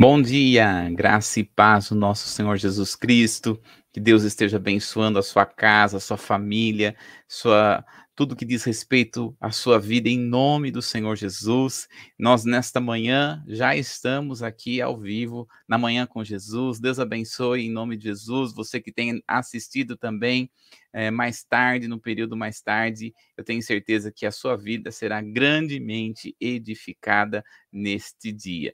Bom 0.00 0.22
dia, 0.22 0.88
graça 0.90 1.40
e 1.40 1.44
paz 1.44 1.88
do 1.88 1.96
nosso 1.96 2.28
Senhor 2.28 2.56
Jesus 2.56 2.94
Cristo. 2.94 3.60
Que 3.92 3.98
Deus 3.98 4.22
esteja 4.22 4.56
abençoando 4.56 5.18
a 5.18 5.24
sua 5.24 5.44
casa, 5.44 5.96
a 5.96 6.00
sua 6.00 6.16
família, 6.16 6.94
sua 7.26 7.84
tudo 8.14 8.36
que 8.36 8.44
diz 8.44 8.62
respeito 8.62 9.36
à 9.40 9.50
sua 9.50 9.76
vida 9.80 10.08
em 10.08 10.16
nome 10.16 10.70
do 10.70 10.80
Senhor 10.80 11.16
Jesus. 11.16 11.88
Nós 12.16 12.44
nesta 12.44 12.80
manhã 12.80 13.42
já 13.48 13.74
estamos 13.74 14.40
aqui 14.40 14.80
ao 14.80 14.96
vivo 14.96 15.48
na 15.68 15.76
manhã 15.76 16.06
com 16.06 16.22
Jesus. 16.22 16.78
Deus 16.78 17.00
abençoe 17.00 17.66
em 17.66 17.70
nome 17.70 17.96
de 17.96 18.04
Jesus. 18.04 18.54
Você 18.54 18.80
que 18.80 18.92
tem 18.92 19.20
assistido 19.26 19.96
também 19.96 20.48
é, 20.92 21.10
mais 21.10 21.42
tarde, 21.42 21.88
no 21.88 22.00
período 22.00 22.36
mais 22.36 22.60
tarde, 22.60 23.12
eu 23.36 23.42
tenho 23.42 23.62
certeza 23.62 24.12
que 24.12 24.26
a 24.26 24.30
sua 24.30 24.56
vida 24.56 24.92
será 24.92 25.20
grandemente 25.20 26.36
edificada 26.40 27.44
neste 27.72 28.30
dia. 28.30 28.72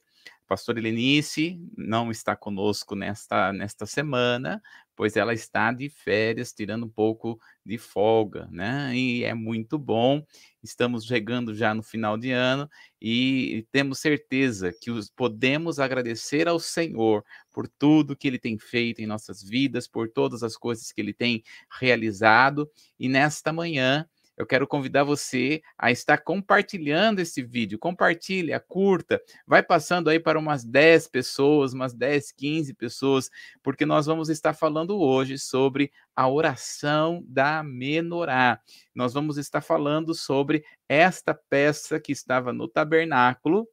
Pastor 0.55 0.79
Helenice 0.79 1.61
não 1.77 2.13
está 2.13 2.37
conosco 2.37 2.95
nesta, 2.95 3.53
nesta 3.53 3.87
semana, 3.87 4.63
pois 4.95 5.17
ela 5.17 5.35
está 5.35 5.73
de 5.73 5.89
férias, 5.89 6.53
tirando 6.53 6.87
um 6.87 6.89
pouco 6.89 7.41
de 7.67 7.77
folga, 7.77 8.47
né? 8.53 8.97
E 8.97 9.25
é 9.25 9.35
muito 9.35 9.77
bom. 9.77 10.25
Estamos 10.63 11.07
chegando 11.07 11.57
já 11.57 11.75
no 11.75 11.83
final 11.83 12.17
de 12.17 12.31
ano 12.31 12.71
e 13.03 13.67
temos 13.73 13.99
certeza 13.99 14.73
que 14.81 14.93
os, 14.93 15.11
podemos 15.11 15.81
agradecer 15.81 16.47
ao 16.47 16.61
Senhor 16.61 17.25
por 17.51 17.67
tudo 17.67 18.15
que 18.15 18.29
Ele 18.29 18.39
tem 18.39 18.57
feito 18.57 19.01
em 19.01 19.07
nossas 19.07 19.43
vidas, 19.43 19.89
por 19.89 20.09
todas 20.09 20.45
as 20.45 20.57
coisas 20.57 20.93
que 20.93 21.01
Ele 21.01 21.13
tem 21.13 21.43
realizado. 21.81 22.71
E 22.97 23.09
nesta 23.09 23.53
manhã 23.53 24.09
eu 24.37 24.47
quero 24.47 24.67
convidar 24.67 25.05
você 25.05 25.63
a 25.79 25.91
estar 25.91 26.19
compartilhando 26.19 27.21
esse 27.21 27.43
vídeo. 27.43 27.79
Compartilha, 27.79 28.59
curta, 28.59 29.23
vai 29.47 29.63
passando 29.63 30.11
aí 30.11 30.19
para 30.19 30.39
umas 30.39 30.65
10 30.65 31.09
pessoas, 31.09 31.73
umas 31.73 31.95
10, 31.95 32.33
15 32.33 32.75
pessoas, 32.75 33.31
porque 33.63 33.87
nós 33.87 34.07
vamos 34.07 34.29
estar 34.29 34.55
falando 34.55 34.99
hoje 34.99 35.39
sobre 35.39 35.93
a 36.17 36.29
oração 36.29 37.23
da 37.27 37.63
menorá. 37.63 38.61
Nós 38.95 39.13
vamos 39.13 39.39
estar 39.39 39.61
falando 39.61 40.15
sobre 40.15 40.65
esta 40.89 41.35
peça 41.35 42.01
que 42.01 42.13
estava 42.13 42.53
no 42.53 42.69
tabernáculo, 42.69 43.69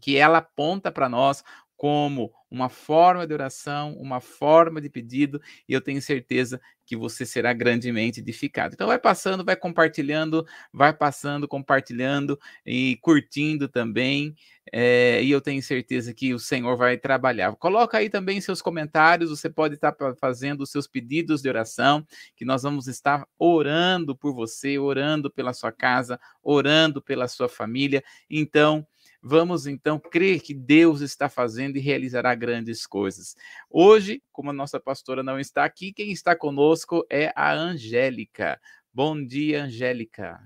que 0.00 0.16
ela 0.16 0.38
aponta 0.38 0.92
para 0.92 1.08
nós 1.08 1.42
como 1.78 2.32
uma 2.50 2.68
forma 2.68 3.24
de 3.24 3.32
oração, 3.32 3.94
uma 3.98 4.20
forma 4.20 4.80
de 4.80 4.90
pedido, 4.90 5.40
e 5.68 5.72
eu 5.72 5.80
tenho 5.80 6.02
certeza 6.02 6.60
que 6.84 6.96
você 6.96 7.24
será 7.24 7.52
grandemente 7.52 8.18
edificado. 8.18 8.74
Então 8.74 8.88
vai 8.88 8.98
passando, 8.98 9.44
vai 9.44 9.54
compartilhando, 9.54 10.44
vai 10.72 10.92
passando, 10.92 11.46
compartilhando 11.46 12.36
e 12.66 12.96
curtindo 13.00 13.68
também. 13.68 14.34
É, 14.72 15.22
e 15.22 15.30
eu 15.30 15.40
tenho 15.40 15.62
certeza 15.62 16.12
que 16.12 16.34
o 16.34 16.38
Senhor 16.38 16.76
vai 16.76 16.96
trabalhar. 16.98 17.54
Coloca 17.56 17.98
aí 17.98 18.10
também 18.10 18.40
seus 18.40 18.60
comentários, 18.60 19.30
você 19.30 19.48
pode 19.48 19.74
estar 19.74 19.94
fazendo 20.20 20.62
os 20.62 20.70
seus 20.70 20.88
pedidos 20.88 21.42
de 21.42 21.48
oração, 21.48 22.04
que 22.34 22.44
nós 22.44 22.62
vamos 22.64 22.88
estar 22.88 23.24
orando 23.38 24.16
por 24.16 24.34
você, 24.34 24.78
orando 24.78 25.30
pela 25.30 25.52
sua 25.52 25.70
casa, 25.70 26.18
orando 26.42 27.00
pela 27.00 27.28
sua 27.28 27.48
família. 27.48 28.02
Então, 28.28 28.84
Vamos 29.20 29.66
então 29.66 29.98
crer 29.98 30.40
que 30.40 30.54
Deus 30.54 31.00
está 31.00 31.28
fazendo 31.28 31.76
e 31.76 31.80
realizará 31.80 32.34
grandes 32.34 32.86
coisas. 32.86 33.34
Hoje, 33.68 34.22
como 34.30 34.50
a 34.50 34.52
nossa 34.52 34.78
pastora 34.78 35.22
não 35.22 35.40
está 35.40 35.64
aqui, 35.64 35.92
quem 35.92 36.12
está 36.12 36.36
conosco 36.36 37.04
é 37.10 37.32
a 37.34 37.52
Angélica. 37.52 38.60
Bom 38.94 39.24
dia, 39.24 39.64
Angélica. 39.64 40.40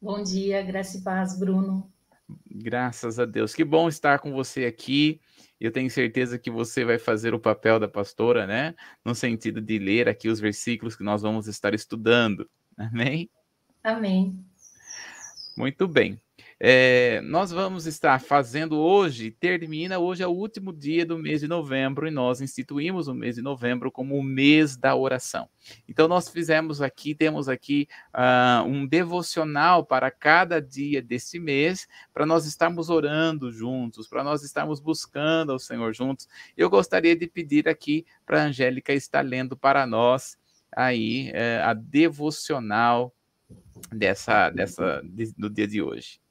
Bom 0.00 0.22
dia, 0.22 0.62
graça 0.62 0.98
e 0.98 1.02
paz, 1.02 1.38
Bruno. 1.38 1.90
Graças 2.50 3.18
a 3.18 3.24
Deus. 3.24 3.54
Que 3.54 3.64
bom 3.64 3.88
estar 3.88 4.18
com 4.18 4.32
você 4.32 4.64
aqui. 4.66 5.20
Eu 5.60 5.70
tenho 5.70 5.90
certeza 5.90 6.38
que 6.38 6.50
você 6.50 6.84
vai 6.84 6.98
fazer 6.98 7.34
o 7.34 7.40
papel 7.40 7.78
da 7.78 7.88
pastora, 7.88 8.46
né? 8.46 8.74
No 9.04 9.14
sentido 9.14 9.60
de 9.60 9.78
ler 9.78 10.08
aqui 10.08 10.28
os 10.28 10.40
versículos 10.40 10.96
que 10.96 11.04
nós 11.04 11.22
vamos 11.22 11.46
estar 11.46 11.72
estudando. 11.72 12.48
Amém? 12.76 13.30
Amém. 13.82 14.44
Muito 15.56 15.86
bem. 15.86 16.20
É, 16.64 17.20
nós 17.22 17.50
vamos 17.50 17.86
estar 17.86 18.20
fazendo 18.20 18.78
hoje, 18.78 19.32
termina 19.32 19.98
hoje 19.98 20.22
é 20.22 20.26
o 20.28 20.30
último 20.30 20.72
dia 20.72 21.04
do 21.04 21.18
mês 21.18 21.40
de 21.40 21.48
novembro 21.48 22.06
e 22.06 22.10
nós 22.12 22.40
instituímos 22.40 23.08
o 23.08 23.14
mês 23.14 23.34
de 23.34 23.42
novembro 23.42 23.90
como 23.90 24.16
o 24.16 24.22
mês 24.22 24.76
da 24.76 24.94
oração. 24.94 25.48
Então 25.88 26.06
nós 26.06 26.28
fizemos 26.28 26.80
aqui, 26.80 27.16
temos 27.16 27.48
aqui 27.48 27.88
uh, 28.14 28.64
um 28.64 28.86
devocional 28.86 29.84
para 29.84 30.08
cada 30.08 30.62
dia 30.62 31.02
desse 31.02 31.40
mês, 31.40 31.88
para 32.14 32.24
nós 32.24 32.46
estarmos 32.46 32.90
orando 32.90 33.50
juntos, 33.50 34.06
para 34.06 34.22
nós 34.22 34.44
estarmos 34.44 34.78
buscando 34.78 35.50
ao 35.50 35.58
Senhor 35.58 35.92
juntos. 35.92 36.28
Eu 36.56 36.70
gostaria 36.70 37.16
de 37.16 37.26
pedir 37.26 37.68
aqui 37.68 38.06
para 38.24 38.40
a 38.40 38.46
Angélica 38.46 38.92
estar 38.92 39.22
lendo 39.22 39.56
para 39.56 39.84
nós 39.84 40.38
aí 40.70 41.32
uh, 41.32 41.66
a 41.70 41.74
devocional 41.74 43.12
dessa, 43.90 44.48
dessa 44.50 45.02
do 45.36 45.50
dia 45.50 45.66
de 45.66 45.82
hoje. 45.82 46.21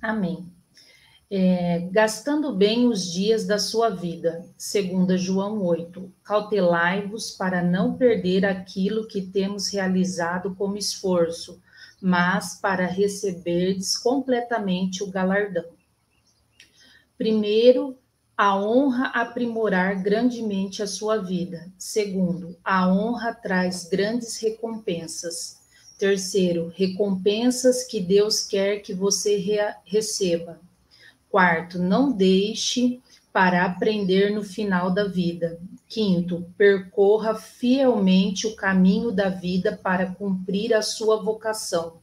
Amém. 0.00 0.52
É, 1.30 1.80
gastando 1.90 2.54
bem 2.54 2.86
os 2.88 3.04
dias 3.04 3.46
da 3.46 3.58
sua 3.58 3.90
vida, 3.90 4.46
segundo 4.56 5.18
João 5.18 5.62
8, 5.62 6.10
cautelai-vos 6.24 7.32
para 7.32 7.62
não 7.62 7.98
perder 7.98 8.46
aquilo 8.46 9.06
que 9.06 9.20
temos 9.20 9.68
realizado 9.68 10.54
como 10.54 10.78
esforço, 10.78 11.60
mas 12.00 12.58
para 12.58 12.86
receberdes 12.86 13.96
completamente 13.98 15.02
o 15.02 15.10
galardão. 15.10 15.66
Primeiro, 17.18 17.98
a 18.36 18.56
honra 18.56 19.08
aprimorar 19.08 20.00
grandemente 20.00 20.82
a 20.82 20.86
sua 20.86 21.18
vida. 21.18 21.70
Segundo, 21.76 22.56
a 22.64 22.88
honra 22.88 23.34
traz 23.34 23.88
grandes 23.88 24.40
recompensas. 24.40 25.57
Terceiro, 25.98 26.72
recompensas 26.76 27.82
que 27.82 28.00
Deus 28.00 28.46
quer 28.46 28.78
que 28.78 28.94
você 28.94 29.36
receba. 29.84 30.60
Quarto, 31.28 31.80
não 31.80 32.12
deixe 32.12 33.00
para 33.32 33.64
aprender 33.64 34.30
no 34.30 34.44
final 34.44 34.92
da 34.92 35.04
vida. 35.08 35.60
Quinto, 35.88 36.46
percorra 36.56 37.34
fielmente 37.34 38.46
o 38.46 38.54
caminho 38.54 39.10
da 39.10 39.28
vida 39.28 39.76
para 39.82 40.14
cumprir 40.14 40.72
a 40.72 40.82
sua 40.82 41.20
vocação. 41.20 41.98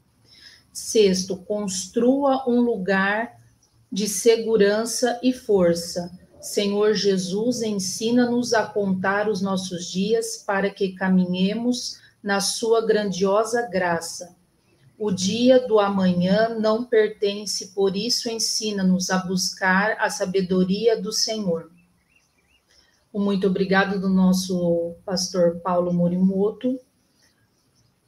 Sexto, 0.74 1.38
construa 1.38 2.50
um 2.50 2.60
lugar 2.60 3.40
de 3.90 4.10
segurança 4.10 5.18
e 5.24 5.32
força. 5.32 6.12
Senhor 6.42 6.94
Jesus, 6.94 7.62
ensina-nos 7.62 8.54
a 8.54 8.66
contar 8.66 9.30
os 9.30 9.42
nossos 9.42 9.90
dias 9.90 10.44
para 10.46 10.70
que 10.70 10.92
caminhemos 10.92 12.04
na 12.26 12.40
sua 12.40 12.84
grandiosa 12.84 13.70
graça. 13.70 14.36
O 14.98 15.12
dia 15.12 15.68
do 15.68 15.80
amanhã 15.80 16.58
não 16.58 16.84
pertence, 16.84 17.68
por 17.68 17.96
isso 17.96 18.28
ensina-nos 18.28 19.12
a 19.12 19.20
buscar 19.20 19.96
a 20.00 20.10
sabedoria 20.10 21.00
do 21.00 21.14
Senhor. 21.14 21.70
Muito 23.14 23.46
obrigado 23.46 24.02
do 24.02 24.10
nosso 24.10 24.96
pastor 25.06 25.58
Paulo 25.58 25.94
Morimoto. 25.94 26.80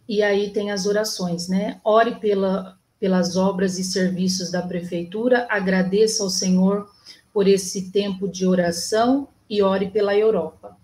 E 0.10 0.24
aí 0.24 0.50
tem 0.52 0.72
as 0.72 0.88
orações, 0.88 1.48
né? 1.48 1.80
Ore 1.84 2.16
pela, 2.16 2.76
pelas 3.00 3.38
obras 3.38 3.78
e 3.78 3.84
serviços 3.84 4.50
da 4.50 4.64
prefeitura, 4.64 5.46
agradeça 5.48 6.24
ao 6.24 6.30
Senhor 6.32 6.90
por 7.32 7.48
esse 7.48 7.92
tempo 7.92 8.28
de 8.28 8.48
oração 8.48 9.28
e 9.48 9.62
ore 9.62 9.92
pela 9.92 10.16
Europa. 10.18 10.76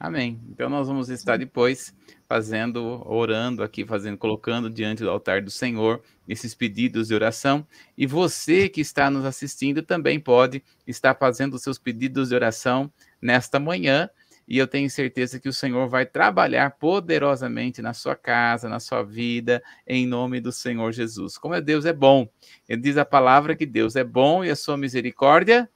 Amém. 0.00 0.40
Então 0.50 0.68
nós 0.68 0.88
vamos 0.88 1.08
estar 1.08 1.36
depois 1.36 1.94
fazendo, 2.28 3.02
orando 3.06 3.62
aqui, 3.62 3.86
fazendo, 3.86 4.18
colocando 4.18 4.68
diante 4.68 5.02
do 5.02 5.08
altar 5.08 5.40
do 5.40 5.50
Senhor 5.50 6.02
esses 6.28 6.54
pedidos 6.54 7.08
de 7.08 7.14
oração. 7.14 7.66
E 7.96 8.06
você 8.06 8.68
que 8.68 8.82
está 8.82 9.10
nos 9.10 9.24
assistindo 9.24 9.82
também 9.82 10.20
pode 10.20 10.62
estar 10.86 11.14
fazendo 11.14 11.54
os 11.54 11.62
seus 11.62 11.78
pedidos 11.78 12.28
de 12.28 12.34
oração 12.34 12.92
nesta 13.20 13.58
manhã. 13.58 14.10
E 14.46 14.58
eu 14.58 14.66
tenho 14.66 14.90
certeza 14.90 15.40
que 15.40 15.48
o 15.48 15.52
Senhor 15.52 15.88
vai 15.88 16.04
trabalhar 16.04 16.70
poderosamente 16.72 17.80
na 17.80 17.94
sua 17.94 18.14
casa, 18.14 18.68
na 18.68 18.80
sua 18.80 19.02
vida, 19.02 19.62
em 19.86 20.06
nome 20.06 20.40
do 20.40 20.52
Senhor 20.52 20.92
Jesus. 20.92 21.38
Como 21.38 21.54
é 21.54 21.60
Deus 21.60 21.86
é 21.86 21.92
bom. 21.92 22.28
Ele 22.68 22.80
diz 22.80 22.98
a 22.98 23.04
palavra 23.04 23.56
que 23.56 23.66
Deus 23.66 23.96
é 23.96 24.04
bom 24.04 24.44
e 24.44 24.50
a 24.50 24.56
sua 24.56 24.76
misericórdia 24.76 25.68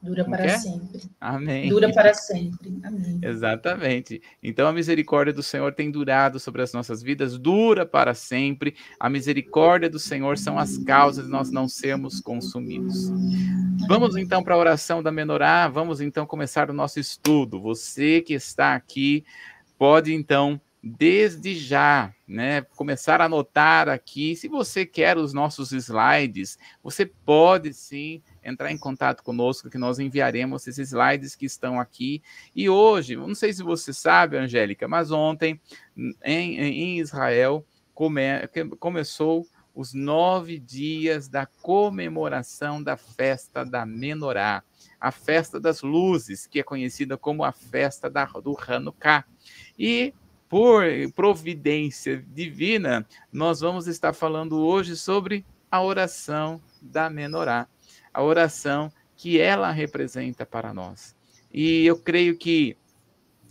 Dura 0.00 0.24
para 0.24 0.44
é? 0.44 0.58
sempre. 0.58 1.00
Amém. 1.20 1.68
Dura 1.68 1.92
para 1.92 2.14
sempre. 2.14 2.78
Amém. 2.84 3.18
Exatamente. 3.20 4.22
Então 4.40 4.68
a 4.68 4.72
misericórdia 4.72 5.32
do 5.32 5.42
Senhor 5.42 5.74
tem 5.74 5.90
durado 5.90 6.38
sobre 6.38 6.62
as 6.62 6.72
nossas 6.72 7.02
vidas, 7.02 7.36
dura 7.36 7.84
para 7.84 8.14
sempre. 8.14 8.76
A 9.00 9.10
misericórdia 9.10 9.90
do 9.90 9.98
Senhor 9.98 10.38
são 10.38 10.56
as 10.56 10.78
causas 10.78 11.26
de 11.26 11.30
nós 11.30 11.50
não 11.50 11.68
sermos 11.68 12.20
consumidos. 12.20 13.10
Vamos 13.88 14.16
então 14.16 14.42
para 14.42 14.54
a 14.54 14.58
oração 14.58 15.02
da 15.02 15.10
menorá, 15.10 15.66
vamos 15.66 16.00
então 16.00 16.24
começar 16.24 16.70
o 16.70 16.74
nosso 16.74 17.00
estudo. 17.00 17.60
Você 17.60 18.20
que 18.20 18.34
está 18.34 18.74
aqui 18.74 19.24
pode 19.76 20.14
então 20.14 20.60
desde 20.82 21.56
já 21.56 22.12
né, 22.26 22.62
começar 22.76 23.20
a 23.20 23.24
anotar 23.24 23.88
aqui. 23.88 24.36
Se 24.36 24.48
você 24.48 24.86
quer 24.86 25.16
os 25.16 25.32
nossos 25.32 25.72
slides, 25.72 26.58
você 26.82 27.04
pode 27.04 27.72
sim 27.72 28.22
entrar 28.48 28.72
em 28.72 28.78
contato 28.78 29.22
conosco, 29.22 29.70
que 29.70 29.78
nós 29.78 29.98
enviaremos 29.98 30.66
esses 30.66 30.88
slides 30.90 31.36
que 31.36 31.46
estão 31.46 31.78
aqui. 31.78 32.22
E 32.54 32.68
hoje, 32.68 33.16
não 33.16 33.34
sei 33.34 33.52
se 33.52 33.62
você 33.62 33.92
sabe, 33.92 34.36
Angélica, 34.36 34.88
mas 34.88 35.10
ontem, 35.10 35.60
em, 36.24 36.58
em 36.58 36.98
Israel, 36.98 37.64
come, 37.94 38.22
começou 38.78 39.46
os 39.74 39.94
nove 39.94 40.58
dias 40.58 41.28
da 41.28 41.46
comemoração 41.46 42.82
da 42.82 42.96
festa 42.96 43.64
da 43.64 43.86
Menorá, 43.86 44.64
a 45.00 45.12
festa 45.12 45.60
das 45.60 45.82
luzes, 45.82 46.46
que 46.46 46.58
é 46.58 46.64
conhecida 46.64 47.16
como 47.16 47.44
a 47.44 47.52
festa 47.52 48.10
da, 48.10 48.24
do 48.24 48.56
Hanukkah. 48.58 49.24
E 49.78 50.12
por 50.48 50.82
providência 51.14 52.24
divina, 52.28 53.06
nós 53.32 53.60
vamos 53.60 53.86
estar 53.86 54.12
falando 54.12 54.58
hoje 54.58 54.96
sobre 54.96 55.44
a 55.70 55.82
oração 55.82 56.60
da 56.80 57.10
menorá, 57.10 57.68
a 58.12 58.22
oração 58.22 58.92
que 59.16 59.40
ela 59.40 59.70
representa 59.70 60.46
para 60.46 60.72
nós. 60.72 61.16
E 61.52 61.84
eu 61.84 61.98
creio 61.98 62.36
que 62.36 62.76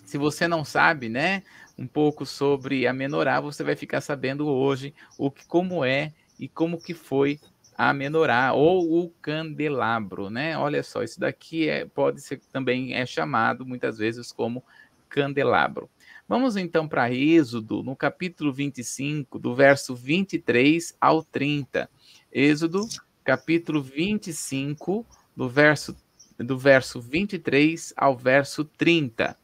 se 0.05 0.17
você 0.17 0.47
não 0.47 0.63
sabe, 0.63 1.09
né, 1.09 1.43
um 1.77 1.85
pouco 1.85 2.25
sobre 2.25 2.87
a 2.87 2.93
menorá, 2.93 3.41
você 3.41 3.63
vai 3.63 3.75
ficar 3.75 4.01
sabendo 4.01 4.47
hoje 4.47 4.93
o 5.17 5.29
que 5.29 5.45
como 5.45 5.83
é 5.83 6.13
e 6.39 6.47
como 6.47 6.81
que 6.81 6.93
foi 6.93 7.39
a 7.77 7.93
menorá 7.93 8.53
ou 8.53 9.03
o 9.03 9.09
candelabro, 9.21 10.29
né? 10.29 10.57
Olha 10.57 10.81
só, 10.81 11.03
isso 11.03 11.19
daqui 11.19 11.69
é, 11.69 11.85
pode 11.85 12.21
ser 12.21 12.39
também 12.51 12.93
é 12.93 13.05
chamado 13.05 13.65
muitas 13.65 13.97
vezes 13.97 14.31
como 14.31 14.63
candelabro. 15.09 15.89
Vamos 16.27 16.57
então 16.57 16.87
para 16.87 17.11
Êxodo, 17.13 17.83
no 17.83 17.95
capítulo 17.95 18.51
25, 18.51 19.37
do 19.37 19.55
verso 19.55 19.95
23 19.95 20.95
ao 20.99 21.23
30. 21.23 21.89
Êxodo, 22.31 22.81
capítulo 23.27 23.83
25, 23.83 25.05
do 25.35 25.49
verso, 25.49 25.93
do 26.39 26.57
verso 26.57 27.01
23 27.01 27.93
ao 27.97 28.15
verso 28.15 28.63
30. 28.63 29.35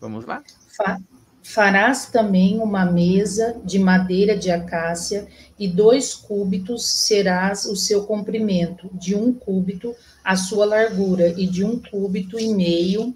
Vamos 0.00 0.24
lá? 0.24 0.42
Farás 1.40 2.06
também 2.06 2.58
uma 2.58 2.84
mesa 2.84 3.60
de 3.64 3.78
madeira 3.78 4.36
de 4.36 4.50
acácia, 4.50 5.28
e 5.56 5.68
dois 5.68 6.14
cúbitos 6.14 6.84
serás 6.84 7.64
o 7.64 7.76
seu 7.76 8.04
comprimento, 8.06 8.90
de 8.92 9.14
um 9.14 9.32
cúbito 9.32 9.94
a 10.24 10.34
sua 10.34 10.64
largura, 10.64 11.28
e 11.28 11.46
de 11.46 11.64
um 11.64 11.78
cúbito 11.78 12.40
e 12.40 12.52
meio 12.52 13.14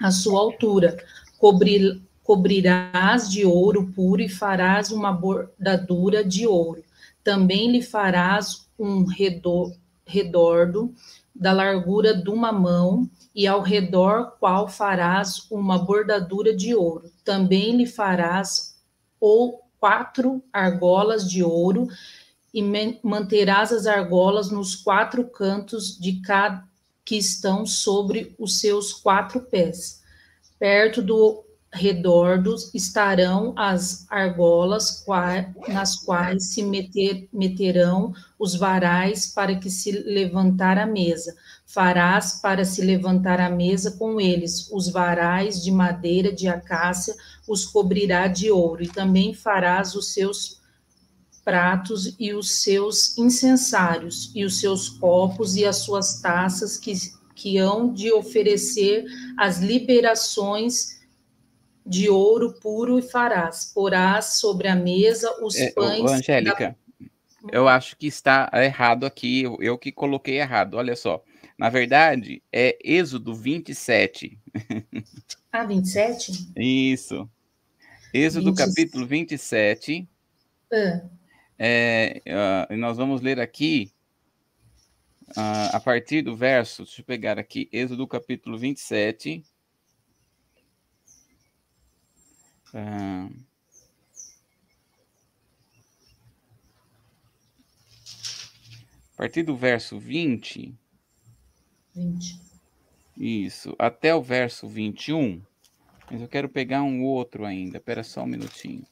a 0.00 0.10
sua 0.10 0.40
altura 0.40 0.96
Cobrir, 1.38 2.00
cobrirás 2.22 3.30
de 3.30 3.44
ouro 3.44 3.92
puro 3.94 4.22
e 4.22 4.30
farás 4.30 4.90
uma 4.90 5.12
bordadura 5.12 6.24
de 6.24 6.46
ouro. 6.46 6.82
Também 7.24 7.72
lhe 7.72 7.82
farás 7.82 8.68
um 8.78 9.04
redor, 9.04 9.72
redordo 10.06 10.94
da 11.34 11.52
largura 11.52 12.14
de 12.14 12.30
uma 12.30 12.52
mão, 12.52 13.10
e 13.34 13.48
ao 13.48 13.60
redor 13.60 14.36
qual 14.38 14.68
farás 14.68 15.50
uma 15.50 15.76
bordadura 15.76 16.54
de 16.54 16.72
ouro. 16.74 17.10
Também 17.24 17.76
lhe 17.76 17.86
farás 17.86 18.78
ou 19.18 19.62
quatro 19.80 20.40
argolas 20.52 21.28
de 21.28 21.42
ouro, 21.42 21.88
e 22.52 22.62
manterás 23.02 23.72
as 23.72 23.86
argolas 23.86 24.50
nos 24.52 24.76
quatro 24.76 25.24
cantos 25.24 25.98
de 25.98 26.20
cada 26.20 26.62
que 27.04 27.16
estão 27.16 27.66
sobre 27.66 28.34
os 28.38 28.60
seus 28.60 28.92
quatro 28.92 29.40
pés 29.40 30.02
Perto 30.58 31.02
do 31.02 31.44
redordos 31.74 32.72
estarão 32.72 33.52
as 33.56 34.06
argolas 34.08 35.04
nas 35.68 35.96
quais 35.96 36.52
se 36.52 36.62
meter, 36.62 37.28
meterão 37.32 38.14
os 38.38 38.54
varais 38.54 39.26
para 39.26 39.56
que 39.56 39.68
se 39.68 39.90
levantar 39.90 40.78
a 40.78 40.86
mesa. 40.86 41.34
Farás 41.66 42.40
para 42.40 42.64
se 42.64 42.80
levantar 42.80 43.40
a 43.40 43.50
mesa 43.50 43.90
com 43.92 44.20
eles 44.20 44.70
os 44.70 44.88
varais 44.88 45.62
de 45.62 45.72
madeira 45.72 46.32
de 46.32 46.46
acácia, 46.46 47.14
os 47.48 47.64
cobrirá 47.64 48.28
de 48.28 48.50
ouro, 48.50 48.84
e 48.84 48.88
também 48.88 49.34
farás 49.34 49.96
os 49.96 50.12
seus 50.12 50.62
pratos 51.44 52.14
e 52.18 52.32
os 52.32 52.62
seus 52.62 53.18
incensários, 53.18 54.30
e 54.34 54.44
os 54.44 54.60
seus 54.60 54.88
copos 54.88 55.56
e 55.56 55.64
as 55.64 55.78
suas 55.78 56.20
taças 56.20 56.78
que 56.78 56.94
que 57.34 57.58
hão 57.58 57.92
de 57.92 58.12
oferecer 58.12 59.04
as 59.36 59.58
liberações 59.58 60.93
de 61.84 62.08
ouro 62.08 62.54
puro 62.60 62.98
e 62.98 63.02
farás. 63.02 63.72
Porás 63.74 64.38
sobre 64.38 64.68
a 64.68 64.74
mesa 64.74 65.30
os 65.42 65.56
é, 65.56 65.70
pães. 65.72 66.10
Angélica, 66.10 66.76
da... 67.00 67.06
eu 67.52 67.68
acho 67.68 67.96
que 67.96 68.06
está 68.06 68.50
errado 68.54 69.04
aqui, 69.04 69.42
eu, 69.42 69.58
eu 69.60 69.78
que 69.78 69.92
coloquei 69.92 70.38
errado, 70.38 70.74
olha 70.74 70.96
só. 70.96 71.22
Na 71.56 71.68
verdade, 71.68 72.42
é 72.52 72.76
Êxodo 72.82 73.34
27. 73.34 74.38
Ah, 75.52 75.64
27? 75.64 76.50
Isso. 76.56 77.30
Êxodo 78.12 78.52
20... 78.52 78.58
capítulo 78.58 79.06
27. 79.06 80.08
Ah. 80.72 81.00
É, 81.56 82.20
uh, 82.70 82.76
nós 82.76 82.96
vamos 82.96 83.20
ler 83.20 83.38
aqui 83.38 83.94
Uh, 85.30 85.72
a 85.72 85.80
partir 85.80 86.22
do 86.22 86.36
verso, 86.36 86.84
deixa 86.84 87.00
eu 87.00 87.04
pegar 87.04 87.38
aqui, 87.38 87.68
Êxodo 87.72 88.06
capítulo 88.06 88.58
27. 88.58 89.42
Uh, 92.63 92.63
ah. 92.74 93.28
a 99.14 99.16
partir 99.16 99.42
do 99.44 99.56
verso 99.56 99.98
20. 99.98 100.74
20. 101.94 102.40
Isso, 103.16 103.74
até 103.78 104.14
o 104.14 104.20
verso 104.20 104.68
21. 104.68 105.40
Mas 106.10 106.20
eu 106.20 106.28
quero 106.28 106.48
pegar 106.48 106.82
um 106.82 107.04
outro 107.04 107.44
ainda. 107.44 107.78
Espera 107.78 108.02
só 108.02 108.24
um 108.24 108.26
minutinho. 108.26 108.84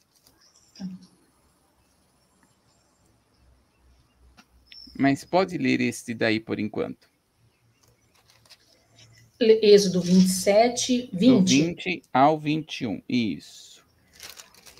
Tá. 0.76 0.88
Mas 4.96 5.24
pode 5.24 5.58
ler 5.58 5.80
este 5.80 6.14
daí 6.14 6.38
por 6.38 6.58
enquanto. 6.58 7.10
Êxodo 9.40 10.00
27, 10.00 11.10
20. 11.12 11.40
Do 11.40 11.44
20 11.44 12.02
ao 12.12 12.38
21, 12.38 13.02
isso. 13.08 13.71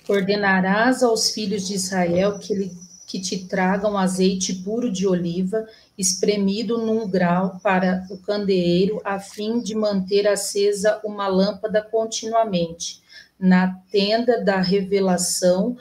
Ordenarás 0.07 1.01
aos 1.01 1.29
filhos 1.29 1.67
de 1.67 1.75
Israel 1.75 2.37
que, 2.37 2.53
ele, 2.53 2.71
que 3.07 3.19
te 3.19 3.45
tragam 3.45 3.97
azeite 3.97 4.53
puro 4.55 4.91
de 4.91 5.07
oliva, 5.07 5.65
espremido 5.97 6.77
num 6.77 7.07
grau 7.07 7.59
para 7.63 8.05
o 8.09 8.17
candeeiro, 8.17 9.01
a 9.05 9.19
fim 9.19 9.61
de 9.61 9.73
manter 9.75 10.27
acesa 10.27 10.99
uma 11.03 11.27
lâmpada 11.27 11.81
continuamente. 11.81 13.01
Na 13.39 13.79
tenda 13.91 14.43
da 14.43 14.59
revelação, 14.59 15.77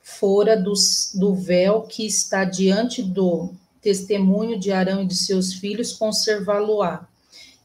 fora 0.00 0.56
do, 0.56 0.72
do 1.14 1.34
véu 1.34 1.82
que 1.82 2.06
está 2.06 2.44
diante 2.44 3.02
do 3.02 3.52
testemunho 3.82 4.58
de 4.58 4.70
Arão 4.70 5.02
e 5.02 5.06
de 5.06 5.16
seus 5.16 5.54
filhos, 5.54 5.92
conservá-lo-á. 5.92 7.06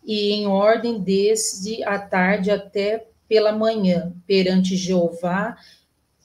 E 0.03 0.31
em 0.31 0.47
ordem 0.47 0.99
desde 0.99 1.83
a 1.83 1.99
tarde 1.99 2.49
até 2.49 3.07
pela 3.29 3.51
manhã, 3.51 4.11
perante 4.25 4.75
Jeová, 4.75 5.57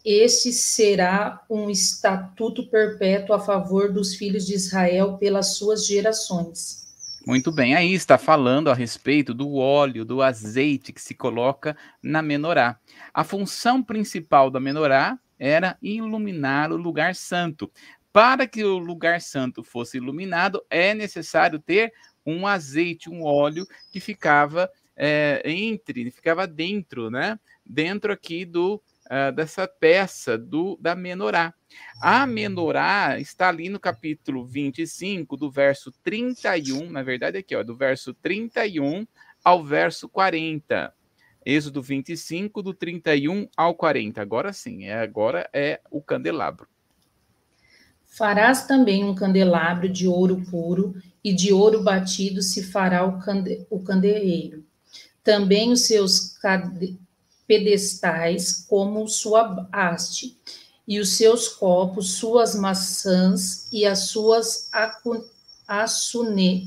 este 0.09 0.53
será 0.53 1.43
um 1.51 1.69
estatuto 1.69 2.71
perpétuo 2.71 3.35
a 3.35 3.41
favor 3.41 3.93
dos 3.93 4.15
filhos 4.15 4.47
de 4.47 4.55
Israel 4.55 5.19
pelas 5.19 5.57
suas 5.57 5.85
gerações. 5.85 6.87
Muito 7.27 7.51
bem, 7.51 7.75
aí 7.75 7.93
está 7.93 8.17
falando 8.17 8.71
a 8.71 8.75
respeito 8.75 9.35
do 9.35 9.57
óleo, 9.57 10.05
do 10.05 10.23
azeite 10.23 10.93
que 10.93 11.03
se 11.03 11.13
coloca 11.13 11.77
na 12.01 12.23
menorá. 12.23 12.79
A 13.13 13.25
função 13.25 13.83
principal 13.83 14.49
da 14.49 14.61
menorá 14.61 15.19
era 15.37 15.77
iluminar 15.83 16.71
o 16.71 16.77
lugar 16.77 17.17
santo. 17.17 17.69
Para 18.13 18.47
que 18.47 18.63
o 18.63 18.79
lugar 18.79 19.21
santo 19.21 19.65
fosse 19.65 19.97
iluminado, 19.97 20.65
é 20.71 20.95
necessário 20.95 21.59
ter 21.59 21.93
um 22.25 22.47
azeite, 22.47 23.11
um 23.11 23.25
óleo 23.25 23.67
que 23.91 23.99
ficava 23.99 24.71
é, 24.97 25.43
entre, 25.45 26.09
ficava 26.13 26.47
dentro, 26.47 27.11
né? 27.11 27.41
Dentro 27.65 28.13
aqui 28.13 28.45
do 28.45 28.81
uh, 29.07 29.33
dessa 29.33 29.67
peça 29.67 30.37
do 30.37 30.79
da 30.81 30.95
menorá. 30.95 31.55
A 32.01 32.27
menorá 32.27 33.19
está 33.19 33.49
ali 33.49 33.69
no 33.69 33.81
capítulo 33.81 34.45
25, 34.45 35.37
do 35.37 35.51
verso 35.51 35.93
31, 36.03 36.91
na 36.91 37.03
verdade 37.03 37.39
aqui, 37.39 37.55
ó, 37.55 37.63
do 37.63 37.77
verso 37.77 38.15
31 38.15 39.07
ao 39.45 39.65
verso 39.65 40.09
40. 40.09 40.93
Êxodo 41.45 41.81
25, 41.81 42.63
do 42.63 42.75
31 42.75 43.49
ao 43.57 43.75
40. 43.75 44.21
Agora 44.21 44.53
sim, 44.53 44.85
é, 44.85 44.95
agora 44.95 45.49
é 45.53 45.81
o 45.91 46.03
candelabro. 46.03 46.67
Farás 48.05 48.67
também 48.67 49.05
um 49.05 49.15
candelabro 49.15 49.89
de 49.89 50.09
ouro 50.09 50.43
puro, 50.51 50.95
e 51.27 51.35
de 51.35 51.53
ouro 51.53 51.83
batido 51.83 52.41
se 52.41 52.63
fará 52.63 53.05
o, 53.05 53.19
cande 53.19 53.67
o 53.69 53.81
candeeiro. 53.81 54.65
Também 55.25 55.73
os 55.73 55.81
seus 55.81 56.39
cade 56.39 56.97
pedestais 57.47 58.65
como 58.69 59.07
sua 59.09 59.69
haste, 59.73 60.39
e 60.87 61.01
os 61.01 61.17
seus 61.17 61.49
copos, 61.49 62.13
suas 62.13 62.55
maçãs 62.55 63.69
e 63.73 63.85
as 63.85 64.09
suas 64.11 64.71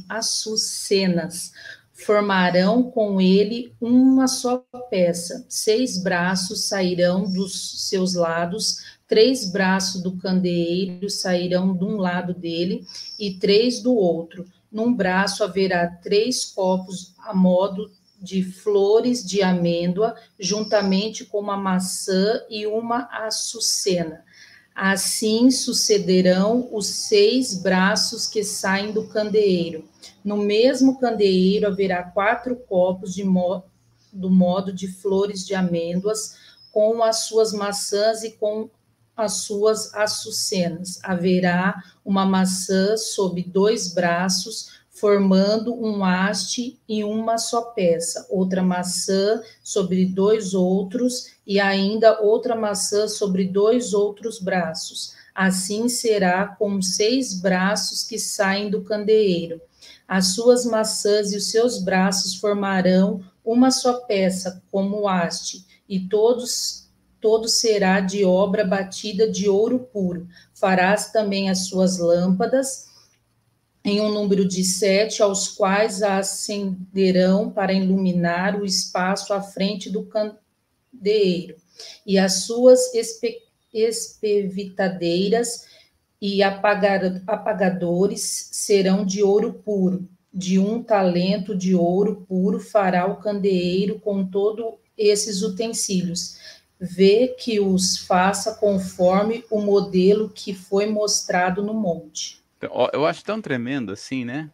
açucenas 0.09 1.53
formarão 1.93 2.83
com 2.83 3.19
ele 3.19 3.73
uma 3.79 4.27
só 4.27 4.63
peça. 4.89 5.45
Seis 5.47 6.01
braços 6.01 6.65
sairão 6.65 7.31
dos 7.31 7.87
seus 7.87 8.13
lados, 8.13 8.79
três 9.07 9.49
braços 9.51 10.01
do 10.01 10.17
candeeiro 10.17 11.09
sairão 11.09 11.75
de 11.75 11.83
um 11.83 11.97
lado 11.97 12.33
dele 12.33 12.85
e 13.17 13.33
três 13.33 13.81
do 13.81 13.93
outro. 13.93 14.45
Num 14.71 14.93
braço 14.93 15.43
haverá 15.43 15.87
três 15.87 16.45
copos 16.45 17.13
a 17.19 17.33
modo 17.33 17.91
de 18.21 18.43
flores 18.43 19.23
de 19.23 19.41
amêndoa, 19.41 20.15
juntamente 20.39 21.25
com 21.25 21.39
uma 21.39 21.57
maçã 21.57 22.41
e 22.49 22.67
uma 22.67 23.07
açucena. 23.11 24.23
Assim 24.75 25.51
sucederão 25.51 26.69
os 26.71 26.87
seis 26.87 27.53
braços 27.53 28.25
que 28.25 28.43
saem 28.43 28.91
do 28.91 29.07
candeeiro. 29.07 29.87
No 30.23 30.37
mesmo 30.37 30.99
candeeiro 30.99 31.67
haverá 31.67 32.03
quatro 32.03 32.55
copos 32.55 33.13
de 33.13 33.23
mo 33.23 33.63
do 34.11 34.29
modo 34.29 34.73
de 34.73 34.87
flores 34.87 35.45
de 35.45 35.53
amêndoas, 35.53 36.37
com 36.71 37.03
as 37.03 37.25
suas 37.25 37.51
maçãs 37.51 38.23
e 38.23 38.31
com 38.31 38.69
as 39.15 39.33
suas 39.41 39.93
açucenas. 39.93 40.99
Haverá 41.03 41.83
uma 42.05 42.25
maçã 42.25 42.95
sob 42.95 43.43
dois 43.43 43.93
braços, 43.93 44.78
formando 44.99 45.73
um 45.73 46.03
haste 46.03 46.77
e 46.87 47.03
uma 47.03 47.37
só 47.37 47.61
peça, 47.61 48.25
outra 48.29 48.61
maçã 48.61 49.41
sobre 49.63 50.05
dois 50.05 50.53
outros, 50.53 51.27
e 51.47 51.59
ainda 51.59 52.21
outra 52.21 52.55
maçã 52.55 53.07
sobre 53.07 53.45
dois 53.45 53.93
outros 53.93 54.39
braços. 54.39 55.13
Assim 55.33 55.87
será 55.87 56.47
com 56.47 56.81
seis 56.81 57.39
braços 57.39 58.03
que 58.03 58.19
saem 58.19 58.69
do 58.69 58.81
candeeiro. 58.81 59.61
As 60.07 60.33
suas 60.33 60.65
maçãs 60.65 61.31
e 61.31 61.37
os 61.37 61.49
seus 61.49 61.81
braços 61.81 62.35
formarão 62.35 63.23
uma 63.43 63.71
só 63.71 64.01
peça, 64.01 64.61
como 64.69 65.07
haste, 65.07 65.65
e 65.87 65.99
todos 65.99 66.89
todo 67.21 67.47
será 67.47 67.99
de 67.99 68.23
obra 68.23 68.65
batida 68.65 69.29
de 69.29 69.49
ouro 69.49 69.79
puro. 69.79 70.27
Farás 70.53 71.11
também 71.11 71.49
as 71.49 71.67
suas 71.67 71.99
lâmpadas 71.99 72.88
em 73.83 74.01
um 74.01 74.11
número 74.11 74.47
de 74.47 74.63
sete, 74.63 75.21
aos 75.21 75.47
quais 75.47 76.03
acenderão 76.03 77.49
para 77.49 77.73
iluminar 77.73 78.59
o 78.59 78.65
espaço 78.65 79.33
à 79.33 79.41
frente 79.41 79.89
do 79.89 80.05
candeeiro, 80.05 81.55
e 82.05 82.17
as 82.17 82.43
suas 82.43 82.93
espe 82.93 83.37
espevitadeiras 83.71 85.67
e 86.21 86.43
apagadores 86.43 88.49
serão 88.51 89.05
de 89.05 89.23
ouro 89.23 89.53
puro. 89.53 90.07
De 90.33 90.59
um 90.59 90.83
talento 90.83 91.55
de 91.55 91.75
ouro 91.75 92.25
puro 92.27 92.59
fará 92.59 93.05
o 93.05 93.17
candeeiro 93.17 93.99
com 93.99 94.25
todos 94.25 94.73
esses 94.97 95.41
utensílios. 95.41 96.37
Vê 96.79 97.29
que 97.29 97.59
os 97.59 97.99
faça 97.99 98.55
conforme 98.55 99.45
o 99.49 99.61
modelo 99.61 100.29
que 100.29 100.53
foi 100.53 100.87
mostrado 100.87 101.63
no 101.63 101.73
monte. 101.73 102.38
Eu 102.93 103.05
acho 103.05 103.23
tão 103.23 103.41
tremendo 103.41 103.91
assim, 103.91 104.25
né? 104.25 104.51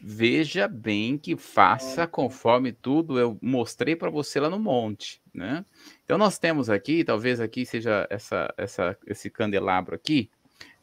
Veja 0.00 0.68
bem 0.68 1.18
que 1.18 1.36
faça 1.36 2.06
conforme 2.06 2.72
tudo 2.72 3.18
eu 3.18 3.36
mostrei 3.42 3.96
para 3.96 4.08
você 4.08 4.38
lá 4.38 4.48
no 4.48 4.58
monte, 4.58 5.20
né? 5.34 5.64
Então 6.04 6.16
nós 6.16 6.38
temos 6.38 6.70
aqui, 6.70 7.02
talvez 7.02 7.40
aqui 7.40 7.66
seja 7.66 8.06
essa, 8.08 8.54
essa, 8.56 8.96
esse 9.06 9.28
candelabro 9.28 9.96
aqui, 9.96 10.30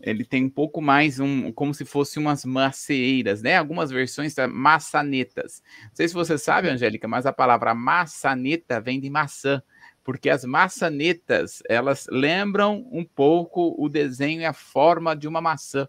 ele 0.02 0.26
tem 0.26 0.44
um 0.44 0.50
pouco 0.50 0.82
mais 0.82 1.20
um, 1.20 1.52
como 1.54 1.74
se 1.74 1.86
fosse 1.86 2.20
umas 2.20 2.44
maceeiras, 2.44 3.42
né? 3.42 3.58
Algumas 3.58 3.90
versões 3.90 4.34
tá, 4.34 4.48
maçanetas. 4.48 5.64
Não 5.84 5.96
sei 5.96 6.08
se 6.08 6.14
você 6.14 6.38
sabe, 6.38 6.70
Angélica, 6.70 7.08
mas 7.08 7.26
a 7.26 7.34
palavra 7.34 7.74
maçaneta 7.74 8.82
vem 8.82 9.00
de 9.00 9.10
maçã, 9.10 9.64
porque 10.04 10.30
as 10.30 10.44
maçanetas 10.44 11.64
elas 11.70 12.06
lembram 12.12 12.88
um 12.92 13.04
pouco 13.04 13.74
o 13.78 13.88
desenho 13.88 14.42
e 14.42 14.46
a 14.46 14.54
forma 14.54 15.16
de 15.16 15.28
uma 15.28 15.40
maçã. 15.40 15.88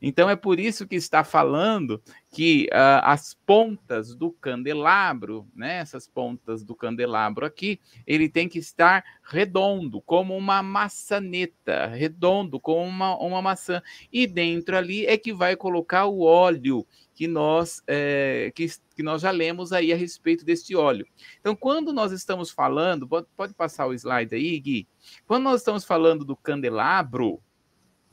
Então 0.00 0.28
é 0.28 0.36
por 0.36 0.58
isso 0.58 0.86
que 0.86 0.96
está 0.96 1.22
falando 1.24 2.02
que 2.30 2.68
uh, 2.72 3.00
as 3.02 3.34
pontas 3.46 4.14
do 4.14 4.30
candelabro, 4.30 5.48
né, 5.54 5.78
essas 5.78 6.06
pontas 6.06 6.62
do 6.62 6.74
candelabro 6.74 7.46
aqui, 7.46 7.80
ele 8.06 8.28
tem 8.28 8.48
que 8.48 8.58
estar 8.58 9.04
redondo, 9.22 10.00
como 10.02 10.36
uma 10.36 10.62
maçaneta, 10.62 11.86
redondo, 11.86 12.60
como 12.60 12.82
uma, 12.82 13.16
uma 13.16 13.42
maçã. 13.42 13.82
E 14.12 14.26
dentro 14.26 14.76
ali 14.76 15.06
é 15.06 15.16
que 15.16 15.32
vai 15.32 15.56
colocar 15.56 16.06
o 16.06 16.20
óleo 16.20 16.86
que 17.14 17.26
nós, 17.26 17.82
é, 17.86 18.52
que, 18.54 18.68
que 18.94 19.02
nós 19.02 19.22
já 19.22 19.30
lemos 19.32 19.72
aí 19.72 19.92
a 19.92 19.96
respeito 19.96 20.44
deste 20.44 20.76
óleo. 20.76 21.04
Então, 21.40 21.56
quando 21.56 21.92
nós 21.92 22.12
estamos 22.12 22.48
falando, 22.48 23.08
pode, 23.08 23.26
pode 23.36 23.54
passar 23.54 23.86
o 23.86 23.92
slide 23.92 24.34
aí, 24.34 24.60
Gui. 24.60 24.88
Quando 25.26 25.42
nós 25.42 25.60
estamos 25.60 25.84
falando 25.84 26.24
do 26.24 26.36
candelabro, 26.36 27.42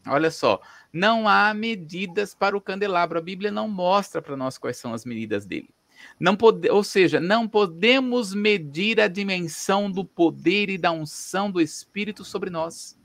olha 0.07 0.31
só, 0.31 0.62
não 0.91 1.27
há 1.27 1.53
medidas 1.53 2.33
para 2.33 2.55
o 2.55 2.62
candelabro. 2.62 3.17
A 3.17 3.21
Bíblia 3.21 3.51
não 3.51 3.67
mostra 3.67 4.21
para 4.21 4.38
nós 4.38 4.57
quais 4.57 4.77
são 4.77 4.93
as 4.93 5.05
medidas 5.05 5.45
dele. 5.45 5.69
Não 6.19 6.35
pode, 6.35 6.69
ou 6.69 6.83
seja, 6.83 7.19
não 7.19 7.47
podemos 7.47 8.33
medir 8.33 9.00
a 9.00 9.07
dimensão 9.07 9.91
do 9.91 10.05
poder 10.05 10.69
e 10.69 10.77
da 10.77 10.91
unção 10.91 11.50
do 11.50 11.62
Espírito 11.62 12.24
sobre 12.24 12.50
nós. 12.50 12.97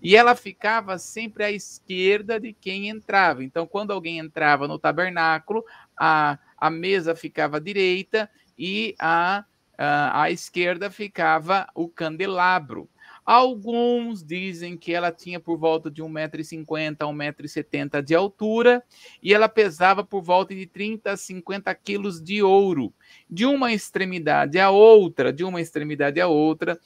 E 0.00 0.16
ela 0.16 0.34
ficava 0.34 0.98
sempre 0.98 1.44
à 1.44 1.50
esquerda 1.50 2.38
de 2.38 2.52
quem 2.52 2.88
entrava. 2.88 3.42
Então, 3.42 3.66
quando 3.66 3.92
alguém 3.92 4.18
entrava 4.18 4.68
no 4.68 4.78
tabernáculo, 4.78 5.64
a, 5.98 6.38
a 6.56 6.70
mesa 6.70 7.16
ficava 7.16 7.56
à 7.56 7.60
direita 7.60 8.30
e 8.58 8.94
a, 8.98 9.44
a, 9.76 10.22
à 10.22 10.30
esquerda 10.30 10.90
ficava 10.90 11.66
o 11.74 11.88
candelabro. 11.88 12.88
Alguns 13.24 14.22
dizem 14.22 14.76
que 14.76 14.92
ela 14.92 15.10
tinha 15.10 15.40
por 15.40 15.56
volta 15.58 15.90
de 15.90 16.02
1,50m 16.02 16.96
a 17.00 17.06
1,70m 17.06 18.02
de 18.02 18.14
altura 18.14 18.82
e 19.22 19.32
ela 19.32 19.48
pesava 19.48 20.04
por 20.04 20.22
volta 20.22 20.54
de 20.54 20.66
30 20.66 21.12
a 21.12 21.16
50 21.16 21.74
quilos 21.74 22.22
de 22.22 22.42
ouro. 22.42 22.92
De 23.28 23.46
uma 23.46 23.72
extremidade 23.72 24.58
à 24.58 24.70
outra, 24.70 25.32
de 25.32 25.42
uma 25.42 25.60
extremidade 25.60 26.20
à 26.20 26.28
outra, 26.28 26.78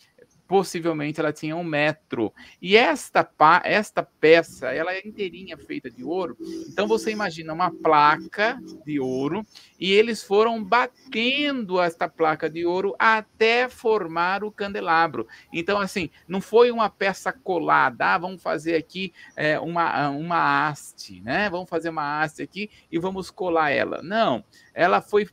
possivelmente 0.48 1.20
ela 1.20 1.32
tinha 1.32 1.54
um 1.54 1.62
metro. 1.62 2.32
E 2.60 2.74
esta, 2.74 3.30
esta 3.62 4.02
peça, 4.02 4.72
ela 4.72 4.94
é 4.94 5.06
inteirinha 5.06 5.58
feita 5.58 5.90
de 5.90 6.02
ouro. 6.02 6.36
Então 6.66 6.88
você 6.88 7.10
imagina 7.10 7.52
uma 7.52 7.70
placa 7.70 8.58
de 8.84 8.98
ouro 8.98 9.46
e 9.78 9.92
eles 9.92 10.24
foram 10.24 10.64
batendo 10.64 11.78
esta 11.80 12.08
placa 12.08 12.48
de 12.48 12.64
ouro 12.64 12.96
até 12.98 13.68
formar 13.68 14.42
o 14.42 14.50
candelabro. 14.50 15.28
Então, 15.52 15.78
assim, 15.78 16.08
não 16.26 16.40
foi 16.40 16.70
uma 16.70 16.88
peça 16.88 17.30
colada, 17.30 18.14
ah, 18.14 18.18
vamos 18.18 18.42
fazer 18.42 18.74
aqui 18.74 19.12
é, 19.36 19.60
uma, 19.60 20.08
uma 20.08 20.68
haste, 20.68 21.20
né? 21.20 21.50
Vamos 21.50 21.68
fazer 21.68 21.90
uma 21.90 22.22
haste 22.22 22.42
aqui 22.42 22.70
e 22.90 22.98
vamos 22.98 23.30
colar 23.30 23.70
ela. 23.70 24.00
Não, 24.02 24.42
ela 24.72 25.02
foi 25.02 25.28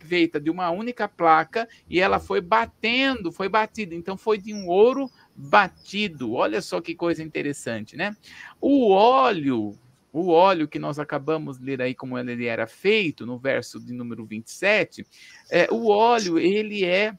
feita 0.00 0.40
de 0.40 0.50
uma 0.50 0.70
única 0.70 1.08
placa 1.08 1.68
e 1.88 2.00
ela 2.00 2.18
foi 2.20 2.40
batendo, 2.40 3.32
foi 3.32 3.48
batida. 3.48 3.94
Então 3.94 4.16
foi 4.16 4.38
de 4.38 4.54
um 4.54 4.68
ouro 4.68 5.10
batido. 5.34 6.32
Olha 6.32 6.60
só 6.62 6.80
que 6.80 6.94
coisa 6.94 7.22
interessante, 7.22 7.96
né? 7.96 8.16
O 8.60 8.90
óleo, 8.90 9.78
o 10.12 10.28
óleo 10.28 10.68
que 10.68 10.78
nós 10.78 10.98
acabamos 10.98 11.58
de 11.58 11.64
ler 11.64 11.82
aí 11.82 11.94
como 11.94 12.18
ele 12.18 12.46
era 12.46 12.66
feito 12.66 13.26
no 13.26 13.38
verso 13.38 13.78
de 13.78 13.92
número 13.92 14.24
27, 14.24 15.06
é, 15.50 15.68
o 15.70 15.88
óleo 15.88 16.38
ele 16.38 16.84
é 16.84 17.14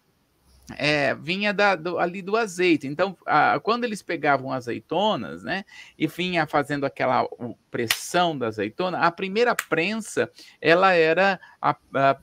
é, 0.78 1.16
vinha 1.16 1.54
da, 1.54 1.76
do, 1.76 1.98
ali 1.98 2.22
do 2.22 2.38
azeite. 2.38 2.88
Então, 2.88 3.18
a, 3.26 3.60
quando 3.60 3.84
eles 3.84 4.02
pegavam 4.02 4.52
azeitonas, 4.52 5.44
né, 5.44 5.66
e 5.98 6.08
vinha 6.08 6.46
fazendo 6.46 6.86
aquela 6.86 7.28
pressão 7.72 8.38
da 8.38 8.48
azeitona, 8.48 9.00
a 9.00 9.12
primeira 9.12 9.56
prensa, 9.56 10.32
ela 10.62 10.94
era 10.94 11.40
a, 11.62 11.76
a, 11.94 12.18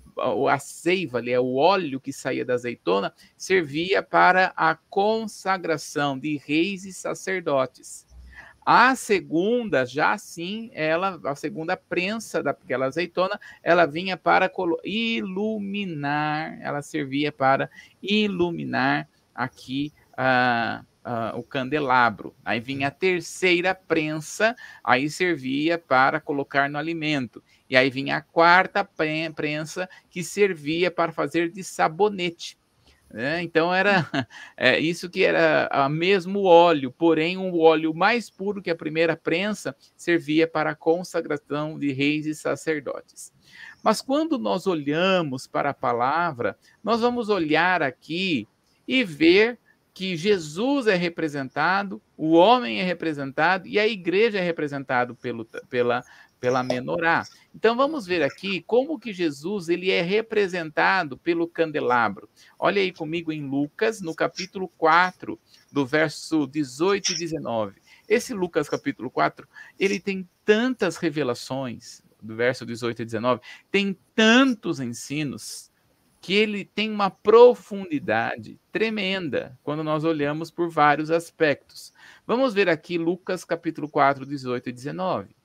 a 0.50 0.58
seiva 0.58 1.18
ali, 1.18 1.32
é 1.32 1.40
o 1.40 1.54
óleo 1.54 2.00
que 2.00 2.12
saía 2.12 2.44
da 2.44 2.54
azeitona, 2.54 3.12
servia 3.36 4.02
para 4.02 4.52
a 4.56 4.74
consagração 4.88 6.18
de 6.18 6.36
reis 6.36 6.84
e 6.84 6.92
sacerdotes. 6.92 8.05
A 8.68 8.96
segunda, 8.96 9.87
já 9.87 10.18
sim, 10.18 10.70
ela, 10.75 11.20
a 11.25 11.37
segunda 11.37 11.76
prensa 11.76 12.42
daquela 12.42 12.87
azeitona, 12.87 13.38
ela 13.62 13.87
vinha 13.87 14.16
para 14.16 14.50
iluminar, 14.85 16.58
ela 16.61 16.82
servia 16.82 17.30
para 17.30 17.70
iluminar 18.02 19.08
aqui 19.32 19.92
uh, 20.14 20.85
uh, 21.06 21.38
o 21.38 21.44
candelabro. 21.44 22.35
Aí 22.44 22.58
vinha 22.58 22.88
a 22.88 22.90
terceira 22.90 23.73
prensa, 23.73 24.56
aí 24.82 25.08
servia 25.08 25.78
para 25.78 26.20
colocar 26.20 26.68
no 26.68 26.76
alimento. 26.76 27.40
E 27.70 27.76
aí 27.76 27.88
vinha 27.88 28.16
a 28.16 28.20
quarta 28.20 28.85
prensa, 29.32 29.88
que 30.11 30.25
servia 30.25 30.90
para 30.90 31.12
fazer 31.12 31.52
de 31.52 31.62
sabonete. 31.62 32.58
Né? 33.16 33.42
Então 33.42 33.73
era 33.73 34.06
é, 34.58 34.78
isso 34.78 35.08
que 35.08 35.25
era 35.25 35.70
o 35.87 35.88
mesmo 35.88 36.42
óleo, 36.42 36.92
porém 36.92 37.38
um 37.38 37.58
óleo 37.58 37.94
mais 37.94 38.28
puro 38.28 38.61
que 38.61 38.68
a 38.68 38.76
primeira 38.76 39.16
prensa 39.16 39.75
servia 39.96 40.46
para 40.46 40.73
a 40.73 40.75
consagração 40.75 41.78
de 41.78 41.92
reis 41.92 42.26
e 42.26 42.35
sacerdotes. 42.35 43.32
Mas 43.82 44.02
quando 44.02 44.38
nós 44.38 44.66
olhamos 44.66 45.46
para 45.46 45.70
a 45.70 45.75
palavra, 45.75 46.58
nós 46.85 47.00
vamos 47.00 47.30
olhar 47.30 47.82
aqui 47.82 48.46
e 48.87 49.02
ver 49.02 49.58
que 49.94 50.14
Jesus 50.14 50.87
é 50.87 50.94
representado, 50.94 52.02
o 52.18 52.32
homem 52.32 52.80
é 52.80 52.82
representado 52.82 53.66
e 53.66 53.78
a 53.78 53.88
igreja 53.88 54.37
é 54.37 54.42
representado 54.42 55.14
pelo, 55.14 55.46
pela, 55.70 56.04
pela 56.40 56.62
menorá. 56.62 57.25
Então 57.55 57.76
vamos 57.76 58.07
ver 58.07 58.23
aqui 58.23 58.62
como 58.62 58.99
que 58.99 59.12
Jesus 59.12 59.69
ele 59.69 59.90
é 59.90 60.02
representado 60.02 61.16
pelo 61.16 61.49
candelabro. 61.49 62.28
Olha 62.59 62.81
aí 62.81 62.93
comigo 62.93 63.33
em 63.33 63.47
Lucas, 63.47 64.00
no 64.00 64.14
capítulo 64.14 64.69
4, 64.76 65.38
do 65.73 65.87
verso 65.87 66.47
18 66.47 67.12
e 67.12 67.19
19. 67.19 67.81
Esse 68.09 68.35
Lucas 68.35 68.69
capítulo 68.69 69.11
4, 69.11 69.49
ele 69.78 69.99
tem 69.99 70.28
tantas 70.45 70.97
revelações, 70.97 72.02
do 72.23 72.35
verso 72.35 72.64
18 72.64 73.02
e 73.02 73.05
19, 73.05 73.40
tem 73.71 73.97
tantos 74.14 74.81
ensinos 74.81 75.71
que 76.21 76.35
ele 76.35 76.64
tem 76.64 76.90
uma 76.90 77.09
profundidade 77.09 78.59
tremenda 78.73 79.57
quando 79.62 79.85
nós 79.85 80.02
olhamos 80.02 80.50
por 80.50 80.69
vários 80.69 81.11
aspectos. 81.11 81.93
Vamos 82.26 82.52
ver 82.52 82.69
aqui 82.69 82.99
Lucas 82.99 83.45
capítulo 83.45 83.88
4, 83.88 84.26
18 84.26 84.69
e 84.69 84.73
19. 84.73 85.36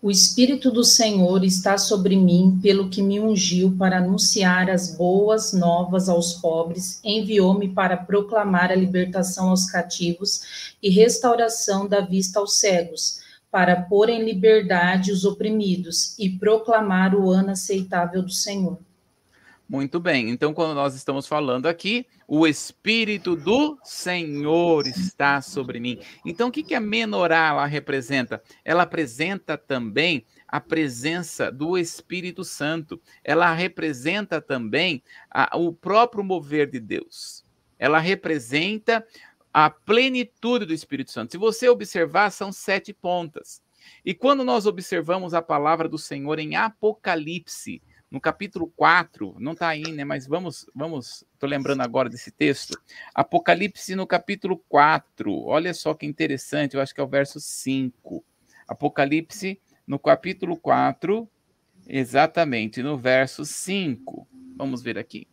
O 0.00 0.10
Espírito 0.10 0.70
do 0.70 0.84
Senhor 0.84 1.44
está 1.44 1.76
sobre 1.76 2.16
mim, 2.16 2.58
pelo 2.62 2.88
que 2.88 3.02
me 3.02 3.18
ungiu 3.18 3.76
para 3.76 3.98
anunciar 3.98 4.70
as 4.70 4.96
boas 4.96 5.52
novas 5.52 6.08
aos 6.08 6.34
pobres, 6.34 7.00
enviou-me 7.02 7.68
para 7.68 7.96
proclamar 7.96 8.70
a 8.70 8.76
libertação 8.76 9.50
aos 9.50 9.66
cativos 9.66 10.74
e 10.82 10.90
restauração 10.90 11.88
da 11.88 12.00
vista 12.00 12.38
aos 12.38 12.56
cegos, 12.58 13.20
para 13.50 13.82
pôr 13.82 14.08
em 14.08 14.24
liberdade 14.24 15.10
os 15.10 15.24
oprimidos 15.24 16.16
e 16.18 16.30
proclamar 16.30 17.14
o 17.14 17.30
ano 17.30 17.50
aceitável 17.50 18.22
do 18.22 18.32
Senhor. 18.32 18.78
Muito 19.68 19.98
bem. 19.98 20.30
Então, 20.30 20.54
quando 20.54 20.76
nós 20.76 20.94
estamos 20.94 21.26
falando 21.26 21.66
aqui, 21.66 22.06
o 22.28 22.46
Espírito 22.46 23.34
do 23.34 23.76
Senhor 23.82 24.86
está 24.86 25.42
sobre 25.42 25.80
mim. 25.80 25.98
Então, 26.24 26.48
o 26.48 26.52
que, 26.52 26.62
que 26.62 26.74
a 26.74 26.80
menorá 26.80 27.48
ela 27.48 27.66
representa? 27.66 28.40
Ela 28.64 28.84
apresenta 28.84 29.58
também 29.58 30.24
a 30.46 30.60
presença 30.60 31.50
do 31.50 31.76
Espírito 31.76 32.44
Santo. 32.44 33.00
Ela 33.24 33.52
representa 33.52 34.40
também 34.40 35.02
a, 35.28 35.56
o 35.56 35.72
próprio 35.72 36.22
mover 36.22 36.70
de 36.70 36.78
Deus. 36.78 37.44
Ela 37.76 37.98
representa 37.98 39.04
a 39.52 39.68
plenitude 39.68 40.64
do 40.64 40.74
Espírito 40.74 41.10
Santo. 41.10 41.32
Se 41.32 41.38
você 41.38 41.68
observar, 41.68 42.30
são 42.30 42.52
sete 42.52 42.92
pontas. 42.92 43.60
E 44.04 44.14
quando 44.14 44.44
nós 44.44 44.64
observamos 44.64 45.34
a 45.34 45.42
palavra 45.42 45.88
do 45.88 45.98
Senhor 45.98 46.38
em 46.38 46.54
Apocalipse, 46.54 47.82
no 48.10 48.20
capítulo 48.20 48.72
4, 48.76 49.36
não 49.38 49.52
está 49.52 49.68
aí, 49.68 49.92
né? 49.92 50.04
Mas 50.04 50.26
vamos, 50.26 50.66
vamos, 50.74 51.24
estou 51.34 51.48
lembrando 51.48 51.82
agora 51.82 52.08
desse 52.08 52.30
texto. 52.30 52.80
Apocalipse 53.14 53.94
no 53.94 54.06
capítulo 54.06 54.62
4, 54.68 55.44
olha 55.44 55.74
só 55.74 55.92
que 55.92 56.06
interessante, 56.06 56.76
eu 56.76 56.80
acho 56.80 56.94
que 56.94 57.00
é 57.00 57.04
o 57.04 57.08
verso 57.08 57.40
5. 57.40 58.24
Apocalipse 58.68 59.60
no 59.86 59.98
capítulo 59.98 60.56
4, 60.56 61.28
exatamente, 61.88 62.82
no 62.82 62.96
verso 62.96 63.44
5. 63.44 64.26
Vamos 64.56 64.82
ver 64.82 64.98
aqui. 64.98 65.26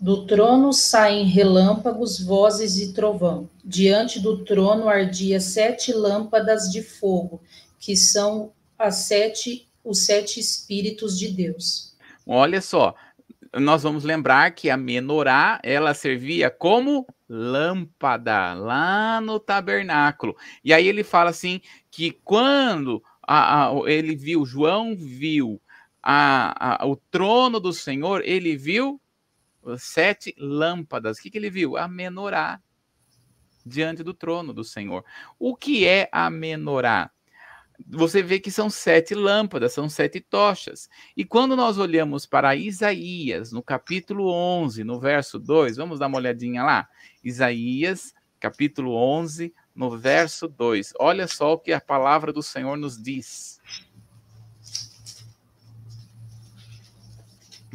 Do 0.00 0.26
trono 0.26 0.72
saem 0.72 1.26
relâmpagos, 1.26 2.20
vozes 2.20 2.78
e 2.78 2.92
trovão. 2.92 3.50
Diante 3.64 4.20
do 4.20 4.44
trono 4.44 4.88
ardia 4.88 5.40
sete 5.40 5.92
lâmpadas 5.92 6.70
de 6.70 6.82
fogo, 6.82 7.42
que 7.80 7.96
são 7.96 8.52
as 8.78 8.94
sete 9.06 9.67
os 9.88 10.04
sete 10.04 10.38
Espíritos 10.38 11.18
de 11.18 11.28
Deus. 11.28 11.96
Olha 12.26 12.60
só, 12.60 12.94
nós 13.54 13.82
vamos 13.82 14.04
lembrar 14.04 14.50
que 14.50 14.68
a 14.68 14.76
menorá, 14.76 15.60
ela 15.62 15.94
servia 15.94 16.50
como 16.50 17.06
lâmpada 17.28 18.54
lá 18.54 19.20
no 19.20 19.40
tabernáculo. 19.40 20.36
E 20.64 20.72
aí 20.72 20.86
ele 20.86 21.02
fala 21.02 21.30
assim 21.30 21.60
que 21.90 22.12
quando 22.12 23.02
a, 23.22 23.68
a, 23.68 23.90
ele 23.90 24.14
viu, 24.14 24.44
João 24.44 24.96
viu 24.96 25.60
a, 26.02 26.86
o 26.86 26.96
trono 26.96 27.60
do 27.60 27.72
Senhor, 27.72 28.22
ele 28.24 28.56
viu 28.56 29.00
sete 29.76 30.34
lâmpadas. 30.38 31.18
O 31.18 31.22
que, 31.22 31.30
que 31.30 31.38
ele 31.38 31.50
viu? 31.50 31.76
A 31.76 31.86
menorá 31.88 32.60
diante 33.64 34.02
do 34.02 34.14
trono 34.14 34.52
do 34.52 34.64
Senhor. 34.64 35.04
O 35.38 35.54
que 35.54 35.86
é 35.86 36.08
a 36.10 36.30
menorá? 36.30 37.10
Você 37.90 38.22
vê 38.22 38.38
que 38.38 38.50
são 38.50 38.68
sete 38.68 39.14
lâmpadas, 39.14 39.72
são 39.72 39.88
sete 39.88 40.20
tochas. 40.20 40.88
E 41.16 41.24
quando 41.24 41.56
nós 41.56 41.78
olhamos 41.78 42.26
para 42.26 42.54
Isaías, 42.54 43.50
no 43.50 43.62
capítulo 43.62 44.30
11, 44.30 44.84
no 44.84 45.00
verso 45.00 45.38
2, 45.38 45.76
vamos 45.76 45.98
dar 45.98 46.08
uma 46.08 46.18
olhadinha 46.18 46.62
lá? 46.62 46.88
Isaías, 47.24 48.12
capítulo 48.38 48.94
11, 48.94 49.54
no 49.74 49.96
verso 49.96 50.46
2. 50.46 50.92
Olha 50.98 51.26
só 51.26 51.54
o 51.54 51.58
que 51.58 51.72
a 51.72 51.80
palavra 51.80 52.30
do 52.30 52.42
Senhor 52.42 52.76
nos 52.76 53.00
diz. 53.00 53.58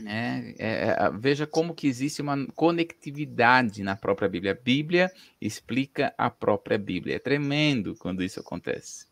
É, 0.05 0.53
é, 0.59 0.89
é 0.89 1.11
veja 1.17 1.47
como 1.47 1.73
que 1.73 1.87
existe 1.87 2.21
uma 2.21 2.45
conectividade 2.53 3.81
na 3.81 3.95
própria 3.95 4.29
Bíblia. 4.29 4.51
A 4.51 4.63
Bíblia 4.63 5.11
explica 5.41 6.13
a 6.17 6.29
própria 6.29 6.77
Bíblia. 6.77 7.15
É 7.15 7.19
tremendo 7.19 7.95
quando 7.95 8.21
isso 8.21 8.39
acontece. 8.39 9.11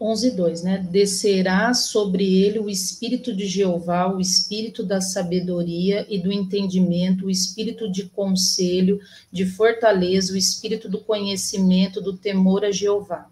11:2, 0.00 0.62
né? 0.62 0.78
Descerá 0.78 1.74
sobre 1.74 2.42
ele 2.42 2.58
o 2.58 2.70
espírito 2.70 3.36
de 3.36 3.46
Jeová, 3.46 4.10
o 4.10 4.18
espírito 4.18 4.82
da 4.82 5.00
sabedoria 5.00 6.06
e 6.08 6.18
do 6.18 6.32
entendimento, 6.32 7.26
o 7.26 7.30
espírito 7.30 7.90
de 7.90 8.04
conselho, 8.06 8.98
de 9.30 9.44
fortaleza, 9.44 10.32
o 10.32 10.38
espírito 10.38 10.88
do 10.88 10.98
conhecimento, 10.98 12.00
do 12.00 12.16
temor 12.16 12.64
a 12.64 12.70
Jeová. 12.70 13.28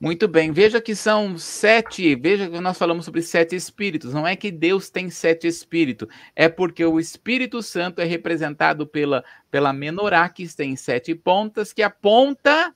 Muito 0.00 0.26
bem, 0.26 0.50
veja 0.50 0.80
que 0.80 0.96
são 0.96 1.36
sete, 1.36 2.16
veja 2.16 2.48
que 2.48 2.58
nós 2.58 2.78
falamos 2.78 3.04
sobre 3.04 3.20
sete 3.20 3.54
espíritos, 3.54 4.14
não 4.14 4.26
é 4.26 4.34
que 4.34 4.50
Deus 4.50 4.88
tem 4.88 5.10
sete 5.10 5.46
espíritos, 5.46 6.08
é 6.34 6.48
porque 6.48 6.82
o 6.82 6.98
Espírito 6.98 7.62
Santo 7.62 8.00
é 8.00 8.04
representado 8.04 8.86
pela, 8.86 9.22
pela 9.50 9.74
menorá, 9.74 10.26
que 10.30 10.48
tem 10.56 10.74
sete 10.74 11.14
pontas, 11.14 11.74
que 11.74 11.82
aponta 11.82 12.74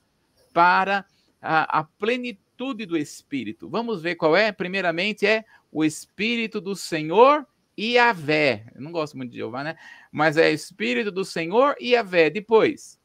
para 0.53 1.03
a, 1.41 1.79
a 1.79 1.83
plenitude 1.83 2.44
virtude 2.55 2.85
do 2.85 2.97
Espírito. 2.97 3.69
Vamos 3.69 4.01
ver 4.01 4.15
qual 4.15 4.35
é? 4.35 4.49
Primeiramente 4.49 5.27
é 5.27 5.43
o 5.69 5.83
Espírito 5.83 6.61
do 6.61 6.73
Senhor 6.73 7.45
e 7.77 7.97
a 7.97 8.13
Vé. 8.13 8.67
Não 8.77 8.93
gosto 8.93 9.17
muito 9.17 9.31
de 9.31 9.37
Jeová, 9.37 9.61
né? 9.61 9.75
Mas 10.09 10.37
é 10.37 10.49
Espírito 10.51 11.11
do 11.11 11.25
Senhor 11.25 11.75
e 11.81 11.97
a 11.97 12.01
Vé. 12.01 12.29
Depois. 12.29 12.97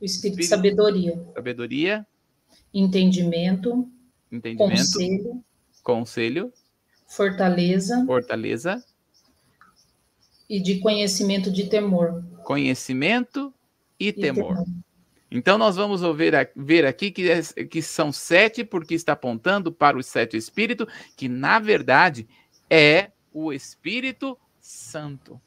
O 0.00 0.04
Espírito, 0.04 0.38
de 0.38 0.46
sabedoria. 0.46 1.22
Sabedoria. 1.34 2.06
Entendimento. 2.72 3.86
Entendimento. 4.32 4.76
Conselho. 4.76 5.44
Conselho. 5.82 6.52
Fortaleza. 7.06 8.02
Fortaleza. 8.06 8.82
E 10.48 10.58
de 10.58 10.78
conhecimento 10.78 11.52
de 11.52 11.68
temor. 11.68 12.24
Conhecimento 12.44 13.52
e, 14.00 14.08
e 14.08 14.12
temor. 14.12 14.56
temor. 14.56 14.83
Então, 15.36 15.58
nós 15.58 15.74
vamos 15.74 16.00
ver, 16.16 16.52
ver 16.54 16.86
aqui 16.86 17.10
que, 17.10 17.28
é, 17.28 17.42
que 17.42 17.82
são 17.82 18.12
sete, 18.12 18.62
porque 18.62 18.94
está 18.94 19.14
apontando 19.14 19.72
para 19.72 19.98
os 19.98 20.06
sete 20.06 20.36
espíritos, 20.36 20.86
que 21.16 21.28
na 21.28 21.58
verdade 21.58 22.28
é 22.70 23.10
o 23.32 23.52
Espírito 23.52 24.38
Santo. 24.60 25.40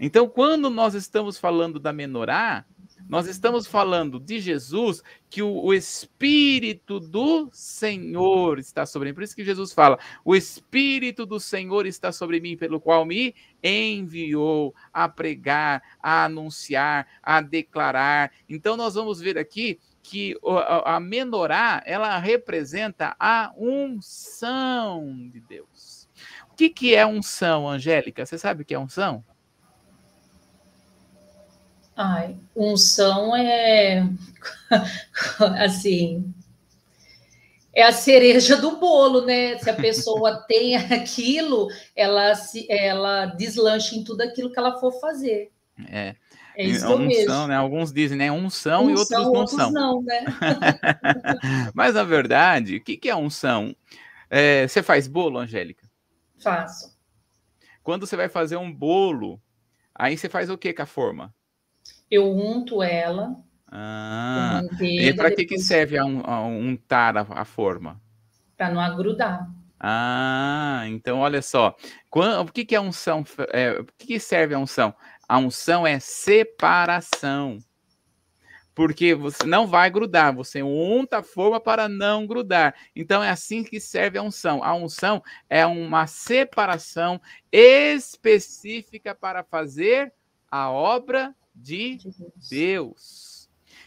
Então, 0.00 0.26
quando 0.26 0.70
nós 0.70 0.94
estamos 0.94 1.38
falando 1.38 1.78
da 1.78 1.92
menorá, 1.92 2.64
nós 3.08 3.26
estamos 3.26 3.66
falando 3.66 4.18
de 4.18 4.40
Jesus, 4.40 5.02
que 5.28 5.42
o, 5.42 5.64
o, 5.64 5.74
Espírito 5.74 6.98
do 7.00 7.48
Senhor 7.52 8.58
está 8.58 8.86
sobre 8.86 9.08
mim. 9.08 9.14
Por 9.14 9.22
isso 9.22 9.36
que 9.36 9.44
Jesus 9.44 9.72
fala: 9.72 9.98
o 10.24 10.34
Espírito 10.34 11.26
do 11.26 11.38
Senhor 11.38 11.86
está 11.86 12.12
sobre 12.12 12.40
mim, 12.40 12.56
pelo 12.56 12.80
qual 12.80 13.04
me 13.04 13.34
enviou 13.62 14.74
a 14.92 15.08
pregar, 15.08 15.82
a 16.02 16.24
anunciar, 16.24 17.06
a 17.22 17.40
declarar. 17.40 18.32
Então, 18.48 18.76
nós 18.76 18.94
vamos 18.94 19.20
ver 19.20 19.38
aqui 19.38 19.78
que 20.02 20.36
a 20.84 20.98
menorá 20.98 21.82
ela 21.86 22.18
representa 22.18 23.14
a 23.18 23.52
unção 23.56 25.28
de 25.30 25.40
Deus. 25.40 26.08
O 26.50 26.54
que, 26.54 26.68
que 26.68 26.94
é 26.94 27.06
unção, 27.06 27.68
Angélica? 27.68 28.26
Você 28.26 28.36
sabe 28.36 28.62
o 28.62 28.64
que 28.64 28.74
é 28.74 28.78
unção? 28.78 29.24
Ai, 31.96 32.36
unção 32.56 33.36
é 33.36 34.06
assim. 35.62 36.32
é 37.74 37.82
a 37.82 37.92
cereja 37.92 38.56
do 38.56 38.78
bolo, 38.78 39.26
né? 39.26 39.58
Se 39.58 39.68
a 39.68 39.74
pessoa 39.74 40.36
tem 40.48 40.76
aquilo, 40.76 41.68
ela 41.94 42.34
se, 42.34 42.66
ela 42.70 43.26
deslancha 43.26 43.94
em 43.94 44.04
tudo 44.04 44.22
aquilo 44.22 44.50
que 44.50 44.58
ela 44.58 44.78
for 44.80 44.92
fazer. 45.00 45.50
É. 45.88 46.16
É 46.54 46.64
isso 46.64 46.84
unção, 46.84 46.98
mesmo. 46.98 47.46
Né? 47.46 47.56
Alguns 47.56 47.92
dizem, 47.92 48.18
né? 48.18 48.30
Unção, 48.30 48.90
e 48.90 48.94
outros 48.94 49.10
não 49.10 49.32
outros 49.32 49.56
são. 49.56 49.70
Não, 49.70 50.02
né? 50.02 50.24
Mas, 51.74 51.94
na 51.94 52.04
verdade, 52.04 52.76
o 52.76 52.80
que, 52.84 52.96
que 52.96 53.08
é 53.08 53.16
unção? 53.16 53.74
É, 54.28 54.68
você 54.68 54.82
faz 54.82 55.08
bolo, 55.08 55.38
Angélica? 55.38 55.88
Faço. 56.42 56.92
Quando 57.82 58.06
você 58.06 58.16
vai 58.16 58.28
fazer 58.28 58.56
um 58.56 58.72
bolo, 58.72 59.40
aí 59.94 60.16
você 60.16 60.28
faz 60.28 60.50
o 60.50 60.58
que 60.58 60.72
com 60.72 60.82
a 60.82 60.86
forma? 60.86 61.34
Eu 62.12 62.30
unto 62.30 62.82
ela. 62.82 63.34
Ah, 63.66 64.60
manteiga, 64.62 65.02
e 65.02 65.14
para 65.14 65.34
que, 65.34 65.46
que 65.46 65.58
serve 65.58 65.96
a, 65.96 66.04
un, 66.04 66.20
a 66.26 66.42
untar 66.42 67.16
a, 67.16 67.26
a 67.30 67.44
forma? 67.46 67.98
Para 68.54 68.68
não 68.68 68.82
agrudar. 68.82 69.50
Ah, 69.80 70.82
então 70.88 71.20
olha 71.20 71.40
só. 71.40 71.74
Quando, 72.10 72.46
o 72.46 72.52
que, 72.52 72.66
que 72.66 72.76
é 72.76 72.80
unção? 72.82 73.24
É, 73.50 73.80
o 73.80 73.86
que, 73.96 74.08
que 74.08 74.20
serve 74.20 74.54
a 74.54 74.58
unção? 74.58 74.94
A 75.26 75.38
unção 75.38 75.86
é 75.86 75.98
separação. 75.98 77.56
Porque 78.74 79.14
você 79.14 79.46
não 79.46 79.66
vai 79.66 79.90
grudar, 79.90 80.34
você 80.34 80.62
unta 80.62 81.20
a 81.20 81.22
forma 81.22 81.58
para 81.58 81.88
não 81.88 82.26
grudar. 82.26 82.74
Então 82.94 83.22
é 83.22 83.30
assim 83.30 83.64
que 83.64 83.80
serve 83.80 84.18
a 84.18 84.22
unção. 84.22 84.62
A 84.62 84.74
unção 84.74 85.22
é 85.48 85.64
uma 85.64 86.06
separação 86.06 87.18
específica 87.50 89.14
para 89.14 89.42
fazer 89.42 90.12
a 90.50 90.70
obra 90.70 91.34
de 91.54 91.98
Deus. 92.50 93.32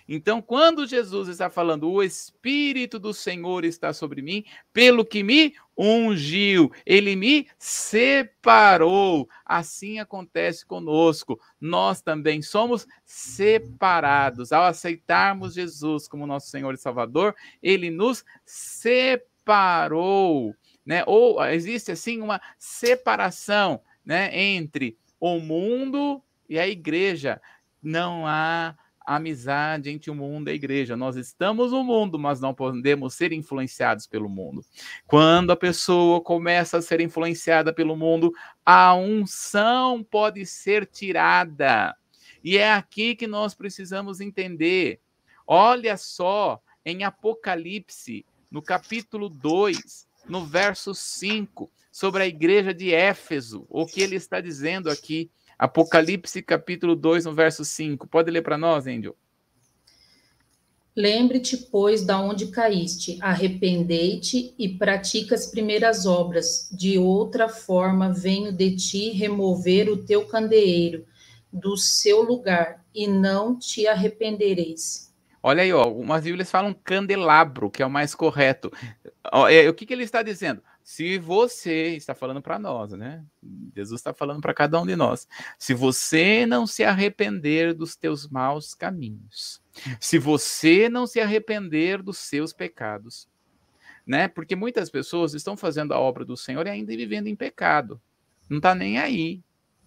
Então, 0.07 0.39
quando 0.39 0.85
Jesus 0.85 1.27
está 1.27 1.49
falando, 1.49 1.89
o 1.89 2.03
Espírito 2.03 2.99
do 2.99 3.11
Senhor 3.11 3.65
está 3.65 3.91
sobre 3.91 4.21
mim, 4.21 4.45
pelo 4.71 5.03
que 5.03 5.23
me 5.23 5.55
ungiu, 5.75 6.71
ele 6.85 7.15
me 7.15 7.47
separou. 7.57 9.27
Assim 9.43 9.99
acontece 9.99 10.63
conosco. 10.63 11.39
Nós 11.59 12.01
também 12.01 12.43
somos 12.43 12.85
separados. 13.03 14.51
Ao 14.51 14.63
aceitarmos 14.63 15.55
Jesus 15.55 16.07
como 16.07 16.27
nosso 16.27 16.49
Senhor 16.49 16.75
e 16.75 16.77
Salvador, 16.77 17.35
ele 17.61 17.89
nos 17.89 18.23
separou. 18.45 20.55
Né? 20.85 21.03
Ou 21.07 21.43
existe 21.45 21.91
assim 21.91 22.21
uma 22.21 22.39
separação 22.59 23.81
né, 24.05 24.29
entre 24.39 24.95
o 25.19 25.39
mundo 25.39 26.21
e 26.47 26.59
a 26.59 26.67
igreja. 26.67 27.41
Não 27.85 28.25
há 28.25 28.75
amizade 29.05 29.91
entre 29.91 30.09
o 30.09 30.15
mundo 30.15 30.47
e 30.47 30.51
a 30.51 30.55
igreja. 30.55 30.97
Nós 30.97 31.15
estamos 31.15 31.71
no 31.71 31.83
mundo, 31.83 32.17
mas 32.17 32.41
não 32.41 32.53
podemos 32.53 33.13
ser 33.13 33.31
influenciados 33.31 34.07
pelo 34.07 34.27
mundo. 34.27 34.65
Quando 35.05 35.51
a 35.51 35.55
pessoa 35.55 36.19
começa 36.19 36.79
a 36.79 36.81
ser 36.81 36.99
influenciada 36.99 37.71
pelo 37.71 37.95
mundo, 37.95 38.33
a 38.65 38.95
unção 38.95 40.03
pode 40.03 40.45
ser 40.47 40.87
tirada. 40.87 41.95
E 42.43 42.57
é 42.57 42.73
aqui 42.73 43.15
que 43.15 43.27
nós 43.27 43.53
precisamos 43.53 44.19
entender. 44.19 44.99
Olha 45.45 45.95
só, 45.95 46.59
em 46.83 47.03
Apocalipse, 47.03 48.25
no 48.49 48.61
capítulo 48.61 49.29
2, 49.29 50.07
no 50.27 50.43
verso 50.43 50.95
5, 50.95 51.71
sobre 51.91 52.23
a 52.23 52.27
igreja 52.27 52.73
de 52.73 52.91
Éfeso, 52.93 53.65
o 53.69 53.85
que 53.85 54.01
ele 54.01 54.15
está 54.15 54.41
dizendo 54.41 54.89
aqui. 54.89 55.29
Apocalipse 55.57 56.41
capítulo 56.41 56.95
2, 56.95 57.25
no 57.25 57.33
verso 57.33 57.63
5. 57.63 58.07
Pode 58.07 58.29
ler 58.31 58.41
para 58.41 58.57
nós, 58.57 58.87
Índio? 58.87 59.15
Lembre-te, 60.95 61.57
pois, 61.57 62.05
da 62.05 62.19
onde 62.19 62.47
caíste, 62.47 63.17
arrependei-te 63.21 64.53
e 64.57 64.69
pratica 64.69 65.35
as 65.35 65.47
primeiras 65.47 66.05
obras. 66.05 66.69
De 66.71 66.97
outra 66.97 67.49
forma, 67.49 68.13
venho 68.13 68.51
de 68.51 68.75
ti 68.75 69.09
remover 69.11 69.89
o 69.89 69.97
teu 70.05 70.25
candeeiro 70.25 71.05
do 71.51 71.77
seu 71.77 72.21
lugar, 72.21 72.83
e 72.93 73.07
não 73.07 73.59
te 73.59 73.87
arrependereis. 73.87 75.13
Olha 75.43 75.63
aí, 75.63 75.71
ó, 75.71 75.81
algumas 75.81 76.23
Bíblias 76.23 76.49
falam 76.49 76.73
candelabro, 76.73 77.69
que 77.69 77.83
é 77.83 77.85
o 77.85 77.89
mais 77.89 78.15
correto. 78.15 78.71
É, 79.49 79.69
o 79.69 79.73
que, 79.73 79.85
que 79.85 79.93
ele 79.93 80.03
está 80.03 80.23
dizendo? 80.23 80.61
Se 80.85 81.17
você 81.17 81.95
está 81.95 82.13
falando 82.13 82.43
para 82.43 82.59
nós, 82.59 82.91
né? 82.91 83.25
Jesus 83.75 83.99
está 83.99 84.13
falando 84.13 84.39
para 84.39 84.53
cada 84.53 84.79
um 84.79 84.85
de 84.85 84.95
nós. 84.95 85.27
Se 85.57 85.73
você 85.73 86.45
não 86.45 86.67
se 86.67 86.83
arrepender 86.83 87.73
dos 87.73 87.95
teus 87.95 88.29
maus 88.29 88.75
caminhos, 88.75 89.63
se 89.99 90.19
você 90.19 90.87
não 90.87 91.07
se 91.07 91.19
arrepender 91.19 92.03
dos 92.03 92.19
seus 92.19 92.53
pecados, 92.53 93.27
né? 94.05 94.27
Porque 94.27 94.55
muitas 94.55 94.91
pessoas 94.91 95.33
estão 95.33 95.57
fazendo 95.57 95.91
a 95.91 95.99
obra 95.99 96.23
do 96.23 96.37
Senhor 96.37 96.67
e 96.67 96.69
ainda 96.69 96.95
vivendo 96.95 97.25
em 97.25 97.35
pecado. 97.35 97.99
Não 98.47 98.57
está 98.57 98.75
nem 98.75 98.99
aí 98.99 99.41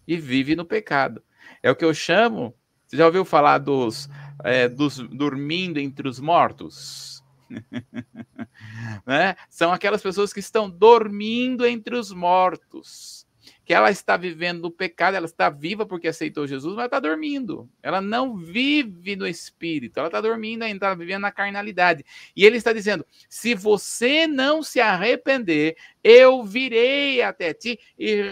e 0.05 0.17
vive 0.17 0.57
no 0.57 0.65
pecado. 0.65 1.23
É 1.63 1.71
o 1.71 1.77
que 1.77 1.85
eu 1.85 1.95
chamo. 1.95 2.53
Você 2.89 2.97
já 2.97 3.07
ouviu 3.07 3.25
falar 3.25 3.59
dos, 3.59 4.09
é, 4.43 4.69
dos 4.69 4.99
dormindo 4.99 5.79
entre 5.79 6.09
os 6.09 6.19
mortos? 6.19 7.18
né? 9.07 9.37
São 9.49 9.73
aquelas 9.73 10.03
pessoas 10.03 10.33
que 10.33 10.41
estão 10.41 10.69
dormindo 10.69 11.67
entre 11.67 11.97
os 11.97 12.13
mortos, 12.13 13.27
que 13.65 13.75
ela 13.75 13.91
está 13.91 14.17
vivendo 14.17 14.63
no 14.63 14.71
pecado, 14.71 15.15
ela 15.15 15.27
está 15.27 15.51
viva 15.51 15.85
porque 15.85 16.09
aceitou 16.09 16.47
Jesus, 16.47 16.75
mas 16.75 16.87
está 16.87 16.99
dormindo. 16.99 17.69
Ela 17.83 18.01
não 18.01 18.35
vive 18.37 19.15
no 19.15 19.27
espírito, 19.27 19.99
ela 19.99 20.09
está 20.09 20.21
dormindo 20.21 20.63
ainda, 20.63 20.87
está 20.87 20.95
vivendo 20.95 21.23
na 21.23 21.31
carnalidade. 21.31 22.05
E 22.35 22.45
ele 22.47 22.57
está 22.57 22.73
dizendo: 22.73 23.05
se 23.29 23.55
você 23.55 24.27
não 24.27 24.63
se 24.63 24.81
arrepender, 24.81 25.77
eu 26.03 26.43
virei 26.45 27.21
até 27.21 27.53
ti 27.53 27.79
e 27.99 28.23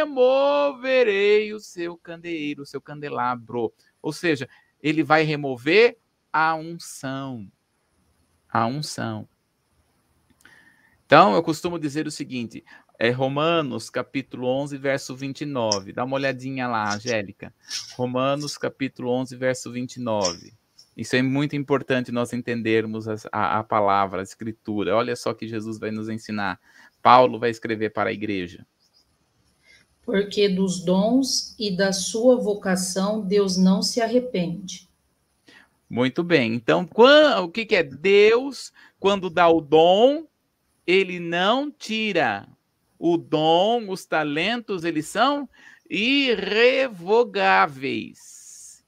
removerei 0.00 1.52
o 1.52 1.60
seu 1.60 1.96
candeeiro, 1.96 2.62
o 2.62 2.66
seu 2.66 2.80
candelabro. 2.80 3.72
Ou 4.00 4.12
seja, 4.12 4.48
ele 4.82 5.02
vai 5.02 5.22
remover 5.22 5.98
a 6.32 6.54
unção 6.54 7.46
a 8.52 8.66
unção. 8.66 9.26
Então, 11.06 11.34
eu 11.34 11.42
costumo 11.42 11.78
dizer 11.78 12.06
o 12.06 12.10
seguinte, 12.10 12.64
é 12.98 13.10
Romanos, 13.10 13.88
capítulo 13.88 14.46
11, 14.46 14.76
verso 14.76 15.16
29. 15.16 15.92
Dá 15.92 16.04
uma 16.04 16.16
olhadinha 16.16 16.68
lá, 16.68 16.94
Angélica. 16.94 17.52
Romanos, 17.96 18.58
capítulo 18.58 19.10
11, 19.10 19.36
verso 19.36 19.72
29. 19.72 20.52
Isso 20.94 21.16
é 21.16 21.22
muito 21.22 21.56
importante 21.56 22.12
nós 22.12 22.32
entendermos 22.32 23.08
a, 23.08 23.16
a, 23.32 23.58
a 23.60 23.64
palavra, 23.64 24.20
a 24.20 24.22
escritura. 24.22 24.94
Olha 24.94 25.16
só 25.16 25.32
que 25.32 25.48
Jesus 25.48 25.78
vai 25.78 25.90
nos 25.90 26.08
ensinar. 26.08 26.60
Paulo 27.02 27.38
vai 27.38 27.50
escrever 27.50 27.90
para 27.90 28.10
a 28.10 28.12
igreja. 28.12 28.66
Porque 30.02 30.48
dos 30.48 30.84
dons 30.84 31.54
e 31.58 31.74
da 31.74 31.92
sua 31.92 32.36
vocação 32.36 33.22
Deus 33.22 33.56
não 33.56 33.82
se 33.82 34.00
arrepende 34.00 34.91
muito 35.92 36.24
bem. 36.24 36.54
Então, 36.54 36.88
o 37.42 37.48
que, 37.50 37.66
que 37.66 37.76
é 37.76 37.82
Deus? 37.82 38.72
Quando 38.98 39.28
dá 39.28 39.46
o 39.46 39.60
dom, 39.60 40.26
ele 40.86 41.20
não 41.20 41.70
tira. 41.70 42.48
O 42.98 43.18
dom, 43.18 43.90
os 43.90 44.06
talentos, 44.06 44.84
eles 44.84 45.06
são 45.06 45.46
irrevogáveis. 45.90 48.82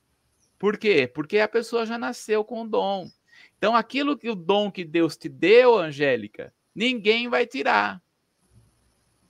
Por 0.58 0.78
quê? 0.78 1.06
Porque 1.06 1.40
a 1.40 1.48
pessoa 1.48 1.84
já 1.84 1.98
nasceu 1.98 2.42
com 2.42 2.62
o 2.62 2.68
dom. 2.68 3.10
Então, 3.58 3.76
aquilo 3.76 4.16
que 4.16 4.30
o 4.30 4.34
dom 4.34 4.72
que 4.72 4.82
Deus 4.82 5.14
te 5.14 5.28
deu, 5.28 5.76
Angélica, 5.76 6.54
ninguém 6.74 7.28
vai 7.28 7.46
tirar. 7.46 8.02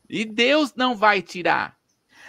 E 0.09 0.25
Deus 0.25 0.73
não 0.77 0.95
vai 0.95 1.21
tirar. 1.21 1.77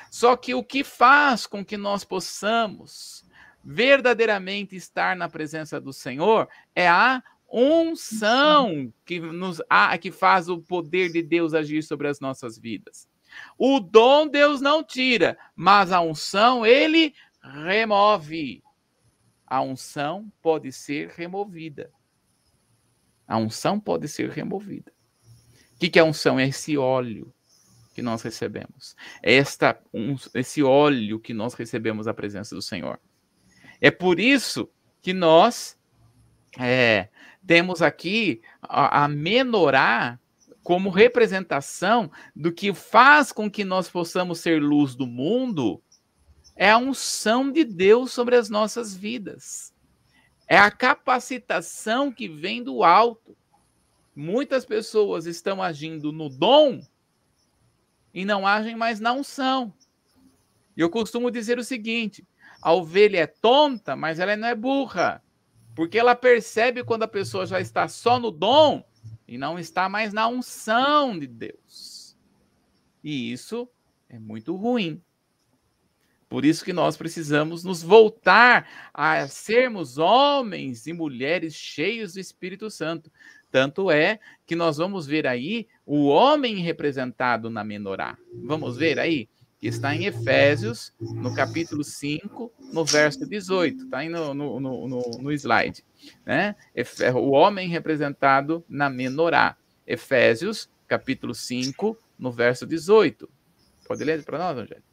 Só 0.10 0.36
que 0.36 0.56
o 0.56 0.64
que 0.64 0.84
faz 0.84 1.46
com 1.46 1.64
que 1.64 1.78
nós 1.78 2.04
possamos 2.04 3.24
verdadeiramente 3.66 4.76
estar 4.76 5.16
na 5.16 5.28
presença 5.28 5.82
do 5.82 5.92
Senhor 5.92 6.48
é 6.76 6.88
a 6.88 7.24
unção 7.52 8.94
que 9.04 9.20
nos 9.20 9.60
a, 9.68 9.98
que 9.98 10.12
faz 10.12 10.48
o 10.48 10.60
poder 10.60 11.12
de 11.12 11.24
Deus 11.24 11.54
agir 11.54 11.82
sobre 11.84 12.08
as 12.08 12.20
nossas 12.20 12.60
vidas. 12.60 13.08
O 13.58 13.80
dom 13.80 14.28
Deus 14.28 14.62
não 14.62 14.84
tira, 14.84 15.38
mas 15.56 15.92
a 15.92 16.00
unção 16.00 16.66
ele 16.66 17.14
remove. 17.42 18.64
A 19.48 19.62
unção 19.62 20.32
pode 20.42 20.72
ser 20.72 21.10
removida. 21.10 21.92
A 23.28 23.38
unção 23.38 23.80
pode 23.80 24.08
ser 24.08 24.30
removida. 24.30 24.92
O 25.76 25.80
que, 25.80 25.90
que 25.90 26.00
é 26.00 26.04
unção? 26.04 26.40
É 26.40 26.48
esse 26.48 26.78
óleo 26.78 27.34
que 27.94 28.02
nós 28.02 28.22
recebemos. 28.22 28.96
É 29.22 29.36
esta, 29.36 29.80
um, 29.94 30.16
esse 30.34 30.62
óleo 30.62 31.20
que 31.20 31.34
nós 31.34 31.54
recebemos 31.54 32.06
da 32.06 32.14
presença 32.14 32.56
do 32.56 32.62
Senhor. 32.62 33.00
É 33.86 33.92
por 33.92 34.20
isso 34.20 34.68
que 35.00 35.14
nós 35.14 35.78
é, 36.58 37.08
temos 37.46 37.84
aqui 37.84 38.42
a, 38.60 39.04
a 39.04 39.08
menorar 39.08 40.20
como 40.64 40.90
representação 40.90 42.10
do 42.36 42.52
que 42.52 42.74
faz 42.74 43.32
com 43.32 43.48
que 43.48 43.64
nós 43.64 43.88
possamos 43.88 44.40
ser 44.40 44.60
luz 44.60 44.96
do 44.96 45.06
mundo 45.06 45.80
é 46.56 46.72
a 46.72 46.80
unção 46.80 47.52
de 47.52 47.64
Deus 47.64 48.12
sobre 48.12 48.36
as 48.36 48.50
nossas 48.50 48.96
vidas. 48.96 49.72
É 50.48 50.58
a 50.58 50.72
capacitação 50.72 52.12
que 52.12 52.28
vem 52.28 52.64
do 52.64 52.84
alto. 52.84 53.38
muitas 54.16 54.66
pessoas 54.66 55.28
estão 55.28 55.62
agindo 55.62 56.12
no 56.12 56.28
dom 56.28 56.82
e 58.12 58.26
não 58.26 58.48
agem 58.48 58.76
mais 58.76 59.00
na 59.00 59.14
unção. 59.14 59.72
E 60.76 60.82
eu 60.82 60.90
costumo 60.90 61.30
dizer 61.30 61.60
o 61.60 61.64
seguinte: 61.64 62.26
a 62.66 62.74
ovelha 62.74 63.20
é 63.20 63.28
tonta, 63.28 63.96
mas 63.96 64.18
ela 64.18 64.36
não 64.36 64.48
é 64.48 64.56
burra. 64.56 65.22
Porque 65.76 66.00
ela 66.00 66.16
percebe 66.16 66.84
quando 66.84 67.04
a 67.04 67.08
pessoa 67.08 67.46
já 67.46 67.62
está 67.62 67.88
só 67.88 68.20
no 68.20 68.32
dom 68.32 68.84
e 69.28 69.38
não 69.38 69.60
está 69.60 69.88
mais 69.88 70.12
na 70.12 70.28
unção 70.28 71.20
de 71.20 71.28
Deus. 71.28 72.18
E 73.04 73.32
isso 73.32 73.70
é 74.10 74.18
muito 74.18 74.56
ruim. 74.56 75.00
Por 76.28 76.44
isso 76.44 76.66
que 76.66 76.74
nós 76.74 76.98
precisamos 76.98 77.64
nos 77.64 77.84
voltar 77.84 78.68
a 78.92 79.28
sermos 79.28 80.00
homens 80.00 80.88
e 80.88 80.94
mulheres 80.94 81.54
cheios 81.54 82.14
do 82.14 82.20
Espírito 82.20 82.72
Santo. 82.72 83.12
Tanto 83.52 83.92
é 83.92 84.20
que 84.44 84.56
nós 84.56 84.78
vamos 84.78 85.06
ver 85.06 85.28
aí 85.28 85.68
o 85.86 86.08
homem 86.08 86.56
representado 86.58 87.48
na 87.48 87.64
menorá. 87.64 88.18
Vamos 88.44 88.76
ver 88.76 88.98
aí? 88.98 89.30
Que 89.66 89.70
está 89.70 89.96
em 89.96 90.06
Efésios, 90.06 90.94
no 91.02 91.34
capítulo 91.34 91.84
5, 91.84 92.52
no 92.72 92.86
verso 92.86 93.28
18. 93.28 93.86
Está 93.86 93.98
aí 93.98 94.10
no, 94.10 94.32
no, 94.32 94.60
no, 94.60 94.88
no 95.20 95.32
slide. 95.32 95.84
Né? 96.24 96.56
O 97.16 97.32
homem 97.32 97.68
representado 97.68 98.64
na 98.70 98.92
menorá. 98.92 99.58
Efésios, 99.88 100.70
capítulo 100.88 101.34
5, 101.34 101.98
no 102.20 102.32
verso 102.32 102.68
18. 102.68 103.28
Pode 103.88 104.04
ler 104.04 104.24
para 104.24 104.38
nós, 104.38 104.56
Angélica? 104.56 104.84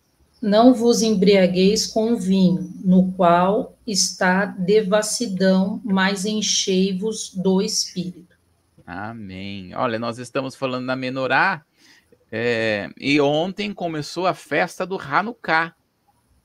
Não 0.40 0.72
vos 0.72 1.02
embriagueis 1.02 1.86
com 1.86 2.16
vinho, 2.16 2.72
no 2.82 3.12
qual 3.12 3.76
está 3.86 4.46
devassidão, 4.46 5.82
mas 5.84 6.24
enchei-vos 6.24 7.34
do 7.34 7.60
Espírito. 7.60 8.34
Amém. 8.86 9.74
Olha, 9.74 9.98
nós 9.98 10.16
estamos 10.16 10.54
falando 10.56 10.86
na 10.86 10.96
menorá, 10.96 11.62
é, 12.32 12.88
e 12.98 13.20
ontem 13.20 13.74
começou 13.74 14.26
a 14.26 14.32
festa 14.32 14.86
do 14.86 14.98
Hanukkah, 14.98 15.76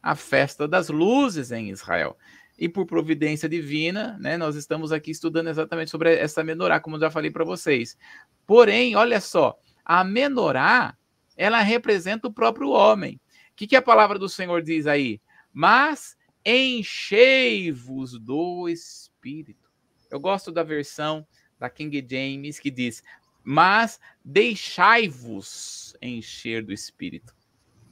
a 0.04 0.16
festa 0.16 0.68
das 0.68 0.90
luzes 0.90 1.52
em 1.52 1.70
Israel. 1.70 2.18
E 2.60 2.68
por 2.68 2.86
providência 2.86 3.48
divina, 3.48 4.18
né, 4.20 4.36
nós 4.36 4.56
estamos 4.56 4.92
aqui 4.92 5.12
estudando 5.12 5.48
exatamente 5.48 5.90
sobre 5.90 6.16
essa 6.16 6.44
menorá, 6.44 6.80
como 6.80 7.00
já 7.00 7.10
falei 7.10 7.32
para 7.32 7.46
vocês. 7.46 7.98
Porém, 8.46 8.96
olha 8.96 9.22
só, 9.22 9.58
a 9.86 10.04
menorá, 10.04 10.98
ela 11.38 11.62
representa 11.62 12.28
o 12.28 12.34
próprio 12.34 12.70
homem 12.70 13.20
que, 13.58 13.66
que 13.66 13.76
a 13.76 13.82
palavra 13.82 14.20
do 14.20 14.30
Senhor 14.30 14.62
diz 14.62 14.86
aí? 14.86 15.20
Mas 15.52 16.16
enchei-vos 16.46 18.18
do 18.20 18.70
Espírito. 18.70 19.68
Eu 20.12 20.20
gosto 20.20 20.52
da 20.52 20.62
versão 20.62 21.28
da 21.60 21.68
King 21.68 22.06
James 22.08 22.60
que 22.60 22.70
diz: 22.70 23.02
Mas 23.50 23.98
deixai-vos 24.26 25.96
encher 26.02 26.66
do 26.66 26.74
Espírito. 26.74 27.34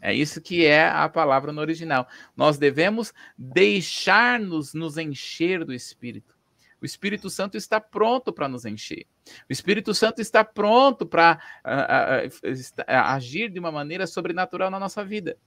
É 0.02 0.14
isso 0.14 0.42
que 0.42 0.66
é 0.66 0.86
a 0.86 1.08
palavra 1.08 1.54
no 1.54 1.62
original. 1.62 2.10
Nós 2.36 2.58
devemos 2.58 3.14
deixar-nos 3.38 4.74
nos 4.74 4.98
encher 4.98 5.64
do 5.64 5.74
Espírito. 5.74 6.36
O 6.82 6.86
Espírito 6.86 7.30
Santo 7.30 7.56
está 7.56 7.80
pronto 7.80 8.34
para 8.34 8.50
nos 8.50 8.66
encher. 8.66 9.08
O 9.50 9.54
Espírito 9.54 9.94
Santo 9.94 10.20
está 10.20 10.44
pronto 10.44 11.06
para 11.06 11.40
uh, 11.66 12.28
uh, 12.28 12.52
uh, 12.52 12.84
agir 12.88 13.50
de 13.50 13.58
uma 13.58 13.72
maneira 13.72 14.06
sobrenatural 14.06 14.70
na 14.70 14.78
nossa 14.78 15.06
vida. 15.06 15.38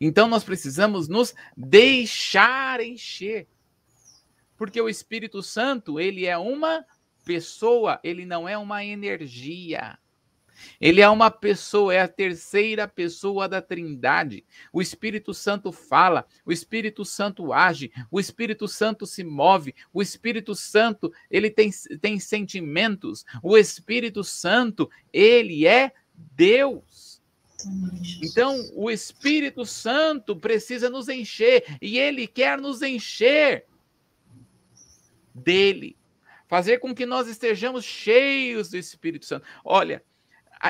Então 0.00 0.26
nós 0.26 0.42
precisamos 0.42 1.06
nos 1.06 1.34
deixar 1.54 2.80
encher. 2.80 3.46
Porque 4.56 4.80
o 4.80 4.88
Espírito 4.88 5.42
Santo, 5.42 6.00
ele 6.00 6.24
é 6.24 6.38
uma 6.38 6.82
pessoa, 7.26 7.98
ele 8.04 8.24
não 8.24 8.48
é 8.48 8.56
uma 8.56 8.84
energia. 8.84 9.98
Ele 10.80 11.00
é 11.02 11.08
uma 11.10 11.30
pessoa, 11.30 11.92
é 11.92 12.00
a 12.00 12.08
terceira 12.08 12.88
pessoa 12.88 13.48
da 13.48 13.60
Trindade. 13.60 14.44
O 14.72 14.80
Espírito 14.80 15.34
Santo 15.34 15.70
fala, 15.72 16.24
o 16.46 16.52
Espírito 16.52 17.04
Santo 17.04 17.52
age, 17.52 17.92
o 18.10 18.18
Espírito 18.18 18.66
Santo 18.66 19.06
se 19.06 19.22
move, 19.24 19.74
o 19.92 20.00
Espírito 20.00 20.54
Santo, 20.54 21.12
ele 21.30 21.50
tem, 21.50 21.70
tem 22.00 22.18
sentimentos. 22.18 23.24
O 23.42 23.58
Espírito 23.58 24.24
Santo, 24.24 24.88
ele 25.12 25.66
é 25.66 25.92
Deus. 26.14 27.20
Então, 28.22 28.56
o 28.74 28.90
Espírito 28.90 29.66
Santo 29.66 30.36
precisa 30.36 30.88
nos 30.88 31.08
encher 31.08 31.76
e 31.82 31.98
ele 31.98 32.26
quer 32.26 32.58
nos 32.58 32.80
encher 32.82 33.66
dele, 35.34 35.96
fazer 36.46 36.78
com 36.78 36.94
que 36.94 37.06
nós 37.06 37.28
estejamos 37.28 37.84
cheios 37.84 38.70
do 38.70 38.76
Espírito 38.76 39.26
Santo. 39.26 39.46
Olha, 39.64 40.02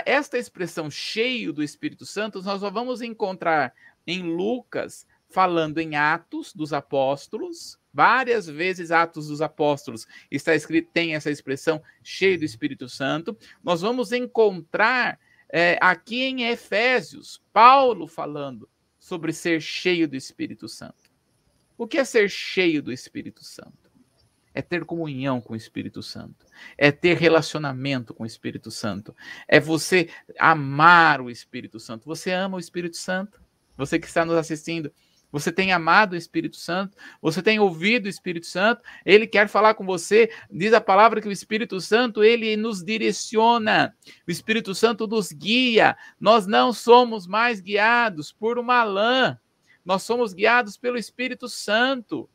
esta 0.04 0.38
expressão 0.38 0.90
cheio 0.90 1.52
do 1.52 1.62
Espírito 1.62 2.04
Santo 2.04 2.42
nós 2.42 2.60
só 2.60 2.70
vamos 2.70 3.02
encontrar 3.02 3.72
em 4.06 4.22
Lucas, 4.22 5.06
falando 5.28 5.78
em 5.78 5.96
Atos 5.96 6.52
dos 6.52 6.72
Apóstolos, 6.72 7.78
várias 7.92 8.46
vezes 8.46 8.90
Atos 8.90 9.28
dos 9.28 9.40
Apóstolos 9.40 10.06
está 10.30 10.54
escrito 10.54 10.90
tem 10.92 11.14
essa 11.14 11.30
expressão 11.30 11.82
cheio 12.02 12.38
do 12.38 12.44
Espírito 12.44 12.88
Santo. 12.88 13.36
Nós 13.62 13.80
vamos 13.80 14.12
encontrar 14.12 15.18
é, 15.48 15.78
aqui 15.80 16.22
em 16.22 16.44
Efésios, 16.44 17.42
Paulo 17.52 18.06
falando 18.06 18.68
sobre 18.98 19.32
ser 19.32 19.60
cheio 19.60 20.08
do 20.08 20.16
Espírito 20.16 20.68
Santo. 20.68 21.10
O 21.78 21.86
que 21.86 21.98
é 21.98 22.04
ser 22.04 22.28
cheio 22.28 22.82
do 22.82 22.92
Espírito 22.92 23.44
Santo? 23.44 23.85
É 24.56 24.62
ter 24.62 24.86
comunhão 24.86 25.38
com 25.38 25.52
o 25.52 25.56
Espírito 25.56 26.02
Santo, 26.02 26.46
é 26.78 26.90
ter 26.90 27.18
relacionamento 27.18 28.14
com 28.14 28.22
o 28.22 28.26
Espírito 28.26 28.70
Santo, 28.70 29.14
é 29.46 29.60
você 29.60 30.08
amar 30.38 31.20
o 31.20 31.28
Espírito 31.28 31.78
Santo. 31.78 32.06
Você 32.06 32.32
ama 32.32 32.56
o 32.56 32.58
Espírito 32.58 32.96
Santo? 32.96 33.38
Você 33.76 33.98
que 33.98 34.06
está 34.06 34.24
nos 34.24 34.34
assistindo, 34.34 34.90
você 35.30 35.52
tem 35.52 35.72
amado 35.72 36.14
o 36.14 36.16
Espírito 36.16 36.56
Santo, 36.56 36.96
você 37.20 37.42
tem 37.42 37.60
ouvido 37.60 38.06
o 38.06 38.08
Espírito 38.08 38.46
Santo, 38.46 38.80
ele 39.04 39.26
quer 39.26 39.46
falar 39.46 39.74
com 39.74 39.84
você. 39.84 40.30
Diz 40.50 40.72
a 40.72 40.80
palavra 40.80 41.20
que 41.20 41.28
o 41.28 41.32
Espírito 41.32 41.78
Santo, 41.78 42.24
ele 42.24 42.56
nos 42.56 42.82
direciona. 42.82 43.94
O 44.26 44.30
Espírito 44.30 44.74
Santo 44.74 45.06
nos 45.06 45.30
guia. 45.32 45.98
Nós 46.18 46.46
não 46.46 46.72
somos 46.72 47.26
mais 47.26 47.60
guiados 47.60 48.32
por 48.32 48.58
uma 48.58 48.82
lã. 48.82 49.38
Nós 49.84 50.02
somos 50.02 50.32
guiados 50.32 50.78
pelo 50.78 50.96
Espírito 50.96 51.46
Santo. 51.46 52.30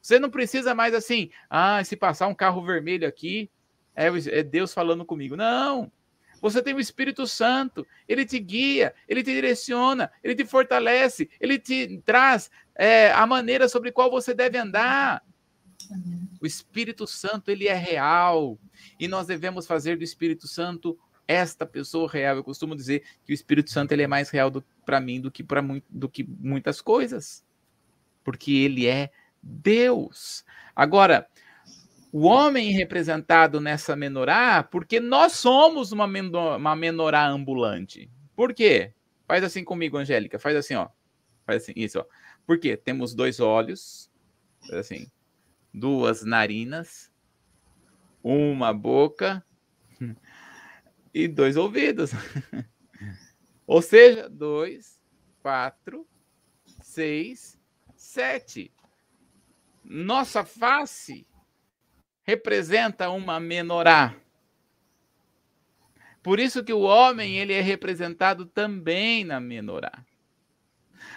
Você 0.00 0.18
não 0.18 0.30
precisa 0.30 0.74
mais 0.74 0.94
assim, 0.94 1.30
ah, 1.48 1.82
se 1.84 1.96
passar 1.96 2.26
um 2.26 2.34
carro 2.34 2.64
vermelho 2.64 3.06
aqui, 3.06 3.50
é, 3.94 4.06
é 4.06 4.42
Deus 4.42 4.72
falando 4.72 5.04
comigo. 5.04 5.36
Não. 5.36 5.90
Você 6.40 6.62
tem 6.62 6.74
o 6.74 6.80
Espírito 6.80 7.26
Santo, 7.26 7.86
ele 8.08 8.24
te 8.24 8.38
guia, 8.38 8.94
ele 9.06 9.22
te 9.22 9.32
direciona, 9.32 10.10
ele 10.24 10.34
te 10.34 10.44
fortalece, 10.44 11.28
ele 11.38 11.58
te 11.58 12.00
traz 12.04 12.50
é, 12.74 13.12
a 13.12 13.26
maneira 13.26 13.68
sobre 13.68 13.92
qual 13.92 14.10
você 14.10 14.32
deve 14.32 14.56
andar. 14.56 15.22
O 16.40 16.46
Espírito 16.46 17.06
Santo, 17.06 17.50
ele 17.50 17.68
é 17.68 17.74
real 17.74 18.58
e 18.98 19.06
nós 19.06 19.26
devemos 19.26 19.66
fazer 19.66 19.98
do 19.98 20.04
Espírito 20.04 20.48
Santo 20.48 20.98
esta 21.28 21.66
pessoa 21.66 22.10
real. 22.10 22.36
Eu 22.36 22.44
costumo 22.44 22.74
dizer 22.74 23.04
que 23.24 23.32
o 23.32 23.34
Espírito 23.34 23.70
Santo 23.70 23.92
ele 23.92 24.02
é 24.02 24.06
mais 24.06 24.30
real 24.30 24.50
para 24.86 24.98
mim 24.98 25.20
do 25.20 25.30
que 25.30 25.44
para 25.44 25.62
muitas 25.62 26.80
coisas, 26.80 27.44
porque 28.24 28.52
ele 28.52 28.86
é 28.86 29.10
Deus. 29.42 30.44
Agora, 30.74 31.26
o 32.12 32.22
homem 32.22 32.72
representado 32.72 33.60
nessa 33.60 33.94
menorá, 33.94 34.62
porque 34.62 34.98
nós 34.98 35.32
somos 35.32 35.92
uma, 35.92 36.06
menor, 36.06 36.56
uma 36.58 36.74
menorá 36.74 37.26
ambulante. 37.26 38.10
Por 38.34 38.52
quê? 38.52 38.92
Faz 39.26 39.44
assim 39.44 39.62
comigo, 39.62 39.96
Angélica. 39.96 40.38
Faz 40.38 40.56
assim, 40.56 40.74
ó. 40.74 40.88
Faz 41.46 41.62
assim, 41.62 41.72
isso, 41.76 42.00
ó. 42.00 42.04
Por 42.46 42.58
quê? 42.58 42.76
Temos 42.76 43.14
dois 43.14 43.38
olhos, 43.38 44.10
assim, 44.72 45.06
duas 45.72 46.24
narinas, 46.24 47.12
uma 48.22 48.72
boca 48.72 49.44
e 51.14 51.28
dois 51.28 51.56
ouvidos. 51.56 52.10
Ou 53.66 53.80
seja, 53.80 54.28
dois, 54.28 55.00
quatro, 55.40 56.04
seis, 56.82 57.56
sete. 57.94 58.72
Nossa 59.92 60.44
face 60.44 61.26
representa 62.22 63.10
uma 63.10 63.40
menorá. 63.40 64.14
Por 66.22 66.38
isso 66.38 66.62
que 66.62 66.72
o 66.72 66.82
homem 66.82 67.38
ele 67.38 67.52
é 67.52 67.60
representado 67.60 68.46
também 68.46 69.24
na 69.24 69.40
menorá. 69.40 70.06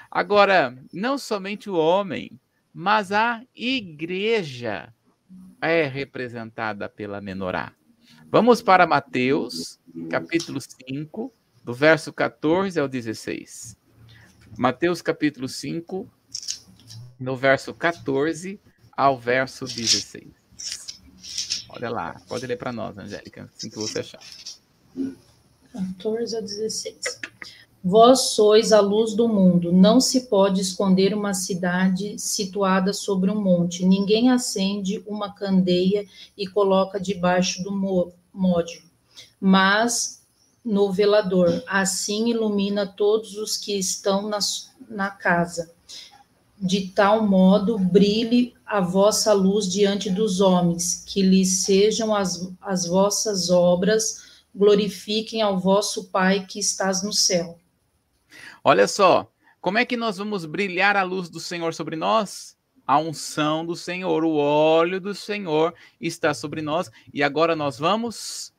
Agora, 0.10 0.76
não 0.92 1.20
somente 1.20 1.70
o 1.70 1.76
homem, 1.76 2.40
mas 2.74 3.12
a 3.12 3.44
igreja 3.56 4.92
é 5.62 5.84
representada 5.84 6.90
pela 6.90 7.22
menorá. 7.22 7.76
Vamos 8.26 8.60
para 8.64 8.88
Mateus, 8.88 9.80
capítulo 10.10 10.60
5, 10.60 11.32
do 11.64 11.76
verso 11.76 12.12
14 12.12 12.80
ao 12.80 12.88
16. 12.88 13.78
Mateus 14.58 15.00
capítulo 15.00 15.48
5, 15.48 16.10
no 17.24 17.38
verso 17.38 17.74
14 17.74 18.60
ao 18.92 19.18
verso 19.18 19.66
16. 19.66 20.28
Olha 21.70 21.90
lá, 21.90 22.22
pode 22.28 22.46
ler 22.46 22.58
para 22.58 22.74
nós, 22.74 22.98
Angélica, 22.98 23.50
assim 23.56 23.70
que 23.70 23.78
você 23.78 24.02
achar. 24.02 24.20
14 25.72 26.36
a 26.36 26.42
16. 26.42 27.22
Vós 27.82 28.34
sois 28.34 28.72
a 28.72 28.82
luz 28.82 29.16
do 29.16 29.28
mundo. 29.28 29.72
Não 29.72 30.00
se 30.00 30.28
pode 30.28 30.62
esconder 30.62 31.14
uma 31.14 31.34
cidade 31.34 32.20
situada 32.20 32.92
sobre 32.94 33.32
um 33.32 33.42
monte. 33.42 33.86
Ninguém 33.86 34.30
acende 34.30 35.02
uma 35.08 35.34
candeia 35.34 36.06
e 36.38 36.46
coloca 36.46 37.00
debaixo 37.00 37.64
do 37.64 37.72
módio, 38.34 38.84
mas 39.40 40.22
no 40.64 40.92
velador. 40.92 41.64
Assim 41.68 42.30
ilumina 42.30 42.86
todos 42.86 43.38
os 43.38 43.58
que 43.58 43.78
estão 43.78 44.30
na, 44.30 44.40
na 44.90 45.10
casa. 45.10 45.73
De 46.58 46.88
tal 46.90 47.28
modo 47.28 47.78
brilhe 47.78 48.54
a 48.66 48.80
vossa 48.80 49.34
luz 49.34 49.72
diante 49.72 50.10
dos 50.10 50.40
homens, 50.40 51.04
que 51.06 51.22
lhes 51.22 51.64
sejam 51.64 52.16
as, 52.16 52.52
as 52.62 52.88
vossas 52.88 53.50
obras, 53.50 54.44
glorifiquem 54.56 55.42
ao 55.42 55.60
vosso 55.60 56.06
Pai 56.06 56.46
que 56.46 56.60
estás 56.60 57.04
no 57.04 57.12
céu. 57.12 57.60
Olha 58.64 58.88
só, 58.88 59.30
como 59.60 59.78
é 59.78 59.86
que 59.86 59.98
nós 59.98 60.18
vamos 60.18 60.46
brilhar 60.46 60.96
a 60.96 61.04
luz 61.04 61.30
do 61.30 61.40
Senhor 61.40 61.74
sobre 61.74 61.96
nós? 61.96 62.56
A 62.86 62.98
unção 62.98 63.66
do 63.66 63.76
Senhor, 63.76 64.24
o 64.24 64.36
óleo 64.36 65.00
do 65.00 65.16
Senhor 65.16 65.74
está 66.02 66.34
sobre 66.34 66.62
nós 66.62 66.92
e 67.14 67.24
agora 67.24 67.56
nós 67.56 67.80
vamos 67.80 68.54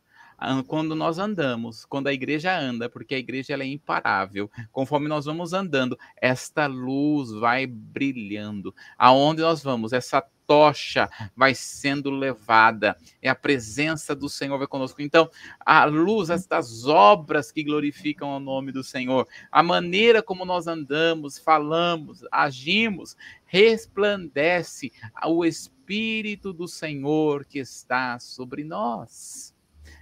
quando 0.66 0.94
nós 0.94 1.18
andamos, 1.18 1.84
quando 1.84 2.08
a 2.08 2.12
igreja 2.12 2.58
anda, 2.58 2.88
porque 2.88 3.14
a 3.14 3.18
igreja 3.18 3.52
ela 3.52 3.62
é 3.62 3.66
imparável. 3.66 4.50
Conforme 4.72 5.08
nós 5.08 5.24
vamos 5.24 5.52
andando, 5.52 5.98
esta 6.20 6.66
luz 6.66 7.30
vai 7.32 7.66
brilhando. 7.66 8.74
Aonde 8.98 9.42
nós 9.42 9.62
vamos, 9.62 9.92
essa 9.92 10.20
tocha 10.46 11.08
vai 11.36 11.54
sendo 11.54 12.10
levada, 12.10 12.96
é 13.22 13.28
a 13.28 13.34
presença 13.34 14.14
do 14.14 14.28
Senhor 14.28 14.58
vai 14.58 14.66
conosco. 14.66 15.00
Então, 15.00 15.30
a 15.60 15.84
luz 15.84 16.28
das 16.46 16.86
obras 16.86 17.50
que 17.50 17.64
glorificam 17.64 18.28
o 18.28 18.40
nome 18.40 18.72
do 18.72 18.82
Senhor, 18.82 19.26
a 19.50 19.62
maneira 19.62 20.22
como 20.22 20.44
nós 20.44 20.66
andamos, 20.66 21.38
falamos, 21.38 22.24
agimos, 22.30 23.16
resplandece 23.46 24.92
o 25.24 25.44
Espírito 25.44 26.52
do 26.52 26.68
Senhor 26.68 27.44
que 27.44 27.58
está 27.58 28.18
sobre 28.18 28.64
nós. 28.64 29.53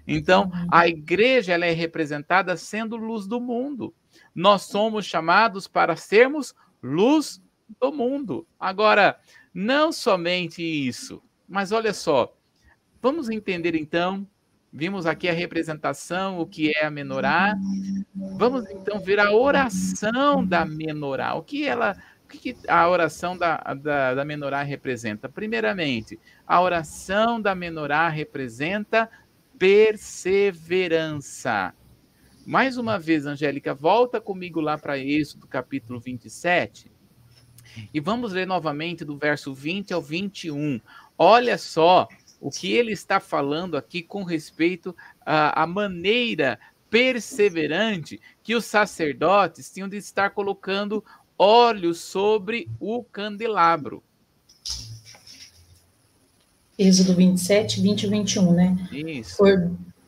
Então, 0.07 0.51
a 0.71 0.89
igreja 0.89 1.53
ela 1.53 1.67
é 1.67 1.73
representada 1.73 2.57
sendo 2.57 2.97
luz 2.97 3.27
do 3.27 3.41
mundo. 3.41 3.95
Nós 4.35 4.63
somos 4.63 5.07
chamados 5.07 5.69
para 5.69 5.97
sermos 5.97 6.55
luz 6.83 7.41
do 7.81 7.93
mundo. 7.93 8.47
Agora, 8.59 9.19
não 9.55 9.93
somente 9.93 10.63
isso, 10.63 11.23
mas 11.49 11.73
olha 11.73 11.93
só, 11.93 12.35
vamos 13.01 13.29
entender 13.29 13.75
então. 13.75 14.27
Vimos 14.73 15.05
aqui 15.05 15.29
a 15.29 15.35
representação, 15.35 16.39
o 16.39 16.47
que 16.47 16.73
é 16.75 16.87
a 16.87 16.91
menorá. 16.91 17.55
Vamos 18.39 18.65
então 18.71 18.99
ver 19.01 19.21
a 19.21 19.31
oração 19.31 20.47
da 20.47 20.65
menorá. 20.65 21.35
O 21.35 21.43
que 21.43 21.67
ela, 21.67 21.95
o 22.25 22.29
que 22.29 22.57
a 22.67 22.89
oração 22.89 23.37
da, 23.37 23.59
da, 23.75 24.15
da 24.15 24.25
menorá 24.25 24.63
representa? 24.63 25.29
Primeiramente, 25.29 26.19
a 26.47 26.59
oração 26.59 27.39
da 27.39 27.55
menorá 27.55 28.09
representa 28.09 29.11
perseverança. 29.59 31.75
Mais 32.45 32.77
uma 32.77 32.99
vez, 32.99 33.27
Angélica, 33.27 33.75
volta 33.75 34.21
comigo 34.21 34.61
lá 34.61 34.77
para 34.77 34.99
Êxodo, 34.99 35.47
capítulo 35.47 36.01
27. 36.01 36.91
E 37.93 38.01
vamos 38.01 38.33
ler 38.33 38.47
novamente 38.47 39.05
do 39.05 39.17
verso 39.17 39.55
20 39.55 39.95
ao 39.95 40.03
21. 40.03 40.81
Olha 41.17 41.57
só 41.57 42.09
o 42.41 42.51
que 42.51 42.73
ele 42.73 42.93
está 42.93 43.21
falando 43.21 43.77
aqui 43.77 44.03
com 44.03 44.25
respeito 44.25 44.95
à, 45.25 45.63
à 45.63 45.67
maneira 45.67 46.59
perseverante 46.91 48.21
que 48.43 48.55
os 48.55 48.65
sacerdotes 48.65 49.71
tinham 49.71 49.89
de 49.89 49.97
estar 49.97 50.31
colocando 50.31 51.05
óleo 51.39 51.95
sobre 51.95 52.69
o 52.79 53.03
candelabro. 53.05 54.03
Êxodo 56.79 57.15
27, 57.15 57.81
20 57.81 58.03
e 58.03 58.07
21, 58.07 58.53
né? 58.53 58.77
Isso. 58.93 59.43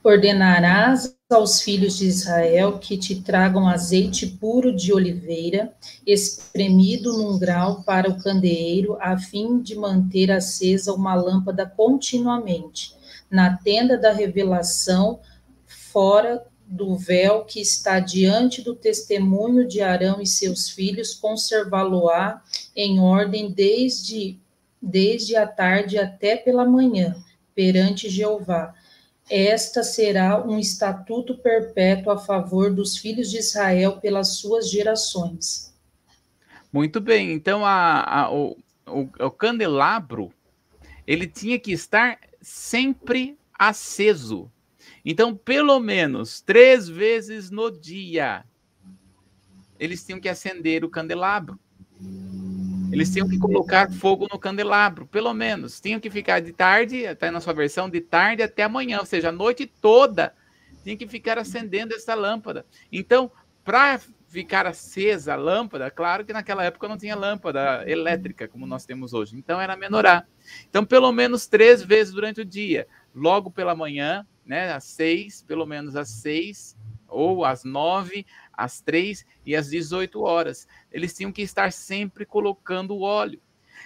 Ordenarás 0.02 1.16
aos 1.30 1.62
filhos 1.62 1.96
de 1.96 2.06
Israel 2.06 2.78
que 2.78 2.98
te 2.98 3.22
tragam 3.22 3.66
azeite 3.66 4.26
puro 4.26 4.74
de 4.74 4.92
oliveira, 4.92 5.74
espremido 6.06 7.12
num 7.16 7.38
grau 7.38 7.82
para 7.82 8.10
o 8.10 8.22
candeeiro, 8.22 8.98
a 9.00 9.16
fim 9.16 9.60
de 9.60 9.74
manter 9.74 10.30
acesa 10.30 10.92
uma 10.92 11.14
lâmpada 11.14 11.66
continuamente, 11.66 12.94
na 13.30 13.56
tenda 13.56 13.96
da 13.96 14.12
revelação, 14.12 15.20
fora 15.66 16.44
do 16.66 16.96
véu 16.96 17.44
que 17.44 17.60
está 17.60 18.00
diante 18.00 18.62
do 18.62 18.74
testemunho 18.74 19.66
de 19.66 19.80
Arão 19.80 20.20
e 20.20 20.26
seus 20.26 20.68
filhos, 20.68 21.14
conservá-lo-á 21.14 22.42
em 22.74 23.00
ordem 23.00 23.50
desde, 23.50 24.38
desde 24.84 25.36
a 25.36 25.46
tarde 25.46 25.98
até 25.98 26.36
pela 26.36 26.64
manhã, 26.64 27.16
perante 27.54 28.08
Jeová 28.08 28.74
esta 29.28 29.82
será 29.82 30.44
um 30.44 30.58
estatuto 30.58 31.38
perpétuo 31.38 32.12
a 32.12 32.18
favor 32.18 32.72
dos 32.72 32.98
filhos 32.98 33.30
de 33.30 33.38
Israel 33.38 33.98
pelas 33.98 34.36
suas 34.36 34.70
gerações. 34.70 35.74
Muito 36.72 37.00
bem, 37.00 37.32
então 37.32 37.64
a, 37.64 38.02
a, 38.02 38.32
o, 38.32 38.56
o, 38.86 39.08
o 39.20 39.30
candelabro 39.30 40.32
ele 41.06 41.26
tinha 41.26 41.58
que 41.58 41.72
estar 41.72 42.18
sempre 42.40 43.38
aceso. 43.58 44.50
Então, 45.04 45.34
pelo 45.34 45.78
menos 45.80 46.40
três 46.40 46.88
vezes 46.88 47.50
no 47.50 47.70
dia, 47.70 48.44
eles 49.78 50.04
tinham 50.04 50.20
que 50.20 50.28
acender 50.28 50.84
o 50.84 50.90
candelabro. 50.90 51.58
Eles 52.94 53.12
tinham 53.12 53.28
que 53.28 53.38
colocar 53.38 53.90
fogo 53.90 54.28
no 54.30 54.38
candelabro, 54.38 55.04
pelo 55.06 55.34
menos. 55.34 55.80
Tinham 55.80 55.98
que 55.98 56.08
ficar 56.08 56.40
de 56.40 56.52
tarde, 56.52 57.06
até 57.06 57.28
na 57.28 57.40
sua 57.40 57.52
versão, 57.52 57.90
de 57.90 58.00
tarde 58.00 58.42
até 58.42 58.62
amanhã, 58.62 59.00
ou 59.00 59.04
seja, 59.04 59.30
a 59.30 59.32
noite 59.32 59.66
toda. 59.66 60.32
Tinha 60.84 60.96
que 60.96 61.08
ficar 61.08 61.36
acendendo 61.36 61.92
essa 61.92 62.14
lâmpada. 62.14 62.64
Então, 62.92 63.32
para 63.64 64.00
ficar 64.28 64.66
acesa 64.66 65.34
a 65.34 65.36
lâmpada, 65.36 65.90
claro 65.90 66.24
que 66.24 66.32
naquela 66.32 66.64
época 66.64 66.86
não 66.86 66.96
tinha 66.96 67.16
lâmpada 67.16 67.82
elétrica 67.88 68.46
como 68.46 68.66
nós 68.66 68.84
temos 68.84 69.12
hoje. 69.12 69.36
Então 69.36 69.60
era 69.60 69.76
menorá. 69.76 70.24
Então, 70.68 70.84
pelo 70.84 71.10
menos 71.10 71.46
três 71.46 71.82
vezes 71.82 72.12
durante 72.12 72.42
o 72.42 72.44
dia. 72.44 72.86
Logo 73.14 73.50
pela 73.50 73.74
manhã, 73.74 74.26
né, 74.46 74.72
às 74.72 74.84
seis, 74.84 75.42
pelo 75.42 75.66
menos 75.66 75.96
às 75.96 76.08
seis, 76.10 76.76
ou 77.08 77.44
às 77.44 77.64
nove, 77.64 78.26
às 78.56 78.80
três 78.80 79.24
e 79.44 79.54
às 79.54 79.70
18 79.70 80.20
horas. 80.20 80.66
Eles 80.90 81.14
tinham 81.14 81.32
que 81.32 81.42
estar 81.42 81.72
sempre 81.72 82.24
colocando 82.24 82.94
o 82.94 83.02
óleo. 83.02 83.40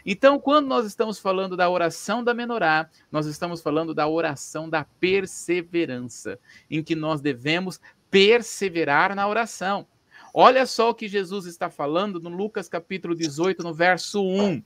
Então, 0.05 0.39
quando 0.39 0.67
nós 0.67 0.87
estamos 0.87 1.19
falando 1.19 1.57
da 1.57 1.69
oração 1.69 2.23
da 2.23 2.35
menorá, 2.35 2.89
nós 3.11 3.27
estamos 3.27 3.61
falando 3.61 3.95
da 3.95 4.07
oração 4.07 4.69
da 4.69 4.85
perseverança, 4.85 6.39
em 6.71 6.83
que 6.83 6.95
nós 6.95 7.21
devemos 7.21 7.81
perseverar 8.11 9.15
na 9.15 9.27
oração. 9.27 9.87
Olha 10.33 10.67
só 10.67 10.91
o 10.91 10.95
que 10.95 11.09
Jesus 11.09 11.47
está 11.47 11.71
falando 11.71 12.21
no 12.21 12.29
Lucas 12.29 12.69
capítulo 12.69 13.15
18, 13.15 13.63
no 13.63 13.75
verso 13.75 14.23
1. 14.23 14.63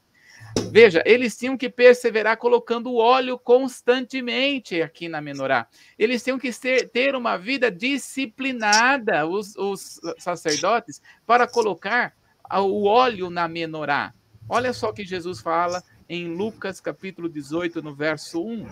Veja, 0.70 1.02
eles 1.04 1.36
tinham 1.36 1.56
que 1.56 1.68
perseverar 1.68 2.38
colocando 2.38 2.94
óleo 2.94 3.38
constantemente 3.38 4.80
aqui 4.80 5.08
na 5.08 5.20
menorá. 5.20 5.66
Eles 5.98 6.22
tinham 6.24 6.38
que 6.38 6.50
ser, 6.50 6.88
ter 6.88 7.14
uma 7.14 7.36
vida 7.36 7.70
disciplinada, 7.70 9.26
os, 9.26 9.54
os 9.56 10.00
sacerdotes, 10.18 11.02
para 11.26 11.46
colocar 11.46 12.14
o 12.50 12.84
óleo 12.86 13.28
na 13.28 13.46
menorá. 13.46 14.14
Olha 14.48 14.72
só 14.72 14.90
o 14.90 14.94
que 14.94 15.04
Jesus 15.04 15.40
fala 15.40 15.82
em 16.08 16.34
Lucas 16.34 16.80
capítulo 16.80 17.28
18, 17.28 17.82
no 17.82 17.94
verso 17.94 18.42
1. 18.42 18.66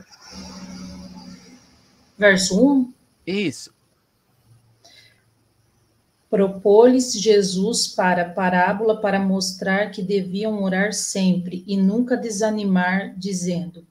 Verso 2.16 2.78
1? 2.78 2.94
Isso 3.26 3.79
propôs 6.30 7.12
Jesus 7.12 7.88
para 7.88 8.24
parábola 8.24 9.00
para 9.00 9.18
mostrar 9.18 9.90
que 9.90 10.00
deviam 10.00 10.62
orar 10.62 10.92
sempre 10.92 11.64
e 11.66 11.76
nunca 11.76 12.16
desanimar, 12.16 13.12
dizendo: 13.18 13.84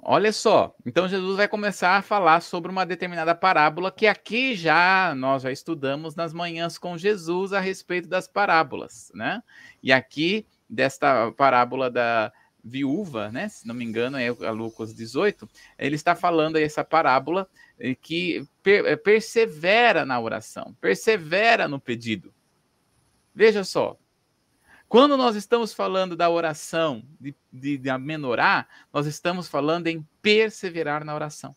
Olha 0.00 0.32
só, 0.32 0.74
então 0.86 1.08
Jesus 1.08 1.36
vai 1.36 1.48
começar 1.48 1.96
a 1.96 2.02
falar 2.02 2.40
sobre 2.40 2.70
uma 2.70 2.86
determinada 2.86 3.34
parábola 3.34 3.90
que 3.90 4.06
aqui 4.06 4.54
já 4.54 5.12
nós 5.16 5.42
já 5.42 5.50
estudamos 5.50 6.14
nas 6.14 6.32
manhãs 6.32 6.78
com 6.78 6.96
Jesus 6.96 7.52
a 7.52 7.58
respeito 7.58 8.08
das 8.08 8.28
parábolas, 8.28 9.10
né? 9.12 9.42
E 9.82 9.92
aqui 9.92 10.46
desta 10.70 11.32
parábola 11.32 11.90
da 11.90 12.32
viúva, 12.62 13.30
né? 13.32 13.48
Se 13.48 13.66
não 13.66 13.74
me 13.74 13.84
engano, 13.84 14.16
é 14.16 14.30
Lucas 14.50 14.94
18, 14.94 15.48
ele 15.78 15.96
está 15.96 16.14
falando 16.14 16.56
aí 16.56 16.62
essa 16.62 16.84
parábola 16.84 17.48
que 18.00 18.46
per 18.62 18.86
eh, 18.86 18.96
persevera 18.96 20.04
na 20.04 20.20
oração, 20.20 20.76
persevera 20.80 21.68
no 21.68 21.80
pedido. 21.80 22.34
Veja 23.34 23.62
só, 23.64 23.96
Quando 24.88 25.18
nós 25.18 25.36
estamos 25.36 25.74
falando 25.74 26.16
da 26.16 26.30
oração 26.30 27.04
de, 27.20 27.36
de, 27.52 27.76
de 27.76 27.90
amenorar, 27.90 28.66
nós 28.90 29.06
estamos 29.06 29.46
falando 29.46 29.86
em 29.86 30.02
perseverar 30.22 31.04
na 31.04 31.14
oração. 31.14 31.54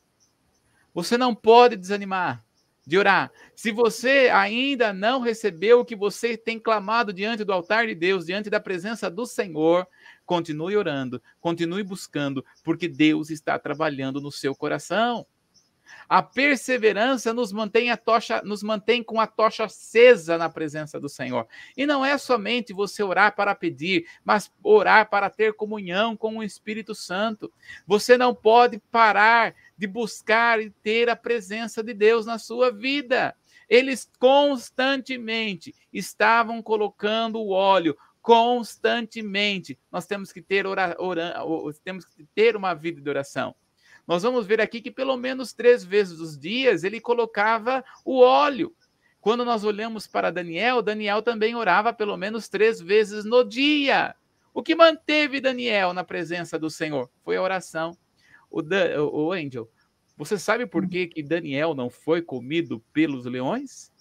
Você 0.94 1.18
não 1.18 1.34
pode 1.34 1.78
desanimar 1.78 2.44
de 2.86 2.98
orar. 2.98 3.32
Se 3.56 3.72
você 3.72 4.30
ainda 4.34 4.92
não 4.92 5.22
recebeu 5.22 5.80
o 5.80 5.86
que 5.86 5.96
você 5.96 6.36
tem 6.36 6.60
clamado 6.60 7.14
diante 7.14 7.46
do 7.46 7.54
altar 7.54 7.88
de 7.88 7.96
Deus, 7.96 8.26
diante 8.26 8.50
da 8.50 8.60
presença 8.60 9.10
do 9.10 9.26
Senhor, 9.26 9.88
continue 10.26 10.76
orando, 10.76 11.22
continue 11.40 11.84
buscando, 11.84 12.44
porque 12.64 12.90
Deus 12.90 13.30
está 13.30 13.58
trabalhando 13.58 14.20
no 14.20 14.32
seu 14.32 14.54
coração. 14.54 15.26
A 16.08 16.22
perseverança 16.22 17.34
nos 17.34 17.52
mantém 17.52 17.90
a 17.90 17.98
tocha, 17.98 18.42
nos 18.44 18.62
mantém 18.62 19.04
com 19.04 19.20
a 19.20 19.28
tocha 19.28 19.66
acesa 19.66 20.38
na 20.38 20.50
presença 20.50 21.00
do 21.00 21.08
Senhor. 21.08 21.48
E 21.76 21.86
não 21.86 22.06
é 22.06 22.18
somente 22.18 22.74
você 22.74 23.02
orar 23.02 23.36
para 23.36 23.56
pedir, 23.56 24.06
mas 24.24 24.52
orar 24.64 25.10
para 25.10 25.30
ter 25.30 25.54
comunhão 25.54 26.18
com 26.18 26.38
o 26.38 26.44
Espírito 26.44 26.94
Santo. 26.94 27.52
Você 27.88 28.18
não 28.18 28.36
pode 28.36 28.80
parar 28.92 29.56
de 29.78 29.88
buscar 29.88 30.62
e 30.62 30.70
ter 30.70 31.10
a 31.10 31.16
presença 31.16 31.84
de 31.84 31.94
Deus 31.94 32.26
na 32.26 32.38
sua 32.38 32.72
vida. 32.72 33.36
Eles 33.70 34.10
constantemente 34.20 35.74
estavam 35.94 36.62
colocando 36.62 37.40
o 37.40 37.52
óleo, 37.52 37.98
constantemente. 38.22 39.80
Nós 39.92 40.06
temos 40.06 40.32
que 40.32 40.42
ter 40.42 40.68
ora, 40.68 40.96
ora, 41.00 41.36
temos 41.84 42.06
que 42.06 42.26
ter 42.36 42.56
uma 42.56 42.74
vida 42.74 43.02
de 43.02 43.10
oração. 43.10 43.56
Nós 44.12 44.24
vamos 44.24 44.46
ver 44.46 44.60
aqui 44.60 44.82
que 44.82 44.92
pelo 44.92 45.16
menos 45.16 45.54
três 45.54 45.86
vezes 45.86 46.20
os 46.20 46.38
dias 46.38 46.84
ele 46.84 47.00
colocava 47.00 47.82
o 48.04 48.20
óleo. 48.20 48.76
Quando 49.22 49.46
nós 49.46 49.64
olhamos 49.64 50.06
para 50.06 50.30
Daniel, 50.30 50.82
Daniel 50.82 51.22
também 51.22 51.56
orava 51.56 51.94
pelo 51.94 52.18
menos 52.18 52.50
três 52.50 52.82
vezes 52.82 53.24
no 53.24 53.42
dia. 53.42 54.14
O 54.54 54.62
que 54.62 54.76
manteve 54.76 55.40
Daniel 55.40 55.94
na 55.94 56.04
presença 56.04 56.60
do 56.60 56.70
Senhor 56.70 57.10
foi 57.24 57.38
a 57.38 57.42
oração 57.42 57.98
o, 58.50 58.62
Dan, 58.62 59.02
o 59.02 59.32
Angel, 59.32 59.72
você 60.18 60.38
sabe 60.38 60.66
por 60.66 60.86
que, 60.90 61.08
que 61.08 61.24
Daniel 61.24 61.74
não 61.74 61.90
foi 61.90 62.22
comido 62.22 62.84
pelos 62.92 63.24
leões? 63.24 63.94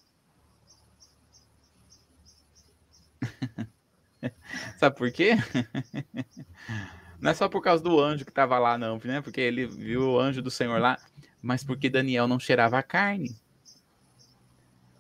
sabe 4.77 4.97
por 4.97 5.13
quê? 5.13 5.37
Não 7.21 7.31
é 7.31 7.35
só 7.35 7.49
por 7.49 7.63
causa 7.63 7.83
do 7.83 8.01
anjo 8.01 8.25
que 8.25 8.31
estava 8.31 8.59
lá, 8.59 8.79
não, 8.79 9.01
né? 9.05 9.21
Porque 9.21 9.41
ele 9.41 9.67
viu 9.67 10.13
o 10.13 10.21
anjo 10.21 10.41
do 10.41 10.51
Senhor 10.51 10.81
lá, 10.81 10.99
mas 11.43 11.63
porque 11.63 11.91
Daniel 11.91 12.27
não 12.27 12.39
cheirava 12.39 12.79
a 12.79 12.83
carne. 12.83 13.37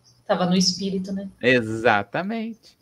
Estava 0.05 0.47
no 0.47 0.57
espírito, 0.57 1.13
né? 1.13 1.29
Exatamente. 1.41 2.79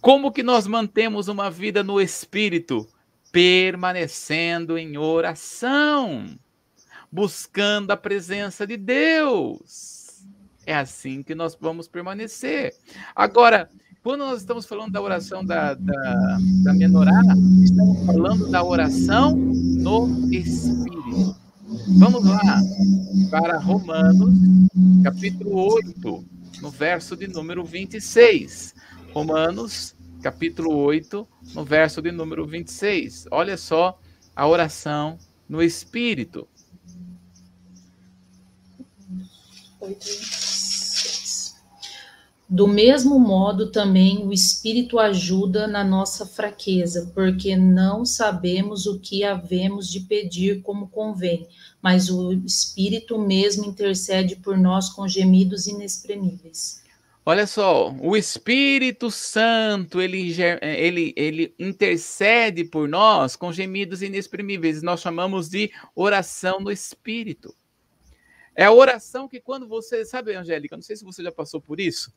Como 0.00 0.32
que 0.32 0.42
nós 0.42 0.66
mantemos 0.66 1.28
uma 1.28 1.50
vida 1.50 1.82
no 1.82 2.00
espírito? 2.00 2.88
permanecendo 3.34 4.78
em 4.78 4.96
oração, 4.96 6.38
buscando 7.10 7.90
a 7.90 7.96
presença 7.96 8.64
de 8.64 8.76
Deus. 8.76 10.24
É 10.64 10.72
assim 10.72 11.20
que 11.20 11.34
nós 11.34 11.56
vamos 11.60 11.88
permanecer. 11.88 12.76
Agora, 13.12 13.68
quando 14.04 14.20
nós 14.20 14.40
estamos 14.40 14.66
falando 14.66 14.92
da 14.92 15.00
oração 15.00 15.42
da, 15.42 15.72
da, 15.72 16.38
da 16.62 16.74
menorá, 16.74 17.22
estamos 17.64 18.04
falando 18.04 18.50
da 18.50 18.62
oração 18.62 19.34
no 19.34 20.30
Espírito. 20.30 21.34
Vamos 21.96 22.22
lá 22.22 22.60
para 23.30 23.58
Romanos, 23.58 24.34
capítulo 25.02 25.56
8, 25.72 26.24
no 26.60 26.70
verso 26.70 27.16
de 27.16 27.26
número 27.26 27.64
26. 27.64 28.74
Romanos, 29.14 29.96
capítulo 30.22 30.76
8, 30.76 31.26
no 31.54 31.64
verso 31.64 32.02
de 32.02 32.12
número 32.12 32.46
26. 32.46 33.26
Olha 33.30 33.56
só 33.56 33.98
a 34.36 34.46
oração 34.46 35.16
no 35.48 35.62
Espírito. 35.62 36.46
8, 39.80 40.43
Do 42.54 42.68
mesmo 42.68 43.18
modo, 43.18 43.72
também 43.72 44.24
o 44.24 44.32
Espírito 44.32 45.00
ajuda 45.00 45.66
na 45.66 45.82
nossa 45.82 46.24
fraqueza, 46.24 47.10
porque 47.12 47.56
não 47.56 48.04
sabemos 48.04 48.86
o 48.86 49.00
que 49.00 49.24
havemos 49.24 49.90
de 49.90 49.98
pedir 49.98 50.62
como 50.62 50.86
convém, 50.86 51.48
mas 51.82 52.08
o 52.08 52.32
Espírito 52.32 53.18
mesmo 53.18 53.64
intercede 53.64 54.36
por 54.36 54.56
nós 54.56 54.88
com 54.88 55.08
gemidos 55.08 55.66
inexprimíveis. 55.66 56.80
Olha 57.26 57.44
só, 57.44 57.92
o 58.00 58.16
Espírito 58.16 59.10
Santo, 59.10 60.00
ele, 60.00 60.32
ele, 60.62 61.12
ele 61.16 61.54
intercede 61.58 62.62
por 62.62 62.88
nós 62.88 63.34
com 63.34 63.52
gemidos 63.52 64.00
inexprimíveis. 64.00 64.80
Nós 64.80 65.00
chamamos 65.00 65.48
de 65.48 65.72
oração 65.96 66.60
no 66.60 66.70
Espírito. 66.70 67.52
É 68.56 68.64
a 68.64 68.72
oração 68.72 69.28
que 69.28 69.40
quando 69.40 69.66
você, 69.66 70.04
sabe, 70.04 70.34
Angélica, 70.34 70.76
não 70.76 70.82
sei 70.82 70.94
se 70.94 71.04
você 71.04 71.22
já 71.22 71.32
passou 71.32 71.60
por 71.60 71.80
isso, 71.80 72.12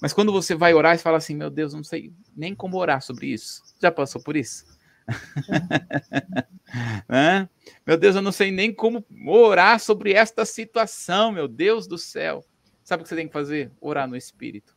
mas 0.00 0.12
quando 0.12 0.32
você 0.32 0.54
vai 0.54 0.72
orar 0.72 0.94
e 0.94 0.98
fala 0.98 1.18
assim, 1.18 1.36
meu 1.36 1.50
Deus, 1.50 1.74
não 1.74 1.84
sei 1.84 2.12
nem 2.34 2.54
como 2.54 2.78
orar 2.78 3.02
sobre 3.02 3.26
isso. 3.26 3.62
Já 3.80 3.92
passou 3.92 4.22
por 4.22 4.36
isso? 4.36 4.64
Meu 7.86 7.98
Deus, 7.98 8.16
eu 8.16 8.22
não 8.22 8.32
sei 8.32 8.50
nem 8.50 8.72
como 8.72 9.04
orar 9.26 9.78
sobre 9.78 10.12
esta 10.12 10.44
situação, 10.44 11.32
meu 11.32 11.46
Deus 11.46 11.86
do 11.86 11.98
céu. 11.98 12.44
Sabe 12.82 13.00
o 13.00 13.04
que 13.04 13.08
você 13.08 13.16
tem 13.16 13.26
que 13.26 13.32
fazer? 13.32 13.70
Orar 13.80 14.08
no 14.08 14.16
Espírito. 14.16 14.74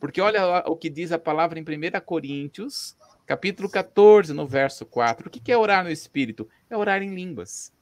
Porque 0.00 0.20
olha 0.20 0.64
o 0.66 0.76
que 0.76 0.90
diz 0.90 1.12
a 1.12 1.18
palavra 1.18 1.58
em 1.58 1.62
1 1.62 2.00
Coríntios, 2.04 2.96
capítulo 3.26 3.70
14, 3.70 4.32
no 4.32 4.46
verso 4.46 4.84
4. 4.84 5.28
O 5.28 5.30
que 5.30 5.52
é 5.52 5.56
orar 5.56 5.84
no 5.84 5.90
Espírito? 5.90 6.48
É 6.68 6.76
orar 6.76 7.02
em 7.02 7.14
línguas. 7.14 7.72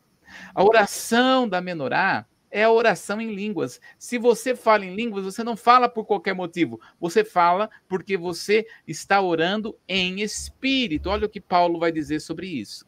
A 0.54 0.62
oração 0.62 1.48
da 1.48 1.60
menorá 1.60 2.26
é 2.52 2.64
a 2.64 2.70
oração 2.70 3.20
em 3.20 3.34
línguas. 3.34 3.80
Se 3.98 4.18
você 4.18 4.54
fala 4.54 4.84
em 4.84 4.94
línguas, 4.94 5.24
você 5.24 5.42
não 5.42 5.56
fala 5.56 5.88
por 5.88 6.04
qualquer 6.04 6.34
motivo. 6.34 6.78
Você 7.00 7.24
fala 7.24 7.70
porque 7.88 8.16
você 8.16 8.66
está 8.86 9.20
orando 9.22 9.76
em 9.88 10.20
espírito. 10.20 11.08
Olha 11.08 11.26
o 11.26 11.30
que 11.30 11.40
Paulo 11.40 11.80
vai 11.80 11.90
dizer 11.90 12.20
sobre 12.20 12.46
isso. 12.46 12.84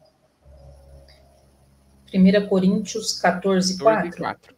1 2.13 2.47
Coríntios 2.47 3.19
14, 3.19 3.79
4. 3.79 4.17
4. 4.17 4.55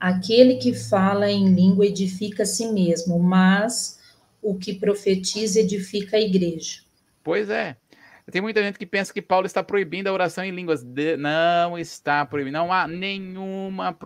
Aquele 0.00 0.56
que 0.56 0.74
fala 0.74 1.30
em 1.30 1.54
língua 1.54 1.86
edifica 1.86 2.42
a 2.42 2.46
si 2.46 2.72
mesmo, 2.72 3.18
mas 3.18 4.00
o 4.42 4.54
que 4.54 4.74
profetiza 4.74 5.60
edifica 5.60 6.16
a 6.16 6.20
igreja. 6.20 6.80
Pois 7.22 7.50
é. 7.50 7.76
Tem 8.30 8.42
muita 8.42 8.60
gente 8.60 8.76
que 8.76 8.86
pensa 8.86 9.14
que 9.14 9.22
Paulo 9.22 9.46
está 9.46 9.62
proibindo 9.62 10.08
a 10.08 10.12
oração 10.12 10.44
em 10.44 10.50
línguas. 10.50 10.82
De... 10.82 11.16
Não 11.16 11.78
está 11.78 12.26
proibindo. 12.26 12.54
Não 12.54 12.72
há 12.72 12.88
nenhuma 12.88 13.96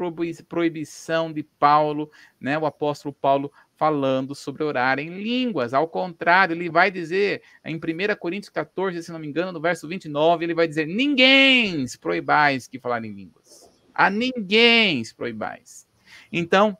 proibição 0.46 1.32
de 1.32 1.42
Paulo, 1.42 2.10
né? 2.38 2.58
O 2.58 2.66
apóstolo 2.66 3.14
Paulo 3.14 3.50
falando 3.76 4.34
sobre 4.34 4.62
orar 4.62 4.98
em 4.98 5.08
línguas. 5.08 5.72
Ao 5.72 5.88
contrário, 5.88 6.52
ele 6.52 6.68
vai 6.68 6.90
dizer 6.90 7.42
em 7.64 7.76
1 7.76 7.80
Coríntios 8.18 8.50
14, 8.50 9.02
se 9.02 9.10
não 9.10 9.18
me 9.18 9.26
engano, 9.26 9.52
no 9.52 9.60
verso 9.60 9.88
29, 9.88 10.44
ele 10.44 10.54
vai 10.54 10.68
dizer: 10.68 10.86
Ninguém 10.86 11.86
proibais 11.98 12.68
que 12.68 12.78
falar 12.78 13.02
em 13.02 13.12
línguas. 13.12 13.70
A 13.94 14.10
ninguém 14.10 15.02
proibais. 15.16 15.88
Então, 16.30 16.76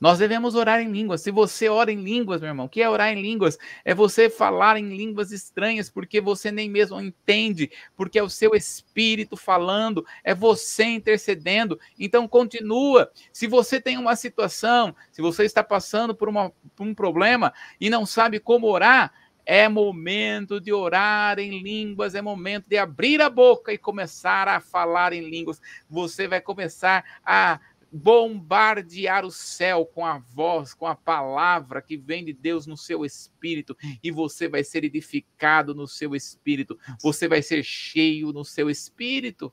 nós 0.00 0.18
devemos 0.18 0.54
orar 0.54 0.80
em 0.80 0.90
línguas. 0.90 1.20
Se 1.20 1.30
você 1.30 1.68
ora 1.68 1.90
em 1.90 2.02
línguas, 2.02 2.40
meu 2.40 2.50
irmão, 2.50 2.66
o 2.66 2.68
que 2.68 2.82
é 2.82 2.88
orar 2.88 3.08
em 3.08 3.20
línguas? 3.20 3.58
É 3.84 3.94
você 3.94 4.30
falar 4.30 4.76
em 4.76 4.96
línguas 4.96 5.32
estranhas, 5.32 5.90
porque 5.90 6.20
você 6.20 6.52
nem 6.52 6.70
mesmo 6.70 7.00
entende, 7.00 7.70
porque 7.96 8.18
é 8.18 8.22
o 8.22 8.30
seu 8.30 8.54
espírito 8.54 9.36
falando, 9.36 10.04
é 10.22 10.34
você 10.34 10.84
intercedendo. 10.84 11.78
Então, 11.98 12.28
continua. 12.28 13.10
Se 13.32 13.46
você 13.46 13.80
tem 13.80 13.98
uma 13.98 14.16
situação, 14.16 14.94
se 15.10 15.20
você 15.20 15.44
está 15.44 15.64
passando 15.64 16.14
por, 16.14 16.28
uma, 16.28 16.52
por 16.76 16.86
um 16.86 16.94
problema 16.94 17.52
e 17.80 17.90
não 17.90 18.06
sabe 18.06 18.38
como 18.38 18.68
orar, 18.68 19.12
é 19.50 19.66
momento 19.66 20.60
de 20.60 20.74
orar 20.74 21.38
em 21.38 21.62
línguas, 21.62 22.14
é 22.14 22.20
momento 22.20 22.66
de 22.68 22.76
abrir 22.76 23.22
a 23.22 23.30
boca 23.30 23.72
e 23.72 23.78
começar 23.78 24.46
a 24.46 24.60
falar 24.60 25.14
em 25.14 25.22
línguas. 25.22 25.58
Você 25.88 26.28
vai 26.28 26.38
começar 26.38 27.02
a 27.24 27.58
bombardear 27.90 29.24
o 29.24 29.30
céu 29.30 29.86
com 29.86 30.04
a 30.04 30.18
voz, 30.18 30.74
com 30.74 30.86
a 30.86 30.94
palavra 30.94 31.80
que 31.80 31.96
vem 31.96 32.24
de 32.24 32.32
Deus 32.32 32.66
no 32.66 32.76
seu 32.76 33.04
espírito, 33.04 33.76
e 34.02 34.10
você 34.10 34.48
vai 34.48 34.62
ser 34.64 34.84
edificado 34.84 35.74
no 35.74 35.86
seu 35.86 36.14
espírito, 36.14 36.78
você 37.02 37.28
vai 37.28 37.42
ser 37.42 37.62
cheio 37.62 38.32
no 38.32 38.44
seu 38.44 38.68
espírito. 38.68 39.52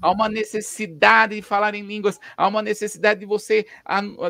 Há 0.00 0.10
uma 0.10 0.26
necessidade 0.26 1.36
de 1.36 1.42
falar 1.42 1.74
em 1.74 1.82
línguas, 1.82 2.18
há 2.34 2.48
uma 2.48 2.62
necessidade 2.62 3.20
de 3.20 3.26
você 3.26 3.66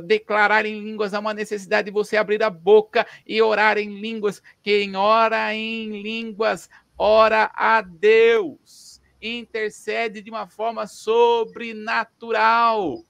declarar 0.05 0.67
em 0.67 0.83
línguas, 0.83 1.15
há 1.15 1.21
uma 1.21 1.33
necessidade 1.33 1.87
de 1.87 1.93
você 1.93 2.17
abrir 2.17 2.43
a 2.43 2.51
boca 2.51 3.07
e 3.25 3.41
orar 3.41 3.79
em 3.79 4.01
línguas. 4.01 4.43
Quem 4.61 4.97
ora 4.97 5.55
em 5.55 6.03
línguas, 6.03 6.69
ora 6.99 7.49
a 7.55 7.81
Deus, 7.81 8.90
intercede 9.23 10.23
de 10.23 10.31
uma 10.31 10.47
forma 10.47 10.87
sobrenatural. 10.87 13.05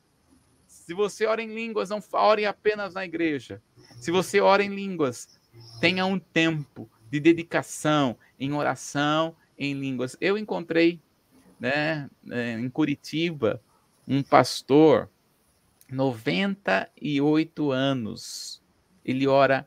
Se 0.66 0.94
você 0.94 1.26
ora 1.26 1.42
em 1.42 1.54
línguas, 1.54 1.90
não 1.90 2.02
ore 2.12 2.46
apenas 2.46 2.94
na 2.94 3.04
igreja. 3.04 3.62
Se 4.00 4.10
você 4.10 4.40
ora 4.40 4.62
em 4.62 4.74
línguas, 4.74 5.28
Tenha 5.80 6.04
um 6.04 6.18
tempo 6.18 6.90
de 7.10 7.18
dedicação 7.18 8.16
em 8.38 8.52
oração 8.52 9.34
em 9.58 9.74
línguas. 9.74 10.16
Eu 10.20 10.38
encontrei, 10.38 11.00
né, 11.58 12.08
é, 12.30 12.52
em 12.52 12.68
Curitiba, 12.68 13.62
um 14.06 14.22
pastor, 14.22 15.08
98 15.90 17.70
anos. 17.70 18.62
Ele 19.04 19.26
ora 19.26 19.66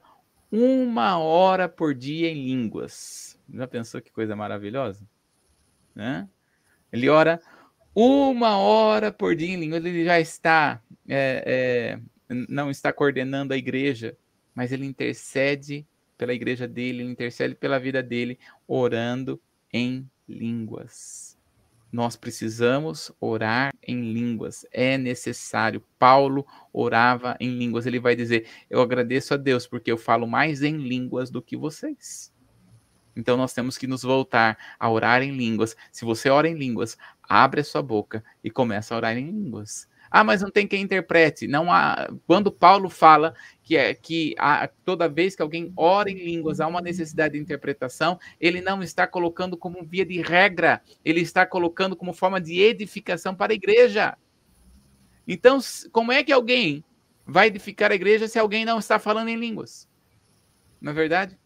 uma 0.52 1.18
hora 1.18 1.68
por 1.68 1.94
dia 1.94 2.30
em 2.30 2.46
línguas. 2.46 3.40
Já 3.52 3.68
pensou 3.68 4.02
que 4.02 4.12
coisa 4.12 4.36
maravilhosa? 4.36 5.08
Né? 5.96 6.28
Ele 6.92 7.10
ora 7.10 7.40
uma 7.96 8.58
hora 8.58 9.12
por 9.12 9.36
dia 9.36 9.54
em 9.54 9.60
línguas. 9.60 9.84
Ele 9.84 10.04
já 10.06 10.20
está, 10.20 10.82
é, 11.08 12.00
é, 12.30 12.44
não 12.50 12.70
está 12.70 12.92
coordenando 12.92 13.54
a 13.54 13.58
igreja, 13.58 14.18
mas 14.54 14.72
ele 14.72 14.86
intercede 14.86 15.86
pela 16.18 16.34
igreja 16.34 16.68
dele, 16.68 17.02
ele 17.02 17.12
intercede 17.12 17.56
pela 17.56 17.80
vida 17.80 18.02
dele, 18.02 18.40
orando 18.68 19.42
em 19.72 20.10
línguas. 20.28 21.38
Nós 21.92 22.16
precisamos 22.16 23.12
orar 23.20 23.72
em 23.88 24.14
línguas, 24.14 24.66
é 24.72 24.98
necessário. 24.98 25.84
Paulo 26.00 26.44
orava 26.72 27.38
em 27.40 27.56
línguas, 27.56 27.86
ele 27.86 28.00
vai 28.00 28.16
dizer: 28.16 28.48
Eu 28.68 28.82
agradeço 28.82 29.36
a 29.36 29.38
Deus 29.38 29.68
porque 29.68 29.92
eu 29.92 29.98
falo 29.98 30.26
mais 30.26 30.64
em 30.64 30.78
línguas 30.78 31.30
do 31.30 31.40
que 31.40 31.56
vocês. 31.56 32.33
Então 33.16 33.38
nós 33.38 33.54
temos 33.54 33.78
que 33.78 33.88
nos 33.88 34.04
voltar 34.04 34.58
a 34.80 34.90
orar 34.90 35.22
em 35.22 35.36
línguas. 35.36 35.76
Se 35.92 36.06
você 36.06 36.30
ora 36.30 36.48
em 36.48 36.56
línguas, 36.56 36.98
abre 37.22 37.62
a 37.62 37.64
sua 37.64 37.82
boca 37.82 38.24
e 38.44 38.50
começa 38.50 38.94
a 38.94 38.98
orar 38.98 39.18
em 39.18 39.26
línguas. 39.26 39.88
Ah, 40.16 40.24
mas 40.24 40.44
não 40.44 40.52
tem 40.52 40.68
quem 40.68 40.84
interprete. 40.84 41.48
Não 41.48 41.72
há. 41.72 42.08
Quando 42.28 42.52
Paulo 42.52 42.88
fala 42.88 43.34
que 43.64 43.76
é 43.76 43.96
que 43.96 44.36
há, 44.38 44.70
toda 44.86 45.10
vez 45.10 45.36
que 45.36 45.42
alguém 45.42 45.74
ora 45.76 46.08
em 46.08 46.24
línguas 46.24 46.60
há 46.60 46.68
uma 46.68 46.82
necessidade 46.82 47.34
de 47.34 47.40
interpretação, 47.40 48.20
ele 48.40 48.62
não 48.62 48.84
está 48.84 49.08
colocando 49.08 49.58
como 49.58 49.84
via 49.84 50.06
de 50.06 50.22
regra, 50.22 50.84
ele 51.04 51.22
está 51.22 51.48
colocando 51.48 51.96
como 51.96 52.14
forma 52.14 52.40
de 52.40 52.62
edificação 52.62 53.34
para 53.34 53.54
a 53.54 53.56
igreja. 53.56 54.16
Então, 55.28 55.58
como 55.92 56.12
é 56.12 56.24
que 56.24 56.32
alguém 56.32 56.84
vai 57.26 57.48
edificar 57.48 57.92
a 57.92 57.96
igreja 57.96 58.28
se 58.28 58.38
alguém 58.38 58.66
não 58.66 58.78
está 58.78 59.00
falando 59.00 59.30
em 59.30 59.36
línguas? 59.36 59.90
Não 60.80 60.92
é 60.92 60.96
verdade? 60.96 61.40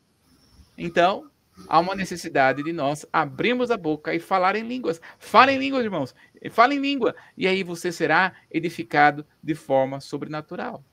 Então, 0.77 1.31
há 1.67 1.79
uma 1.79 1.95
necessidade 1.95 2.61
de 2.63 2.73
nós 2.73 3.05
abrirmos 3.11 3.71
a 3.71 3.77
boca 3.77 4.13
e 4.13 4.19
falar 4.19 4.55
em 4.55 4.67
línguas. 4.67 5.01
Fala 5.17 5.51
em 5.51 5.57
línguas, 5.57 5.83
irmãos. 5.83 6.15
Fala 6.51 6.73
em 6.73 6.79
língua. 6.79 7.15
E 7.35 7.47
aí 7.47 7.63
você 7.63 7.91
será 7.91 8.33
edificado 8.51 9.25
de 9.41 9.55
forma 9.55 9.99
sobrenatural. 9.99 10.83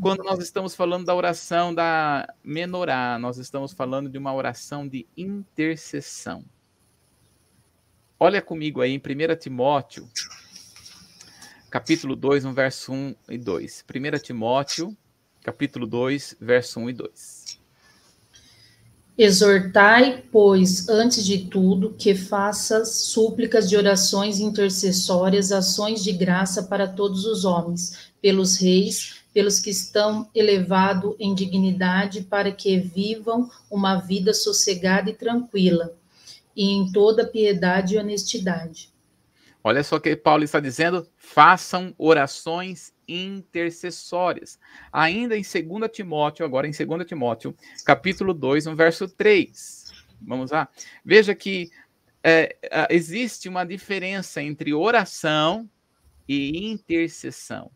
Quando 0.00 0.22
nós 0.24 0.38
estamos 0.38 0.74
falando 0.74 1.04
da 1.04 1.14
oração 1.14 1.74
da 1.74 2.26
menorá, 2.42 3.18
nós 3.18 3.36
estamos 3.36 3.72
falando 3.72 4.08
de 4.08 4.16
uma 4.16 4.32
oração 4.32 4.88
de 4.88 5.06
intercessão. 5.14 6.42
Olha 8.18 8.40
comigo 8.40 8.80
aí 8.80 8.92
em 8.92 8.98
1 8.98 9.36
Timóteo, 9.38 10.08
capítulo 11.70 12.16
2, 12.16 12.44
no 12.44 12.54
verso 12.54 12.92
1 12.92 13.14
e 13.28 13.36
2. 13.36 13.84
1 13.84 14.18
Timóteo, 14.22 14.96
capítulo 15.42 15.86
2, 15.86 16.36
verso 16.40 16.80
1 16.80 16.88
e 16.88 16.92
2. 16.94 17.43
Exortai, 19.16 20.24
pois, 20.32 20.88
antes 20.88 21.24
de 21.24 21.46
tudo, 21.46 21.94
que 21.96 22.16
faças 22.16 22.96
súplicas 22.96 23.68
de 23.68 23.76
orações 23.76 24.40
intercessórias, 24.40 25.52
ações 25.52 26.02
de 26.02 26.12
graça 26.12 26.64
para 26.64 26.88
todos 26.88 27.24
os 27.24 27.44
homens, 27.44 28.10
pelos 28.20 28.56
reis, 28.56 29.22
pelos 29.32 29.60
que 29.60 29.70
estão 29.70 30.28
elevados 30.34 31.14
em 31.20 31.32
dignidade, 31.32 32.22
para 32.22 32.50
que 32.50 32.76
vivam 32.76 33.48
uma 33.70 34.00
vida 34.00 34.34
sossegada 34.34 35.10
e 35.10 35.14
tranquila, 35.14 35.94
e 36.56 36.72
em 36.72 36.90
toda 36.90 37.24
piedade 37.24 37.94
e 37.94 37.98
honestidade. 37.98 38.92
Olha 39.62 39.84
só 39.84 40.00
que 40.00 40.16
Paulo 40.16 40.42
está 40.42 40.58
dizendo: 40.58 41.06
façam 41.16 41.94
orações 41.96 42.92
intercessórias. 43.08 44.58
Ainda 44.92 45.36
em 45.36 45.42
2 45.42 45.90
Timóteo, 45.90 46.44
agora 46.44 46.66
em 46.66 46.70
2 46.70 47.06
Timóteo, 47.06 47.54
capítulo 47.84 48.32
2, 48.34 48.66
no 48.66 48.76
verso 48.76 49.08
3. 49.08 49.92
Vamos 50.20 50.50
lá. 50.50 50.68
Veja 51.04 51.34
que 51.34 51.70
é, 52.22 52.56
existe 52.88 53.48
uma 53.48 53.64
diferença 53.64 54.42
entre 54.42 54.72
oração 54.72 55.68
e 56.28 56.70
intercessão. 56.70 57.70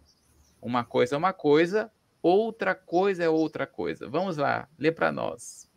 Uma 0.60 0.84
coisa 0.84 1.14
é 1.14 1.18
uma 1.18 1.32
coisa, 1.32 1.90
outra 2.22 2.74
coisa 2.74 3.22
é 3.22 3.28
outra 3.28 3.66
coisa. 3.66 4.08
Vamos 4.08 4.36
lá, 4.36 4.68
lê 4.78 4.90
para 4.90 5.12
nós. 5.12 5.68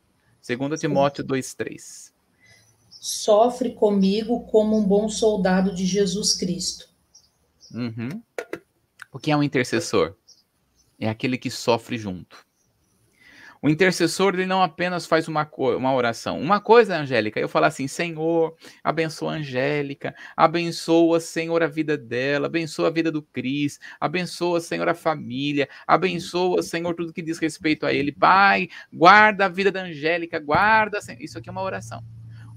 2 0.47 0.80
Timóteo 0.80 1.24
2,3. 1.24 2.12
Sofre 2.89 3.74
comigo 3.74 4.41
como 4.45 4.78
um 4.78 4.84
bom 4.84 5.10
soldado 5.10 5.74
de 5.74 5.86
Jesus 5.86 6.34
Cristo. 6.34 6.88
Uhum. 7.74 8.22
O 9.12 9.20
que 9.20 9.32
é 9.32 9.36
um 9.36 9.43
intercessor? 9.43 10.16
É 10.99 11.09
aquele 11.09 11.38
que 11.38 11.51
sofre 11.51 11.97
junto. 11.97 12.45
O 13.64 13.70
intercessor 13.70 14.34
ele 14.34 14.47
não 14.47 14.64
apenas 14.64 15.05
faz 15.05 15.28
uma, 15.28 15.47
uma 15.55 15.93
oração. 15.93 16.39
Uma 16.39 16.59
coisa, 16.59 16.97
Angélica, 16.97 17.39
eu 17.39 17.47
falar 17.47 17.68
assim: 17.68 17.88
Senhor, 17.88 18.55
abençoa 18.84 19.34
a 19.34 19.36
Angélica, 19.36 20.16
abençoa, 20.36 21.20
Senhor, 21.20 21.62
a 21.62 21.68
vida 21.68 21.95
dela, 21.95 22.47
abençoa 22.47 22.88
a 22.88 22.91
vida 22.91 23.12
do 23.12 23.22
Cris, 23.22 23.80
abençoa, 23.99 24.59
Senhor, 24.59 24.89
a 24.89 24.95
família, 24.95 25.70
abençoa, 25.86 26.64
Senhor, 26.64 26.95
tudo 26.95 27.14
que 27.14 27.22
diz 27.22 27.38
respeito 27.38 27.86
a 27.86 27.93
ele. 27.93 28.12
Pai, 28.12 28.68
guarda 28.91 29.45
a 29.45 29.49
vida 29.49 29.72
da 29.72 29.84
Angélica, 29.84 30.39
guarda. 30.39 30.97
Isso 31.20 31.38
aqui 31.38 31.47
é 31.47 31.51
uma 31.51 31.62
oração. 31.62 32.03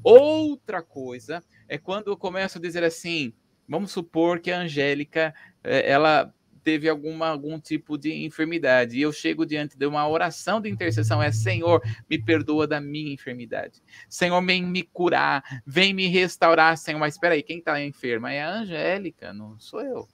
Outra 0.03 0.83
coisa 0.83 1.45
é 1.69 1.77
quando 1.77 2.09
eu 2.09 2.17
começo 2.17 2.57
a 2.57 2.61
dizer 2.61 2.83
assim: 2.83 3.35
vamos 3.69 3.91
supor 3.91 4.41
que 4.41 4.51
a 4.51 4.61
Angélica, 4.61 5.35
eh, 5.63 5.91
ela 5.91 6.33
teve 6.65 6.89
alguma, 6.89 7.29
algum 7.29 7.61
tipo 7.61 7.99
de 7.99 8.13
enfermidade. 8.25 8.97
E 8.97 9.03
eu 9.03 9.13
chego 9.13 9.45
diante 9.45 9.77
de 9.77 9.87
uma 9.87 10.09
oração 10.09 10.61
de 10.61 10.71
intercessão: 10.71 11.23
é 11.23 11.31
Senhor, 11.31 11.83
me 12.09 12.19
perdoa 12.19 12.67
da 12.67 12.81
minha 12.81 13.13
enfermidade. 13.13 13.83
Senhor, 14.09 14.45
vem 14.45 14.65
me 14.65 14.83
curar, 14.83 15.45
vem 15.67 15.93
me 15.93 16.07
restaurar, 16.09 16.77
Senhor. 16.79 16.99
Mas 16.99 17.15
espera 17.15 17.35
aí, 17.35 17.43
quem 17.43 17.59
está 17.59 17.81
enferma 17.85 18.33
é 18.33 18.43
a 18.43 18.51
Angélica, 18.51 19.33
não 19.33 19.61
sou 19.61 19.83
eu. 19.83 20.09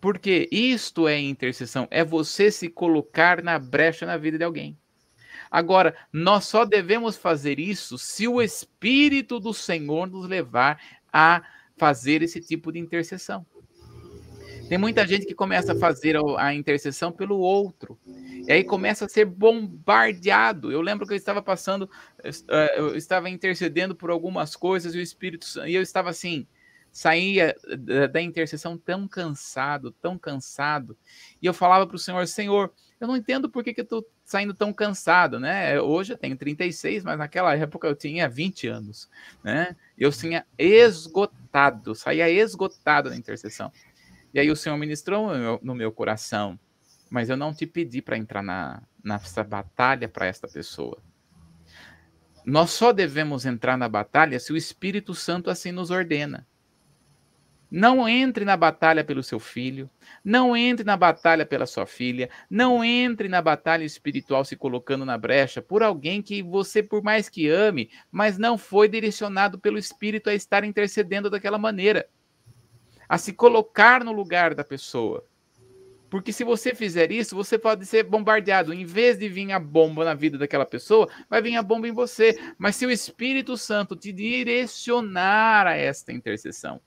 Porque 0.00 0.48
isto 0.52 1.08
é 1.08 1.18
intercessão, 1.18 1.88
é 1.90 2.04
você 2.04 2.52
se 2.52 2.68
colocar 2.68 3.42
na 3.42 3.58
brecha 3.58 4.06
na 4.06 4.16
vida 4.16 4.38
de 4.38 4.44
alguém. 4.44 4.78
Agora, 5.50 5.96
nós 6.12 6.44
só 6.44 6.64
devemos 6.64 7.16
fazer 7.16 7.58
isso 7.58 7.98
se 7.98 8.28
o 8.28 8.40
Espírito 8.40 9.40
do 9.40 9.52
Senhor 9.52 10.06
nos 10.06 10.28
levar 10.28 10.80
a 11.12 11.42
fazer 11.76 12.22
esse 12.22 12.40
tipo 12.40 12.70
de 12.70 12.78
intercessão. 12.78 13.46
Tem 14.68 14.76
muita 14.76 15.06
gente 15.06 15.24
que 15.24 15.34
começa 15.34 15.72
a 15.72 15.76
fazer 15.76 16.14
a 16.36 16.54
intercessão 16.54 17.10
pelo 17.10 17.38
outro. 17.38 17.98
E 18.46 18.52
aí 18.52 18.62
começa 18.62 19.06
a 19.06 19.08
ser 19.08 19.24
bombardeado. 19.24 20.70
Eu 20.70 20.82
lembro 20.82 21.06
que 21.06 21.12
eu 21.12 21.16
estava 21.16 21.40
passando, 21.40 21.88
eh, 22.22 22.78
eu 22.78 22.94
estava 22.94 23.30
intercedendo 23.30 23.94
por 23.94 24.10
algumas 24.10 24.54
coisas 24.54 24.94
e 24.94 24.98
o 24.98 25.00
Espírito 25.00 25.46
e 25.66 25.74
eu 25.74 25.80
estava 25.80 26.10
assim, 26.10 26.46
saía 26.92 27.56
da 28.12 28.20
intercessão 28.20 28.76
tão 28.76 29.08
cansado, 29.08 29.90
tão 29.90 30.18
cansado. 30.18 30.96
E 31.40 31.46
eu 31.46 31.54
falava 31.54 31.86
para 31.86 31.96
o 31.96 31.98
Senhor, 31.98 32.26
Senhor, 32.26 32.72
eu 33.00 33.06
não 33.06 33.16
entendo 33.16 33.48
por 33.48 33.62
que, 33.62 33.72
que 33.72 33.80
eu 33.80 33.84
estou 33.84 34.04
saindo 34.24 34.52
tão 34.52 34.72
cansado, 34.72 35.38
né? 35.38 35.80
Hoje 35.80 36.12
eu 36.12 36.18
tenho 36.18 36.36
36, 36.36 37.04
mas 37.04 37.16
naquela 37.16 37.54
época 37.54 37.86
eu 37.86 37.94
tinha 37.94 38.28
20 38.28 38.66
anos, 38.66 39.08
né? 39.42 39.76
Eu 39.96 40.10
tinha 40.10 40.44
esgotado, 40.58 41.94
saía 41.94 42.28
esgotado 42.28 43.08
na 43.08 43.16
intercessão. 43.16 43.72
E 44.38 44.40
aí 44.40 44.52
o 44.52 44.56
Senhor 44.56 44.76
ministrou 44.76 45.32
no 45.32 45.36
meu, 45.36 45.60
no 45.60 45.74
meu 45.74 45.90
coração, 45.90 46.56
mas 47.10 47.28
eu 47.28 47.36
não 47.36 47.52
te 47.52 47.66
pedi 47.66 48.00
para 48.00 48.16
entrar 48.16 48.40
na, 48.40 48.80
nessa 49.02 49.42
batalha 49.42 50.08
para 50.08 50.26
esta 50.26 50.46
pessoa. 50.46 51.02
Nós 52.46 52.70
só 52.70 52.92
devemos 52.92 53.44
entrar 53.44 53.76
na 53.76 53.88
batalha 53.88 54.38
se 54.38 54.52
o 54.52 54.56
Espírito 54.56 55.12
Santo 55.12 55.50
assim 55.50 55.72
nos 55.72 55.90
ordena. 55.90 56.46
Não 57.68 58.08
entre 58.08 58.44
na 58.44 58.56
batalha 58.56 59.02
pelo 59.02 59.24
seu 59.24 59.40
filho, 59.40 59.90
não 60.24 60.56
entre 60.56 60.84
na 60.84 60.96
batalha 60.96 61.44
pela 61.44 61.66
sua 61.66 61.84
filha, 61.84 62.30
não 62.48 62.84
entre 62.84 63.28
na 63.28 63.42
batalha 63.42 63.82
espiritual 63.82 64.44
se 64.44 64.54
colocando 64.54 65.04
na 65.04 65.18
brecha 65.18 65.60
por 65.60 65.82
alguém 65.82 66.22
que 66.22 66.44
você, 66.44 66.80
por 66.80 67.02
mais 67.02 67.28
que 67.28 67.48
ame, 67.48 67.90
mas 68.08 68.38
não 68.38 68.56
foi 68.56 68.88
direcionado 68.88 69.58
pelo 69.58 69.78
Espírito 69.78 70.30
a 70.30 70.34
estar 70.34 70.62
intercedendo 70.62 71.28
daquela 71.28 71.58
maneira 71.58 72.08
a 73.08 73.16
se 73.18 73.32
colocar 73.32 74.04
no 74.04 74.12
lugar 74.12 74.54
da 74.54 74.62
pessoa. 74.62 75.24
Porque 76.10 76.32
se 76.32 76.42
você 76.42 76.74
fizer 76.74 77.12
isso, 77.12 77.36
você 77.36 77.58
pode 77.58 77.84
ser 77.84 78.02
bombardeado. 78.02 78.72
Em 78.72 78.84
vez 78.84 79.18
de 79.18 79.28
vir 79.28 79.52
a 79.52 79.58
bomba 79.58 80.04
na 80.04 80.14
vida 80.14 80.38
daquela 80.38 80.64
pessoa, 80.64 81.08
vai 81.28 81.42
vir 81.42 81.56
a 81.56 81.62
bomba 81.62 81.86
em 81.86 81.92
você. 81.92 82.38
Mas 82.56 82.76
se 82.76 82.86
o 82.86 82.90
Espírito 82.90 83.56
Santo 83.56 83.94
te 83.94 84.10
direcionar 84.10 85.66
a 85.66 85.76
esta 85.76 86.12
intercessão, 86.12 86.80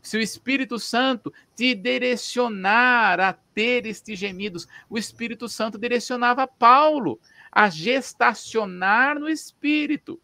se 0.00 0.16
o 0.16 0.20
Espírito 0.20 0.78
Santo 0.78 1.32
te 1.56 1.74
direcionar 1.74 3.20
a 3.20 3.32
ter 3.32 3.84
estes 3.84 4.18
gemidos, 4.18 4.66
o 4.88 4.96
Espírito 4.96 5.48
Santo 5.48 5.76
direcionava 5.76 6.46
Paulo 6.46 7.20
a 7.50 7.68
gestacionar 7.68 9.18
no 9.18 9.28
Espírito. 9.28 10.20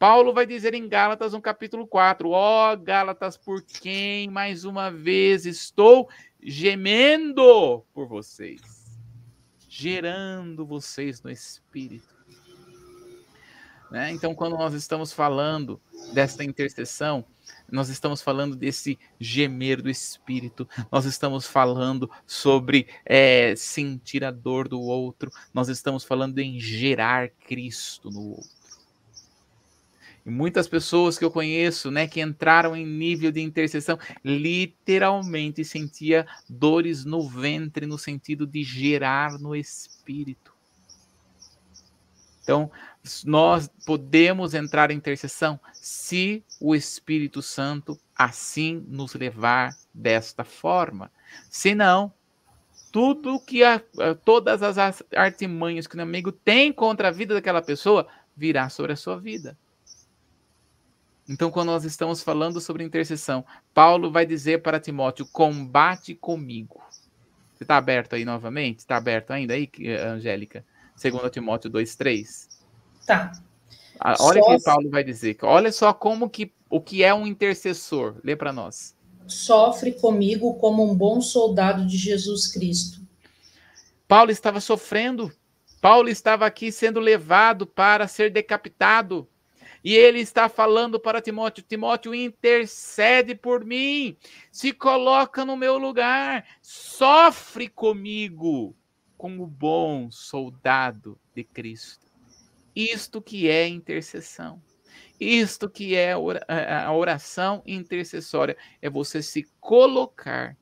Paulo 0.00 0.32
vai 0.32 0.46
dizer 0.46 0.72
em 0.72 0.88
Gálatas, 0.88 1.34
no 1.34 1.42
capítulo 1.42 1.86
4, 1.86 2.30
ó 2.30 2.72
oh, 2.72 2.76
Gálatas, 2.78 3.36
por 3.36 3.60
quem 3.60 4.30
mais 4.30 4.64
uma 4.64 4.90
vez 4.90 5.44
estou 5.44 6.08
gemendo 6.42 7.84
por 7.92 8.08
vocês, 8.08 8.62
gerando 9.68 10.64
vocês 10.64 11.22
no 11.22 11.30
Espírito. 11.30 12.08
Né? 13.90 14.10
Então, 14.10 14.34
quando 14.34 14.56
nós 14.56 14.72
estamos 14.72 15.12
falando 15.12 15.78
desta 16.14 16.42
intercessão, 16.42 17.22
nós 17.70 17.90
estamos 17.90 18.22
falando 18.22 18.56
desse 18.56 18.98
gemer 19.18 19.82
do 19.82 19.90
espírito, 19.90 20.66
nós 20.90 21.04
estamos 21.04 21.46
falando 21.46 22.10
sobre 22.26 22.88
é, 23.04 23.54
sentir 23.54 24.24
a 24.24 24.30
dor 24.30 24.66
do 24.66 24.80
outro, 24.80 25.30
nós 25.52 25.68
estamos 25.68 26.04
falando 26.04 26.38
em 26.38 26.58
gerar 26.58 27.28
Cristo 27.28 28.08
no 28.08 28.30
outro. 28.30 28.59
E 30.24 30.30
muitas 30.30 30.68
pessoas 30.68 31.18
que 31.18 31.24
eu 31.24 31.30
conheço, 31.30 31.90
né, 31.90 32.06
que 32.06 32.20
entraram 32.20 32.76
em 32.76 32.86
nível 32.86 33.32
de 33.32 33.40
intercessão, 33.40 33.98
literalmente 34.24 35.64
sentia 35.64 36.26
dores 36.48 37.04
no 37.04 37.28
ventre 37.28 37.86
no 37.86 37.98
sentido 37.98 38.46
de 38.46 38.62
gerar 38.62 39.38
no 39.38 39.56
espírito. 39.56 40.52
Então, 42.42 42.70
nós 43.24 43.70
podemos 43.86 44.54
entrar 44.54 44.90
em 44.90 44.96
intercessão 44.96 45.58
se 45.72 46.44
o 46.60 46.74
Espírito 46.74 47.40
Santo 47.40 47.98
assim 48.16 48.84
nos 48.88 49.14
levar 49.14 49.74
desta 49.94 50.44
forma. 50.44 51.10
Se 51.48 51.74
não, 51.74 52.12
tudo 52.90 53.40
que 53.40 53.62
a, 53.62 53.80
todas 54.24 54.62
as 54.62 55.02
artimanhas 55.14 55.86
que 55.86 55.94
o 55.94 56.00
inimigo 56.00 56.32
tem 56.32 56.72
contra 56.72 57.08
a 57.08 57.12
vida 57.12 57.34
daquela 57.34 57.62
pessoa 57.62 58.06
virá 58.36 58.68
sobre 58.68 58.92
a 58.92 58.96
sua 58.96 59.16
vida. 59.18 59.56
Então, 61.30 61.48
quando 61.48 61.68
nós 61.68 61.84
estamos 61.84 62.24
falando 62.24 62.60
sobre 62.60 62.82
intercessão, 62.82 63.44
Paulo 63.72 64.10
vai 64.10 64.26
dizer 64.26 64.62
para 64.62 64.80
Timóteo: 64.80 65.24
combate 65.30 66.12
comigo. 66.12 66.82
Você 67.54 67.62
está 67.62 67.76
aberto 67.76 68.14
aí 68.14 68.24
novamente? 68.24 68.80
Está 68.80 68.96
aberto 68.96 69.30
ainda 69.30 69.54
aí, 69.54 69.70
Angélica? 70.04 70.64
Segundo 70.96 71.30
Timóteo 71.30 71.70
2,3. 71.70 72.48
Tá. 73.06 73.30
Olha 74.18 74.42
o 74.42 74.56
que 74.56 74.64
Paulo 74.64 74.90
vai 74.90 75.04
dizer. 75.04 75.38
Olha 75.42 75.70
só 75.70 75.92
como 75.92 76.28
que 76.28 76.52
o 76.68 76.80
que 76.80 77.04
é 77.04 77.14
um 77.14 77.24
intercessor. 77.24 78.16
Lê 78.24 78.34
para 78.34 78.52
nós. 78.52 78.96
Sofre 79.28 79.92
comigo 79.92 80.54
como 80.54 80.82
um 80.82 80.96
bom 80.96 81.20
soldado 81.20 81.86
de 81.86 81.96
Jesus 81.96 82.48
Cristo. 82.48 83.00
Paulo 84.08 84.32
estava 84.32 84.60
sofrendo. 84.60 85.32
Paulo 85.80 86.08
estava 86.08 86.44
aqui 86.44 86.72
sendo 86.72 86.98
levado 86.98 87.68
para 87.68 88.08
ser 88.08 88.32
decapitado. 88.32 89.28
E 89.82 89.94
ele 89.94 90.20
está 90.20 90.48
falando 90.48 91.00
para 91.00 91.20
Timóteo: 91.20 91.64
Timóteo, 91.64 92.14
intercede 92.14 93.34
por 93.34 93.64
mim, 93.64 94.16
se 94.52 94.72
coloca 94.72 95.44
no 95.44 95.56
meu 95.56 95.78
lugar, 95.78 96.46
sofre 96.60 97.68
comigo 97.68 98.76
como 99.16 99.46
bom 99.46 100.10
soldado 100.10 101.18
de 101.34 101.44
Cristo. 101.44 102.06
Isto 102.74 103.20
que 103.20 103.48
é 103.48 103.66
intercessão. 103.66 104.62
Isto 105.18 105.68
que 105.68 105.94
é 105.94 106.12
a 106.12 106.92
oração 106.92 107.62
intercessória 107.66 108.56
é 108.80 108.88
você 108.88 109.22
se 109.22 109.46
colocar 109.60 110.56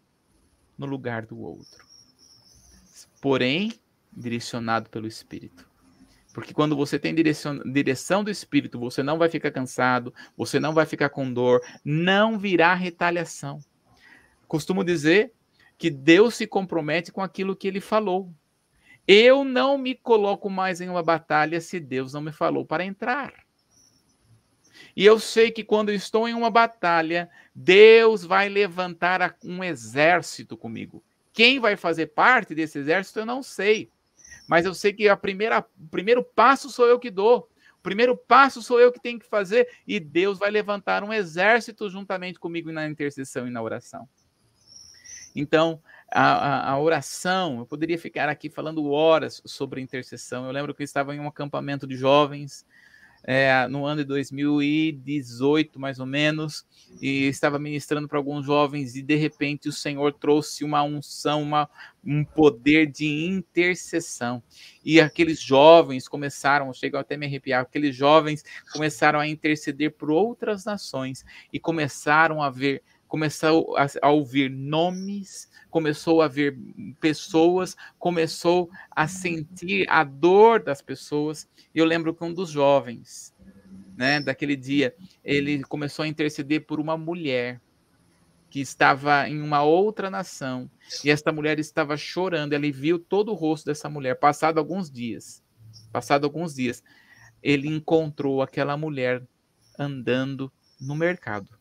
no 0.77 0.87
lugar 0.87 1.25
do 1.25 1.39
outro. 1.41 1.87
Porém, 3.21 3.73
direcionado 4.13 4.91
pelo 4.91 5.07
Espírito. 5.07 5.69
Porque 6.39 6.55
quando 6.55 6.77
você 6.77 7.01
tem 7.01 7.13
direção, 7.13 7.59
direção 7.65 8.23
do 8.23 8.31
Espírito, 8.31 8.79
você 8.79 9.03
não 9.03 9.19
vai 9.19 9.29
ficar 9.29 9.51
cansado, 9.51 10.15
você 10.37 10.61
não 10.61 10.73
vai 10.73 10.87
ficar 10.87 11.09
com 11.09 11.33
dor, 11.33 11.61
não 11.85 12.39
virá 12.39 12.75
retaliação. 12.75 13.59
Costumo 14.47 14.85
dizer 14.85 15.33
que 15.77 15.91
Deus 15.91 16.37
se 16.37 16.47
compromete 16.47 17.11
com 17.11 17.21
aquilo 17.21 17.57
que 17.57 17.67
ele 17.67 17.81
falou. 17.81 18.33
Eu 19.05 19.43
não 19.43 19.77
me 19.77 19.97
coloco 19.97 20.49
mais 20.49 20.81
em 20.81 20.89
uma 20.89 21.03
batalha 21.03 21.61
se 21.61 21.81
Deus 21.81 22.13
não 22.13 22.21
me 22.21 22.31
falou 22.31 22.65
para 22.65 22.85
entrar. 22.85 23.35
E 24.95 25.05
eu 25.05 25.19
sei 25.19 25.51
que 25.51 25.65
quando 25.65 25.91
estou 25.91 26.29
em 26.29 26.35
uma 26.35 26.51
batalha, 26.51 27.29
Deus 27.53 28.25
vai 28.25 28.49
levantar 28.49 29.37
um 29.43 29.65
exército 29.65 30.57
comigo. 30.57 31.03
Quem 31.33 31.59
vai 31.59 31.75
fazer 31.75 32.07
parte 32.07 32.55
desse 32.55 32.79
exército, 32.79 33.19
eu 33.19 33.27
não 33.27 33.43
sei 33.43 33.91
mas 34.49 34.65
eu 34.65 34.75
sei 34.75 34.93
que 34.93 35.09
a 35.09 35.17
primeira, 35.17 35.61
o 35.61 35.89
primeiro 35.89 36.25
passo 36.25 36.71
sou 36.71 36.87
eu 36.87 36.99
que 36.99 37.11
dou. 37.11 37.49
O 37.79 37.83
primeiro 37.83 38.17
passo 38.17 38.61
sou 38.63 38.81
eu 38.81 38.91
que 38.91 39.01
tenho 39.01 39.19
que 39.19 39.29
fazer 39.29 39.69
e 39.87 40.01
Deus 40.01 40.39
vai 40.39 40.51
levantar 40.51 41.05
um 41.05 41.13
exército 41.13 41.89
juntamente 41.89 42.41
comigo 42.41 42.73
na 42.73 42.89
intercessão 42.89 43.47
e 43.47 43.51
na 43.51 43.63
oração. 43.63 44.09
Então, 45.37 45.81
a, 46.11 46.23
a, 46.23 46.71
a, 46.71 46.81
oração, 46.81 47.59
eu 47.59 47.67
poderia 47.67 47.99
ficar 47.99 48.29
aqui 48.29 48.49
falando 48.49 48.91
horas 48.91 49.41
sobre 49.45 49.81
intercessão. 49.81 50.47
Eu 50.47 50.51
lembro 50.51 50.75
que 50.75 50.83
eu 50.83 50.85
estava 50.85 51.15
em 51.15 51.21
um 51.21 51.29
acampamento 51.29 51.87
de 51.87 51.95
jovens 51.95 52.67
é, 53.25 53.67
no 53.69 53.85
ano 53.85 54.03
de 54.03 54.09
2018, 54.09 55.79
mais 55.79 55.99
ou 55.99 56.07
menos, 56.07 56.65
e 57.01 57.27
estava 57.27 57.59
ministrando 57.59 58.09
para 58.09 58.19
alguns 58.19 58.47
jovens, 58.47 58.97
e 58.97 59.03
de 59.03 59.17
repente 59.17 59.69
o 59.69 59.73
Senhor 59.73 60.13
trouxe 60.13 60.65
uma 60.65 60.83
unção, 60.83 61.43
uma, 61.43 61.69
um 62.05 62.25
poder 62.25 62.87
de 62.87 63.07
intercessão. 63.07 64.43
E 64.85 65.01
aqueles 65.01 65.41
jovens 65.41 66.09
começaram, 66.09 66.73
chegam 66.73 67.01
até 67.01 67.17
me 67.17 67.27
arrepiar, 67.27 67.63
aqueles 67.63 67.95
jovens 67.95 68.45
começaram 68.73 69.21
a 69.21 69.27
interceder 69.27 69.93
por 69.93 70.11
outras 70.11 70.65
nações 70.65 71.25
e 71.53 71.59
começaram 71.61 72.43
a 72.43 72.51
ver 72.51 72.83
começou 73.09 73.77
a, 73.77 73.87
a, 74.03 74.11
ouvir 74.11 74.51
nomes, 74.51 75.51
começou 75.71 76.21
a 76.21 76.29
ver 76.29 76.57
pessoas, 77.01 77.75
começou 77.99 78.71
a 78.91 79.09
sentir 79.09 79.89
a 79.89 80.05
dor 80.05 80.63
das 80.63 80.83
pessoas. 80.83 81.49
Eu 81.75 81.87
lembro 81.87 82.15
que 82.15 82.23
um 82.23 82.33
dos 82.33 82.51
jovens, 82.51 83.35
né, 83.97 84.21
daquele 84.21 84.55
dia, 84.55 84.95
ele 85.25 85.65
começou 85.65 86.05
a 86.05 86.09
interceder 86.09 86.67
por 86.67 86.79
uma 86.79 86.97
mulher 86.97 87.61
que 88.51 88.61
estava 88.61 89.29
em 89.29 89.43
uma 89.43 89.63
outra 89.63 90.09
nação, 90.09 90.71
e 91.05 91.11
esta 91.11 91.31
mulher 91.31 91.59
estava 91.59 91.99
chorando, 91.99 92.55
ele 92.55 92.73
viu 92.73 92.99
todo 92.99 93.31
o 93.31 93.35
rosto 93.35 93.67
dessa 93.67 93.91
mulher, 93.91 94.15
passado 94.15 94.57
alguns 94.57 94.91
dias, 94.91 95.43
passado 95.93 96.25
alguns 96.25 96.55
dias, 96.55 96.83
ele 97.43 97.69
encontrou 97.69 98.41
aquela 98.41 98.75
mulher 98.75 99.23
andando 99.79 100.51
no 100.81 100.95
mercado 100.95 101.58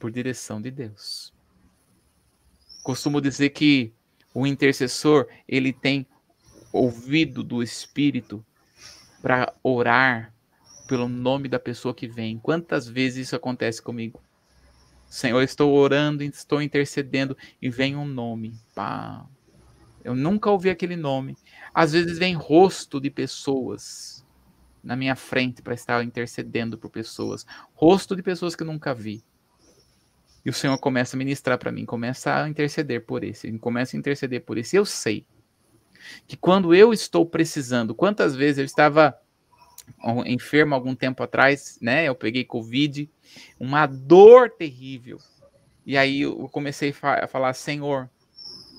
por 0.00 0.10
direção 0.10 0.60
de 0.60 0.70
Deus. 0.70 1.32
Costumo 2.82 3.20
dizer 3.20 3.50
que 3.50 3.92
o 4.34 4.46
intercessor, 4.46 5.28
ele 5.46 5.72
tem 5.72 6.06
ouvido 6.72 7.44
do 7.44 7.62
Espírito 7.62 8.44
para 9.20 9.52
orar 9.62 10.34
pelo 10.88 11.08
nome 11.08 11.48
da 11.48 11.58
pessoa 11.60 11.94
que 11.94 12.08
vem. 12.08 12.38
Quantas 12.38 12.88
vezes 12.88 13.28
isso 13.28 13.36
acontece 13.36 13.82
comigo? 13.82 14.20
Senhor, 15.08 15.42
estou 15.42 15.74
orando, 15.74 16.22
estou 16.22 16.62
intercedendo 16.62 17.36
e 17.60 17.68
vem 17.68 17.94
um 17.94 18.06
nome. 18.06 18.54
Pá. 18.74 19.26
Eu 20.02 20.14
nunca 20.14 20.50
ouvi 20.50 20.70
aquele 20.70 20.96
nome. 20.96 21.36
Às 21.74 21.92
vezes 21.92 22.18
vem 22.18 22.34
rosto 22.34 23.00
de 23.00 23.10
pessoas 23.10 24.24
na 24.82 24.96
minha 24.96 25.14
frente 25.14 25.60
para 25.60 25.74
estar 25.74 26.02
intercedendo 26.02 26.78
por 26.78 26.90
pessoas. 26.90 27.44
Rosto 27.74 28.16
de 28.16 28.22
pessoas 28.22 28.56
que 28.56 28.62
eu 28.62 28.66
nunca 28.66 28.94
vi. 28.94 29.22
E 30.44 30.48
o 30.48 30.52
Senhor 30.52 30.76
começa 30.78 31.16
a 31.16 31.18
ministrar 31.18 31.58
para 31.58 31.70
mim, 31.70 31.84
começa 31.84 32.34
a 32.34 32.48
interceder 32.48 33.04
por 33.04 33.22
esse, 33.22 33.50
começa 33.58 33.96
a 33.96 33.98
interceder 33.98 34.42
por 34.42 34.56
esse. 34.56 34.76
Eu 34.76 34.86
sei 34.86 35.26
que 36.26 36.36
quando 36.36 36.74
eu 36.74 36.92
estou 36.92 37.26
precisando, 37.26 37.94
quantas 37.94 38.34
vezes 38.34 38.58
eu 38.58 38.64
estava 38.64 39.18
enfermo 40.24 40.74
algum 40.74 40.94
tempo 40.94 41.22
atrás, 41.22 41.78
né? 41.80 42.04
Eu 42.04 42.14
peguei 42.14 42.44
Covid, 42.44 43.10
uma 43.58 43.86
dor 43.86 44.50
terrível. 44.50 45.18
E 45.84 45.96
aí 45.96 46.22
eu 46.22 46.48
comecei 46.48 46.94
a 47.02 47.26
falar: 47.26 47.52
Senhor, 47.52 48.08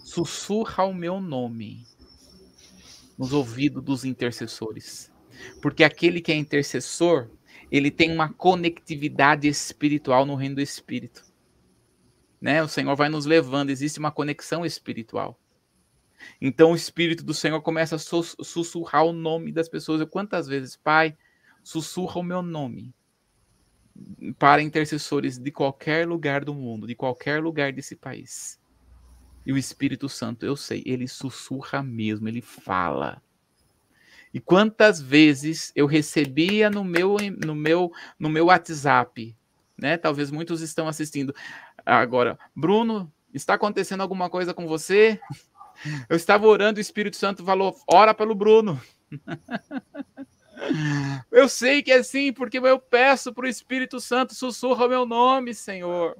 sussurra 0.04 0.84
o 0.84 0.94
meu 0.94 1.22
nome 1.22 1.86
nos 3.18 3.34
ouvidos 3.34 3.84
dos 3.84 4.04
intercessores. 4.04 5.12
Porque 5.62 5.84
aquele 5.84 6.22
que 6.22 6.32
é 6.32 6.36
intercessor, 6.36 7.30
ele 7.72 7.92
tem 7.92 8.12
uma 8.12 8.34
conectividade 8.34 9.48
espiritual 9.48 10.26
no 10.26 10.36
reino 10.36 10.56
do 10.56 10.62
Espírito 10.62 11.31
né? 12.42 12.64
O 12.64 12.68
Senhor 12.68 12.96
vai 12.96 13.08
nos 13.08 13.26
levando, 13.26 13.70
existe 13.70 14.00
uma 14.00 14.12
conexão 14.12 14.66
espiritual. 14.66 15.40
Então 16.40 16.72
o 16.72 16.76
Espírito 16.76 17.24
do 17.24 17.34
Senhor 17.34 17.62
começa 17.62 17.96
a 17.96 18.00
sussurrar 18.00 19.06
o 19.06 19.14
nome 19.14 19.52
das 19.52 19.70
pessoas. 19.70 20.02
Eu, 20.02 20.08
quantas 20.08 20.48
vezes, 20.48 20.76
Pai, 20.76 21.16
sussurra 21.64 22.20
o 22.20 22.24
meu 22.24 22.42
nome 22.42 22.94
para 24.40 24.62
intercessores 24.62 25.38
de 25.38 25.52
qualquer 25.52 26.08
lugar 26.08 26.44
do 26.44 26.54
mundo, 26.54 26.88
de 26.88 26.96
qualquer 26.96 27.42
lugar 27.42 27.72
desse 27.72 27.96
país. 27.96 28.60
E 29.46 29.52
o 29.52 29.58
Espírito 29.58 30.08
Santo, 30.08 30.46
eu 30.46 30.56
sei, 30.56 30.84
ele 30.86 31.08
sussurra 31.08 31.82
mesmo, 31.82 32.28
ele 32.28 32.42
fala. 32.42 33.22
E 34.34 34.40
quantas 34.40 35.02
vezes 35.02 35.72
eu 35.76 35.86
recebia 35.86 36.70
no 36.70 36.84
meu 36.84 37.18
no 37.46 37.54
meu 37.54 37.92
no 38.18 38.30
meu 38.30 38.46
WhatsApp, 38.46 39.36
né? 39.78 39.98
Talvez 39.98 40.32
muitos 40.32 40.62
estão 40.62 40.88
assistindo 40.88 41.36
agora. 41.86 42.38
Bruno, 42.56 43.12
está 43.34 43.56
acontecendo 43.56 44.02
alguma 44.02 44.30
coisa 44.30 44.54
com 44.54 44.68
você? 44.68 45.20
Eu 46.10 46.16
estava 46.16 46.46
orando, 46.48 46.78
o 46.78 46.82
Espírito 46.82 47.18
Santo 47.18 47.44
falou: 47.44 47.76
"Ora 47.88 48.14
pelo 48.14 48.36
Bruno". 48.36 48.80
Eu 51.32 51.50
sei 51.50 51.82
que 51.82 51.92
é 51.92 51.98
assim, 51.98 52.32
porque 52.32 52.60
eu 52.60 52.80
peço 52.80 53.34
para 53.34 53.46
o 53.46 53.50
Espírito 53.50 54.00
Santo 54.00 54.36
sussurra 54.36 54.86
o 54.86 54.90
meu 54.90 55.08
nome, 55.08 55.56
Senhor 55.56 56.16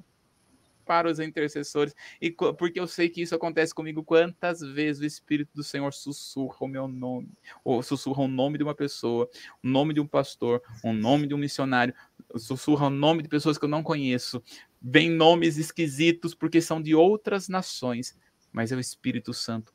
para 0.84 1.08
os 1.08 1.18
intercessores, 1.18 1.94
e 2.20 2.30
porque 2.30 2.78
eu 2.78 2.86
sei 2.86 3.08
que 3.08 3.22
isso 3.22 3.34
acontece 3.34 3.74
comigo 3.74 4.02
quantas 4.02 4.60
vezes 4.60 5.02
o 5.02 5.06
Espírito 5.06 5.50
do 5.54 5.62
Senhor 5.62 5.92
sussurra 5.92 6.56
o 6.60 6.68
meu 6.68 6.88
nome, 6.88 7.30
ou 7.64 7.82
sussurra 7.82 8.22
o 8.22 8.28
nome 8.28 8.58
de 8.58 8.64
uma 8.64 8.74
pessoa, 8.74 9.28
o 9.62 9.68
nome 9.68 9.94
de 9.94 10.00
um 10.00 10.06
pastor, 10.06 10.62
o 10.84 10.92
nome 10.92 11.26
de 11.26 11.34
um 11.34 11.38
missionário, 11.38 11.94
sussurra 12.36 12.86
o 12.86 12.90
nome 12.90 13.22
de 13.22 13.28
pessoas 13.28 13.58
que 13.58 13.64
eu 13.64 13.68
não 13.68 13.82
conheço, 13.82 14.42
vem 14.82 15.10
nomes 15.10 15.58
esquisitos 15.58 16.34
porque 16.34 16.60
são 16.60 16.82
de 16.82 16.94
outras 16.94 17.48
nações, 17.48 18.16
mas 18.52 18.72
é 18.72 18.76
o 18.76 18.80
Espírito 18.80 19.32
Santo 19.32 19.72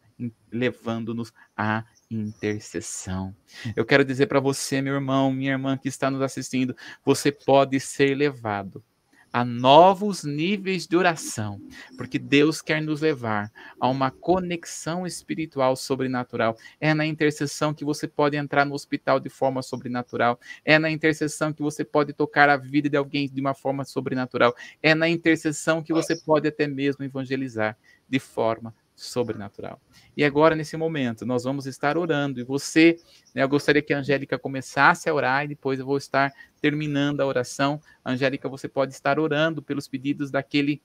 levando-nos 0.52 1.32
à 1.56 1.86
intercessão. 2.10 3.36
Eu 3.76 3.86
quero 3.86 4.04
dizer 4.04 4.28
para 4.28 4.40
você, 4.40 4.82
meu 4.82 4.96
irmão, 4.96 5.32
minha 5.32 5.52
irmã 5.52 5.78
que 5.78 5.88
está 5.88 6.10
nos 6.10 6.22
assistindo, 6.22 6.76
você 7.06 7.32
pode 7.32 7.80
ser 7.80 8.16
levado 8.16 8.84
a 9.38 9.46
novos 9.46 10.24
níveis 10.24 10.88
de 10.88 10.98
oração, 10.98 11.62
porque 11.96 12.18
Deus 12.18 12.60
quer 12.60 12.82
nos 12.82 13.02
levar 13.02 13.52
a 13.80 13.88
uma 13.88 14.10
conexão 14.10 15.06
espiritual 15.06 15.76
sobrenatural. 15.76 16.58
É 16.82 16.92
na 16.92 17.06
intercessão 17.06 17.72
que 17.72 17.86
você 17.86 18.08
pode 18.08 18.36
entrar 18.36 18.66
no 18.66 18.74
hospital 18.74 19.20
de 19.20 19.30
forma 19.30 19.62
sobrenatural, 19.62 20.40
é 20.66 20.80
na 20.80 20.90
intercessão 20.90 21.54
que 21.54 21.62
você 21.62 21.86
pode 21.86 22.14
tocar 22.14 22.50
a 22.50 22.58
vida 22.58 22.90
de 22.90 22.98
alguém 22.98 23.30
de 23.30 23.40
uma 23.40 23.54
forma 23.54 23.86
sobrenatural, 23.86 24.56
é 24.82 24.96
na 24.96 25.08
intercessão 25.08 25.84
que 25.84 25.94
você 25.94 26.16
pode 26.16 26.48
até 26.48 26.66
mesmo 26.66 27.06
evangelizar 27.06 27.78
de 28.10 28.18
forma 28.18 28.74
sobrenatural. 28.98 29.80
E 30.18 30.26
agora, 30.26 30.56
nesse 30.56 30.76
momento, 30.76 31.24
nós 31.24 31.44
vamos 31.44 31.68
estar 31.68 31.98
orando. 31.98 32.40
E 32.40 32.44
você, 32.44 32.98
né, 33.34 33.44
eu 33.44 33.48
gostaria 33.48 33.82
que 33.82 33.94
a 33.94 34.00
Angélica 34.00 34.40
começasse 34.40 35.08
a 35.08 35.14
orar 35.14 35.46
e 35.46 35.50
depois 35.50 35.80
eu 35.80 35.86
vou 35.86 35.98
estar 35.98 36.34
terminando 36.60 37.22
a 37.22 37.26
oração. 37.26 37.80
Angélica, 38.04 38.50
você 38.50 38.68
pode 38.68 38.94
estar 38.94 39.20
orando 39.20 39.62
pelos 39.62 39.88
pedidos 39.88 40.32
daquele 40.32 40.82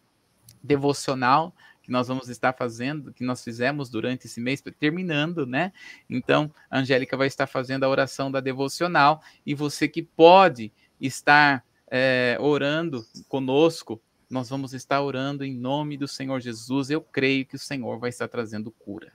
devocional 0.62 1.54
que 1.82 1.90
nós 1.90 2.06
vamos 2.06 2.28
estar 2.28 2.52
fazendo, 2.52 3.12
que 3.12 3.24
nós 3.24 3.42
fizemos 3.42 3.88
durante 3.88 4.26
esse 4.26 4.40
mês, 4.40 4.62
terminando, 4.78 5.44
né? 5.44 5.72
Então, 6.08 6.52
a 6.70 6.78
Angélica 6.78 7.16
vai 7.16 7.26
estar 7.26 7.46
fazendo 7.46 7.82
a 7.82 7.88
oração 7.88 8.30
da 8.30 8.40
devocional 8.40 9.20
e 9.44 9.52
você 9.54 9.88
que 9.88 10.02
pode 10.02 10.70
estar 11.00 11.64
é, 11.90 12.36
orando 12.38 13.04
conosco 13.26 14.00
nós 14.32 14.48
vamos 14.48 14.72
estar 14.72 15.02
orando 15.02 15.44
em 15.44 15.54
nome 15.54 15.96
do 15.96 16.08
Senhor 16.08 16.40
Jesus. 16.40 16.88
Eu 16.88 17.02
creio 17.02 17.44
que 17.44 17.56
o 17.56 17.58
Senhor 17.58 17.98
vai 17.98 18.08
estar 18.08 18.26
trazendo 18.28 18.70
cura. 18.70 19.12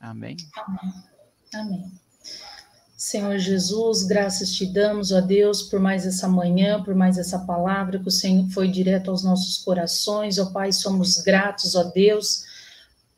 Amém? 0.00 0.36
Amém. 0.56 0.94
Amém. 1.54 1.92
Senhor 2.96 3.38
Jesus, 3.38 4.02
graças 4.02 4.52
te 4.52 4.66
damos, 4.66 5.12
ó 5.12 5.20
Deus, 5.20 5.62
por 5.62 5.78
mais 5.78 6.04
essa 6.04 6.26
manhã, 6.26 6.82
por 6.82 6.94
mais 6.94 7.16
essa 7.16 7.38
palavra 7.40 7.98
que 7.98 8.08
o 8.08 8.10
Senhor 8.10 8.48
foi 8.50 8.68
direto 8.68 9.10
aos 9.10 9.22
nossos 9.22 9.58
corações. 9.58 10.38
Ó 10.38 10.46
Pai, 10.46 10.72
somos 10.72 11.18
gratos, 11.18 11.76
ó 11.76 11.84
Deus 11.84 12.47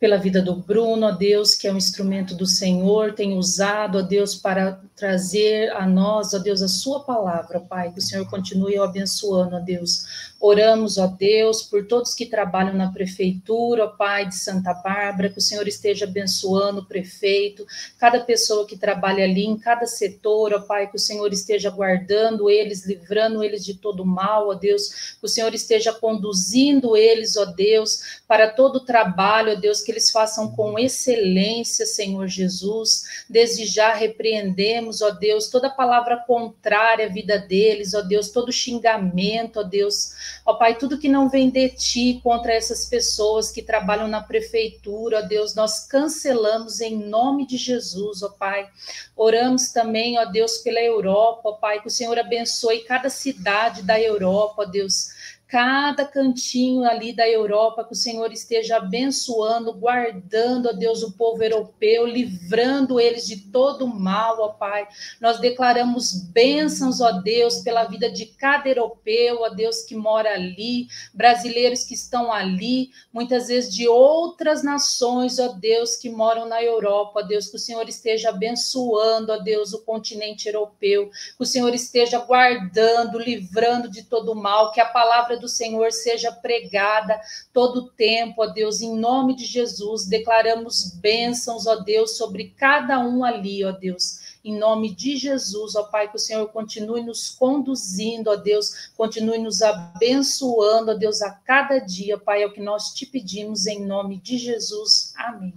pela 0.00 0.16
vida 0.16 0.40
do 0.40 0.56
Bruno, 0.56 1.06
ó 1.06 1.10
Deus, 1.10 1.54
que 1.54 1.68
é 1.68 1.72
um 1.72 1.76
instrumento 1.76 2.34
do 2.34 2.46
Senhor, 2.46 3.12
tem 3.12 3.36
usado, 3.36 3.98
ó 3.98 4.00
Deus, 4.02 4.34
para 4.34 4.80
trazer 4.96 5.70
a 5.72 5.86
nós, 5.86 6.32
ó 6.32 6.38
Deus, 6.38 6.62
a 6.62 6.68
sua 6.68 7.00
palavra, 7.00 7.60
Pai, 7.60 7.92
que 7.92 7.98
o 7.98 8.02
Senhor 8.02 8.26
continue 8.28 8.78
abençoando, 8.78 9.56
ó 9.56 9.60
Deus. 9.60 10.30
Oramos, 10.40 10.96
ó 10.96 11.06
Deus, 11.06 11.62
por 11.62 11.86
todos 11.86 12.14
que 12.14 12.24
trabalham 12.24 12.72
na 12.72 12.90
prefeitura, 12.90 13.84
ó 13.84 13.88
Pai 13.88 14.26
de 14.26 14.36
Santa 14.36 14.72
Bárbara, 14.72 15.28
que 15.28 15.36
o 15.36 15.42
Senhor 15.42 15.68
esteja 15.68 16.06
abençoando 16.06 16.80
o 16.80 16.86
prefeito, 16.86 17.66
cada 17.98 18.20
pessoa 18.20 18.66
que 18.66 18.78
trabalha 18.78 19.24
ali 19.24 19.44
em 19.44 19.58
cada 19.58 19.84
setor, 19.86 20.54
ó 20.54 20.60
Pai, 20.60 20.86
que 20.86 20.96
o 20.96 21.00
Senhor 21.00 21.30
esteja 21.30 21.68
guardando 21.68 22.48
eles, 22.48 22.86
livrando 22.86 23.44
eles 23.44 23.62
de 23.62 23.74
todo 23.74 24.02
mal, 24.06 24.48
ó 24.48 24.54
Deus, 24.54 25.16
que 25.20 25.26
o 25.26 25.28
Senhor 25.28 25.52
esteja 25.52 25.92
conduzindo 25.92 26.96
eles, 26.96 27.36
ó 27.36 27.44
Deus, 27.44 28.22
para 28.26 28.48
todo 28.48 28.76
o 28.76 28.84
trabalho, 28.84 29.52
ó 29.52 29.56
Deus, 29.56 29.82
que 29.82 29.89
eles 29.90 30.10
façam 30.10 30.52
com 30.52 30.78
excelência, 30.78 31.84
Senhor 31.84 32.26
Jesus. 32.26 33.04
Desde 33.28 33.66
já 33.66 33.92
repreendemos, 33.94 35.02
ó 35.02 35.10
Deus, 35.10 35.48
toda 35.48 35.68
palavra 35.68 36.16
contrária 36.26 37.06
à 37.06 37.08
vida 37.08 37.38
deles, 37.38 37.94
ó 37.94 38.02
Deus, 38.02 38.30
todo 38.30 38.52
xingamento, 38.52 39.60
ó 39.60 39.62
Deus, 39.62 40.12
ó 40.44 40.54
Pai, 40.54 40.76
tudo 40.76 40.98
que 40.98 41.08
não 41.08 41.28
vem 41.28 41.50
de 41.50 41.68
ti 41.70 42.20
contra 42.22 42.52
essas 42.52 42.86
pessoas 42.86 43.50
que 43.50 43.62
trabalham 43.62 44.08
na 44.08 44.22
prefeitura, 44.22 45.18
ó 45.18 45.22
Deus, 45.22 45.54
nós 45.54 45.86
cancelamos 45.86 46.80
em 46.80 46.96
nome 46.96 47.46
de 47.46 47.56
Jesus, 47.56 48.22
ó 48.22 48.28
Pai. 48.28 48.68
Oramos 49.16 49.72
também, 49.72 50.18
ó 50.18 50.24
Deus, 50.24 50.58
pela 50.58 50.80
Europa, 50.80 51.50
ó 51.50 51.52
Pai, 51.52 51.80
que 51.80 51.88
o 51.88 51.90
Senhor 51.90 52.18
abençoe 52.18 52.80
cada 52.84 53.10
cidade 53.10 53.82
da 53.82 54.00
Europa, 54.00 54.62
ó 54.62 54.64
Deus 54.64 55.19
cada 55.50 56.04
cantinho 56.04 56.84
ali 56.84 57.12
da 57.12 57.28
Europa, 57.28 57.82
que 57.82 57.92
o 57.92 57.96
Senhor 57.96 58.32
esteja 58.32 58.76
abençoando, 58.76 59.72
guardando, 59.72 60.68
ó 60.68 60.72
Deus, 60.72 61.02
o 61.02 61.16
povo 61.16 61.42
europeu, 61.42 62.06
livrando 62.06 63.00
eles 63.00 63.26
de 63.26 63.50
todo 63.50 63.84
mal, 63.84 64.40
ó 64.40 64.50
Pai. 64.50 64.86
Nós 65.20 65.40
declaramos 65.40 66.12
bênçãos, 66.30 67.00
ó 67.00 67.10
Deus, 67.20 67.62
pela 67.62 67.82
vida 67.82 68.08
de 68.08 68.26
cada 68.26 68.68
europeu, 68.68 69.40
ó 69.40 69.48
Deus, 69.48 69.82
que 69.82 69.96
mora 69.96 70.32
ali, 70.34 70.86
brasileiros 71.12 71.82
que 71.82 71.94
estão 71.94 72.32
ali, 72.32 72.90
muitas 73.12 73.48
vezes 73.48 73.74
de 73.74 73.88
outras 73.88 74.62
nações, 74.62 75.40
ó 75.40 75.48
Deus, 75.48 75.96
que 75.96 76.08
moram 76.08 76.46
na 76.46 76.62
Europa, 76.62 77.20
ó 77.20 77.22
Deus, 77.22 77.48
que 77.48 77.56
o 77.56 77.60
Senhor 77.60 77.88
esteja 77.88 78.28
abençoando, 78.28 79.32
ó 79.32 79.38
Deus, 79.38 79.72
o 79.72 79.82
continente 79.82 80.46
europeu, 80.46 81.10
que 81.10 81.42
o 81.42 81.46
Senhor 81.46 81.74
esteja 81.74 82.20
guardando, 82.20 83.18
livrando 83.18 83.90
de 83.90 84.04
todo 84.04 84.32
mal, 84.36 84.70
que 84.70 84.80
a 84.80 84.86
palavra 84.86 85.39
do 85.40 85.48
Senhor 85.48 85.90
seja 85.90 86.30
pregada 86.30 87.20
todo 87.52 87.78
o 87.78 87.90
tempo, 87.90 88.42
ó 88.42 88.46
Deus, 88.46 88.80
em 88.80 88.96
nome 88.96 89.34
de 89.34 89.44
Jesus. 89.44 90.06
Declaramos 90.06 90.92
bênçãos, 91.00 91.66
ó 91.66 91.76
Deus, 91.76 92.16
sobre 92.16 92.54
cada 92.56 93.00
um 93.00 93.24
ali, 93.24 93.64
ó 93.64 93.72
Deus. 93.72 94.38
Em 94.44 94.56
nome 94.58 94.94
de 94.94 95.16
Jesus, 95.16 95.74
ó 95.74 95.84
Pai, 95.84 96.08
que 96.08 96.16
o 96.16 96.20
Senhor 96.20 96.46
continue 96.48 97.02
nos 97.02 97.30
conduzindo, 97.30 98.30
ó 98.30 98.36
Deus, 98.36 98.90
continue 98.96 99.38
nos 99.38 99.62
abençoando, 99.62 100.92
ó 100.92 100.94
Deus, 100.94 101.20
a 101.22 101.30
cada 101.30 101.78
dia, 101.78 102.18
Pai, 102.18 102.42
é 102.42 102.46
o 102.46 102.52
que 102.52 102.60
nós 102.60 102.94
te 102.94 103.04
pedimos 103.04 103.66
em 103.66 103.84
nome 103.84 104.18
de 104.18 104.38
Jesus. 104.38 105.12
Amém. 105.16 105.54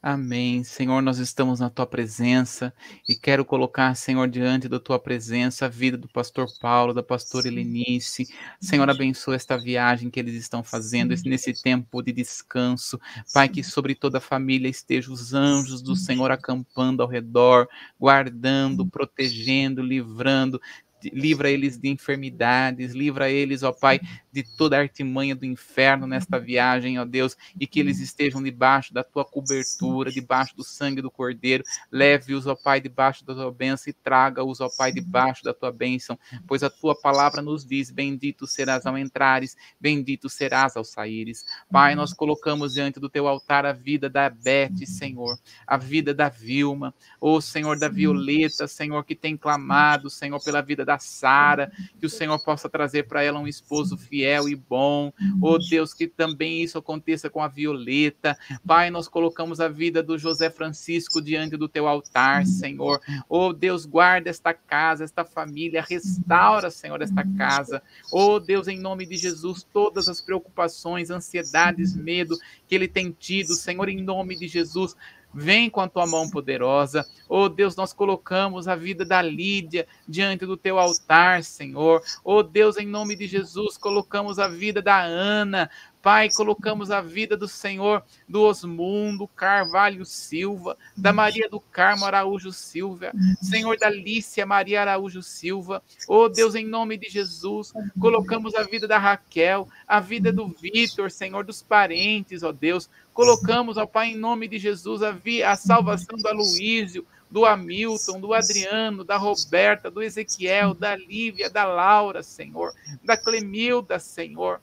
Amém. 0.00 0.62
Senhor, 0.62 1.02
nós 1.02 1.18
estamos 1.18 1.58
na 1.58 1.68
tua 1.68 1.84
presença 1.84 2.72
e 3.08 3.16
quero 3.16 3.44
colocar, 3.44 3.92
Senhor, 3.96 4.28
diante 4.28 4.68
da 4.68 4.78
tua 4.78 4.96
presença 4.96 5.66
a 5.66 5.68
vida 5.68 5.96
do 5.96 6.08
pastor 6.08 6.46
Paulo, 6.60 6.94
da 6.94 7.02
pastora 7.02 7.48
Helenice. 7.48 8.28
Senhor, 8.60 8.88
abençoa 8.88 9.34
esta 9.34 9.58
viagem 9.58 10.08
que 10.08 10.20
eles 10.20 10.34
estão 10.34 10.62
fazendo, 10.62 11.12
nesse 11.26 11.52
tempo 11.52 12.00
de 12.00 12.12
descanso. 12.12 13.00
Pai, 13.34 13.48
que 13.48 13.64
sobre 13.64 13.92
toda 13.92 14.18
a 14.18 14.20
família 14.20 14.68
estejam 14.68 15.12
os 15.12 15.34
anjos 15.34 15.82
do 15.82 15.96
Senhor 15.96 16.30
acampando 16.30 17.02
ao 17.02 17.08
redor, 17.08 17.68
guardando, 17.98 18.86
protegendo, 18.86 19.82
livrando 19.82 20.60
livra 21.04 21.50
eles 21.50 21.78
de 21.78 21.88
enfermidades, 21.88 22.92
livra 22.92 23.30
eles, 23.30 23.62
ó 23.62 23.72
Pai, 23.72 24.00
de 24.32 24.42
toda 24.56 24.76
a 24.76 24.80
artimanha 24.80 25.34
do 25.34 25.44
inferno 25.44 26.06
nesta 26.06 26.38
viagem, 26.38 26.98
ó 26.98 27.04
Deus, 27.04 27.36
e 27.58 27.66
que 27.66 27.80
eles 27.80 28.00
estejam 28.00 28.42
debaixo 28.42 28.92
da 28.92 29.02
tua 29.02 29.24
cobertura, 29.24 30.10
debaixo 30.10 30.56
do 30.56 30.64
sangue 30.64 31.02
do 31.02 31.10
Cordeiro. 31.10 31.64
Leve-os, 31.90 32.46
ó 32.46 32.54
Pai, 32.54 32.80
debaixo 32.80 33.24
da 33.24 33.34
tua 33.34 33.52
bênção 33.52 33.90
e 33.90 33.92
traga-os, 33.92 34.60
ó 34.60 34.68
Pai, 34.76 34.92
debaixo 34.92 35.44
da 35.44 35.54
tua 35.54 35.72
bênção, 35.72 36.18
pois 36.46 36.62
a 36.62 36.70
tua 36.70 36.98
palavra 37.00 37.42
nos 37.42 37.64
diz: 37.64 37.90
Bendito 37.90 38.46
serás 38.46 38.86
ao 38.86 38.96
entrares, 38.98 39.56
bendito 39.80 40.28
serás 40.28 40.76
ao 40.76 40.84
saíres. 40.84 41.44
Pai, 41.70 41.94
nós 41.94 42.12
colocamos 42.12 42.74
diante 42.74 43.00
do 43.00 43.08
teu 43.08 43.26
altar 43.26 43.64
a 43.66 43.72
vida 43.72 44.08
da 44.08 44.28
Beth, 44.28 44.86
Senhor, 44.86 45.38
a 45.66 45.76
vida 45.76 46.14
da 46.14 46.28
Vilma, 46.28 46.94
ô 47.20 47.40
Senhor 47.40 47.78
da 47.78 47.88
Violeta, 47.88 48.66
Senhor, 48.66 49.04
que 49.04 49.14
tem 49.14 49.36
clamado, 49.36 50.10
Senhor, 50.10 50.42
pela 50.42 50.62
vida 50.62 50.84
da 50.88 50.98
Sara, 50.98 51.70
que 52.00 52.06
o 52.06 52.08
Senhor 52.08 52.38
possa 52.42 52.66
trazer 52.66 53.06
para 53.06 53.22
ela 53.22 53.38
um 53.38 53.46
esposo 53.46 53.98
fiel 53.98 54.48
e 54.48 54.56
bom. 54.56 55.12
Oh 55.42 55.58
Deus, 55.58 55.92
que 55.92 56.06
também 56.08 56.62
isso 56.62 56.78
aconteça 56.78 57.28
com 57.28 57.42
a 57.42 57.48
Violeta. 57.48 58.38
Pai, 58.66 58.88
nós 58.88 59.06
colocamos 59.06 59.60
a 59.60 59.68
vida 59.68 60.02
do 60.02 60.16
José 60.16 60.48
Francisco 60.48 61.20
diante 61.20 61.58
do 61.58 61.68
teu 61.68 61.86
altar, 61.86 62.46
Senhor. 62.46 63.02
Oh 63.28 63.52
Deus, 63.52 63.84
guarda 63.84 64.30
esta 64.30 64.54
casa, 64.54 65.04
esta 65.04 65.26
família, 65.26 65.84
restaura, 65.86 66.70
Senhor, 66.70 67.02
esta 67.02 67.22
casa. 67.36 67.82
Oh 68.10 68.40
Deus, 68.40 68.66
em 68.66 68.78
nome 68.78 69.04
de 69.04 69.18
Jesus, 69.18 69.66
todas 69.70 70.08
as 70.08 70.22
preocupações, 70.22 71.10
ansiedades, 71.10 71.94
medo 71.94 72.34
que 72.66 72.74
ele 72.74 72.88
tem 72.88 73.10
tido, 73.12 73.52
Senhor, 73.54 73.90
em 73.90 74.00
nome 74.02 74.38
de 74.38 74.48
Jesus, 74.48 74.96
Vem 75.32 75.68
com 75.68 75.80
a 75.80 75.88
tua 75.88 76.06
mão 76.06 76.28
poderosa. 76.30 77.06
Oh 77.28 77.48
Deus, 77.48 77.76
nós 77.76 77.92
colocamos 77.92 78.66
a 78.66 78.74
vida 78.74 79.04
da 79.04 79.20
Lídia 79.20 79.86
diante 80.08 80.46
do 80.46 80.56
teu 80.56 80.78
altar, 80.78 81.44
Senhor. 81.44 82.02
Oh 82.24 82.42
Deus, 82.42 82.76
em 82.78 82.86
nome 82.86 83.14
de 83.14 83.26
Jesus, 83.26 83.76
colocamos 83.76 84.38
a 84.38 84.48
vida 84.48 84.80
da 84.80 85.02
Ana. 85.02 85.70
Pai, 86.00 86.28
colocamos 86.30 86.90
a 86.90 87.00
vida 87.00 87.36
do 87.36 87.48
Senhor, 87.48 88.04
do 88.28 88.42
Osmundo 88.42 89.26
Carvalho 89.28 90.04
Silva, 90.04 90.76
da 90.96 91.12
Maria 91.12 91.48
do 91.48 91.58
Carmo 91.58 92.04
Araújo 92.04 92.52
Silva, 92.52 93.12
Senhor 93.42 93.76
da 93.76 93.90
Lícia 93.90 94.46
Maria 94.46 94.80
Araújo 94.80 95.22
Silva. 95.22 95.82
Oh 96.06 96.28
Deus, 96.28 96.54
em 96.54 96.64
nome 96.64 96.96
de 96.96 97.10
Jesus, 97.10 97.72
colocamos 97.98 98.54
a 98.54 98.62
vida 98.62 98.86
da 98.86 98.96
Raquel, 98.96 99.68
a 99.86 99.98
vida 99.98 100.32
do 100.32 100.48
Vitor, 100.48 101.10
Senhor, 101.10 101.44
dos 101.44 101.62
parentes, 101.62 102.42
ó 102.42 102.52
Deus. 102.52 102.88
Colocamos, 103.12 103.76
ó 103.76 103.84
Pai, 103.84 104.10
em 104.10 104.16
nome 104.16 104.46
de 104.46 104.58
Jesus, 104.58 105.02
a, 105.02 105.16
a 105.46 105.56
salvação 105.56 106.16
do 106.16 106.28
Aloísio, 106.28 107.04
do 107.30 107.44
Hamilton, 107.44 108.20
do 108.20 108.32
Adriano, 108.32 109.04
da 109.04 109.16
Roberta, 109.16 109.90
do 109.90 110.02
Ezequiel, 110.02 110.74
da 110.74 110.96
Lívia, 110.96 111.50
da 111.50 111.64
Laura, 111.64 112.22
Senhor, 112.22 112.72
da 113.04 113.16
Clemilda, 113.16 113.98
Senhor. 113.98 114.60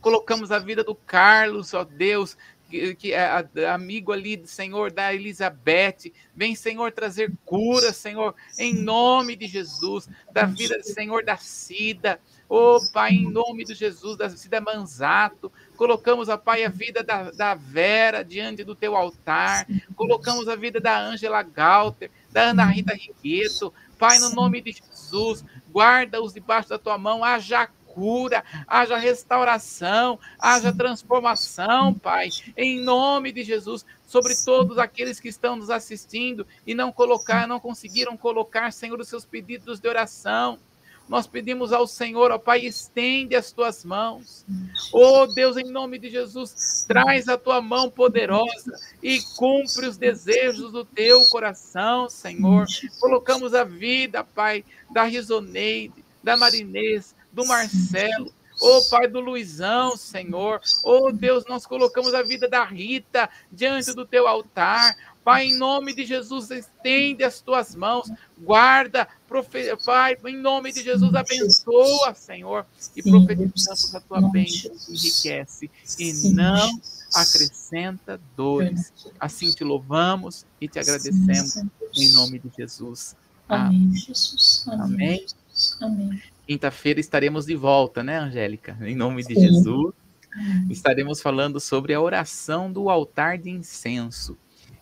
Colocamos 0.00 0.50
a 0.50 0.58
vida 0.58 0.84
do 0.84 0.94
Carlos, 0.94 1.74
ó 1.74 1.84
Deus, 1.84 2.36
que, 2.98 3.12
é 3.12 3.66
amigo 3.68 4.12
ali, 4.12 4.42
Senhor, 4.46 4.90
da 4.90 5.14
Elizabeth. 5.14 6.12
Vem, 6.34 6.54
Senhor, 6.54 6.90
trazer 6.92 7.32
cura, 7.44 7.92
Senhor, 7.92 8.34
em 8.58 8.74
nome 8.74 9.36
de 9.36 9.46
Jesus, 9.46 10.08
da 10.32 10.44
vida, 10.44 10.82
Senhor, 10.82 11.24
da 11.24 11.36
Cida. 11.36 12.20
Ô, 12.48 12.78
Pai, 12.92 13.12
em 13.12 13.30
nome 13.30 13.64
de 13.64 13.74
Jesus, 13.74 14.16
da 14.16 14.28
Cida 14.28 14.60
Manzato, 14.60 15.50
colocamos, 15.76 16.28
ó 16.28 16.36
Pai, 16.36 16.64
a 16.64 16.68
vida 16.68 17.02
da, 17.02 17.30
da 17.30 17.54
Vera 17.54 18.22
diante 18.22 18.62
do 18.62 18.74
teu 18.74 18.94
altar, 18.94 19.66
colocamos 19.96 20.46
a 20.48 20.54
vida 20.54 20.78
da 20.78 20.98
Ângela 21.00 21.42
Galter, 21.42 22.10
da 22.30 22.50
Ana 22.50 22.64
Rita 22.66 22.94
Riqueto, 22.94 23.72
Pai, 23.98 24.18
no 24.18 24.30
nome 24.30 24.60
de 24.60 24.72
Jesus, 24.72 25.44
guarda-os 25.72 26.34
debaixo 26.34 26.68
da 26.68 26.78
tua 26.78 26.98
mão, 26.98 27.24
haja 27.24 27.66
cura, 27.94 28.44
haja 28.66 28.96
restauração, 28.96 30.18
haja 30.38 30.72
transformação, 30.72 31.94
Pai, 31.94 32.28
em 32.56 32.80
nome 32.80 33.30
de 33.30 33.44
Jesus, 33.44 33.86
sobre 34.04 34.34
todos 34.44 34.78
aqueles 34.78 35.20
que 35.20 35.28
estão 35.28 35.54
nos 35.54 35.70
assistindo 35.70 36.46
e 36.66 36.74
não 36.74 36.90
colocar, 36.90 37.46
não 37.46 37.60
conseguiram 37.60 38.16
colocar, 38.16 38.72
Senhor, 38.72 38.98
os 38.98 39.08
seus 39.08 39.24
pedidos 39.24 39.78
de 39.78 39.88
oração. 39.88 40.58
Nós 41.06 41.26
pedimos 41.26 41.70
ao 41.70 41.86
Senhor, 41.86 42.30
ó 42.30 42.38
Pai, 42.38 42.60
estende 42.60 43.36
as 43.36 43.52
tuas 43.52 43.84
mãos. 43.84 44.44
Oh 44.90 45.26
Deus, 45.26 45.56
em 45.58 45.70
nome 45.70 45.98
de 45.98 46.08
Jesus, 46.08 46.84
traz 46.88 47.28
a 47.28 47.36
tua 47.36 47.60
mão 47.60 47.90
poderosa 47.90 48.72
e 49.02 49.20
cumpre 49.36 49.86
os 49.86 49.98
desejos 49.98 50.72
do 50.72 50.82
teu 50.82 51.20
coração, 51.26 52.08
Senhor. 52.08 52.66
Colocamos 52.98 53.52
a 53.52 53.64
vida, 53.64 54.24
Pai, 54.24 54.64
da 54.90 55.04
Risoneide, 55.04 56.02
da 56.22 56.38
Marinês, 56.38 57.13
do 57.34 57.44
Marcelo, 57.44 58.32
Ô 58.60 58.78
oh, 58.78 58.88
Pai 58.88 59.08
do 59.08 59.20
Luizão, 59.20 59.96
Senhor. 59.96 60.60
Ô 60.84 61.08
oh, 61.08 61.12
Deus, 61.12 61.44
nós 61.46 61.66
colocamos 61.66 62.14
a 62.14 62.22
vida 62.22 62.48
da 62.48 62.64
Rita 62.64 63.28
diante 63.50 63.92
do 63.92 64.06
teu 64.06 64.28
altar. 64.28 64.96
Pai, 65.24 65.46
em 65.46 65.58
nome 65.58 65.94
de 65.94 66.04
Jesus, 66.04 66.50
estende 66.50 67.24
as 67.24 67.40
tuas 67.40 67.74
mãos, 67.74 68.10
guarda, 68.38 69.08
profe... 69.26 69.74
Pai, 69.84 70.16
em 70.26 70.36
nome 70.36 70.70
de 70.70 70.82
Jesus, 70.82 71.14
abençoa, 71.14 72.14
Senhor, 72.14 72.66
e 72.94 73.02
profetizamos 73.02 73.94
a 73.94 74.00
tua 74.00 74.20
bênção, 74.30 74.70
enriquece 74.88 75.70
e 75.98 76.12
não 76.34 76.78
acrescenta 77.14 78.20
dores. 78.36 78.92
Assim 79.18 79.50
te 79.50 79.64
louvamos 79.64 80.44
e 80.60 80.68
te 80.68 80.78
agradecemos, 80.78 81.56
em 81.96 82.12
nome 82.12 82.38
de 82.38 82.52
Jesus. 82.54 83.16
Amém, 83.48 83.94
Jesus. 83.94 84.66
Amém. 84.68 85.24
Amém. 85.80 86.33
Quinta-feira 86.46 87.00
estaremos 87.00 87.46
de 87.46 87.54
volta, 87.54 88.02
né, 88.02 88.18
Angélica? 88.18 88.76
Em 88.82 88.94
nome 88.94 89.22
de 89.22 89.34
Sim. 89.34 89.40
Jesus. 89.40 89.94
Estaremos 90.68 91.22
falando 91.22 91.60
sobre 91.60 91.94
a 91.94 92.00
oração 92.00 92.70
do 92.70 92.90
altar 92.90 93.38
de 93.38 93.50
incenso. 93.50 94.36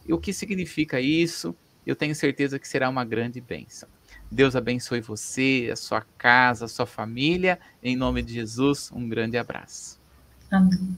E 0.06 0.12
o 0.12 0.18
que 0.18 0.32
significa 0.32 1.00
isso? 1.00 1.54
Eu 1.86 1.94
tenho 1.94 2.14
certeza 2.14 2.58
que 2.58 2.66
será 2.66 2.88
uma 2.88 3.04
grande 3.04 3.40
bênção. 3.40 3.88
Deus 4.30 4.56
abençoe 4.56 5.00
você, 5.00 5.68
a 5.70 5.76
sua 5.76 6.00
casa, 6.16 6.64
a 6.64 6.68
sua 6.68 6.86
família. 6.86 7.58
Em 7.82 7.96
nome 7.96 8.22
de 8.22 8.32
Jesus, 8.32 8.90
um 8.92 9.08
grande 9.08 9.36
abraço. 9.36 10.00
Amém. 10.50 10.96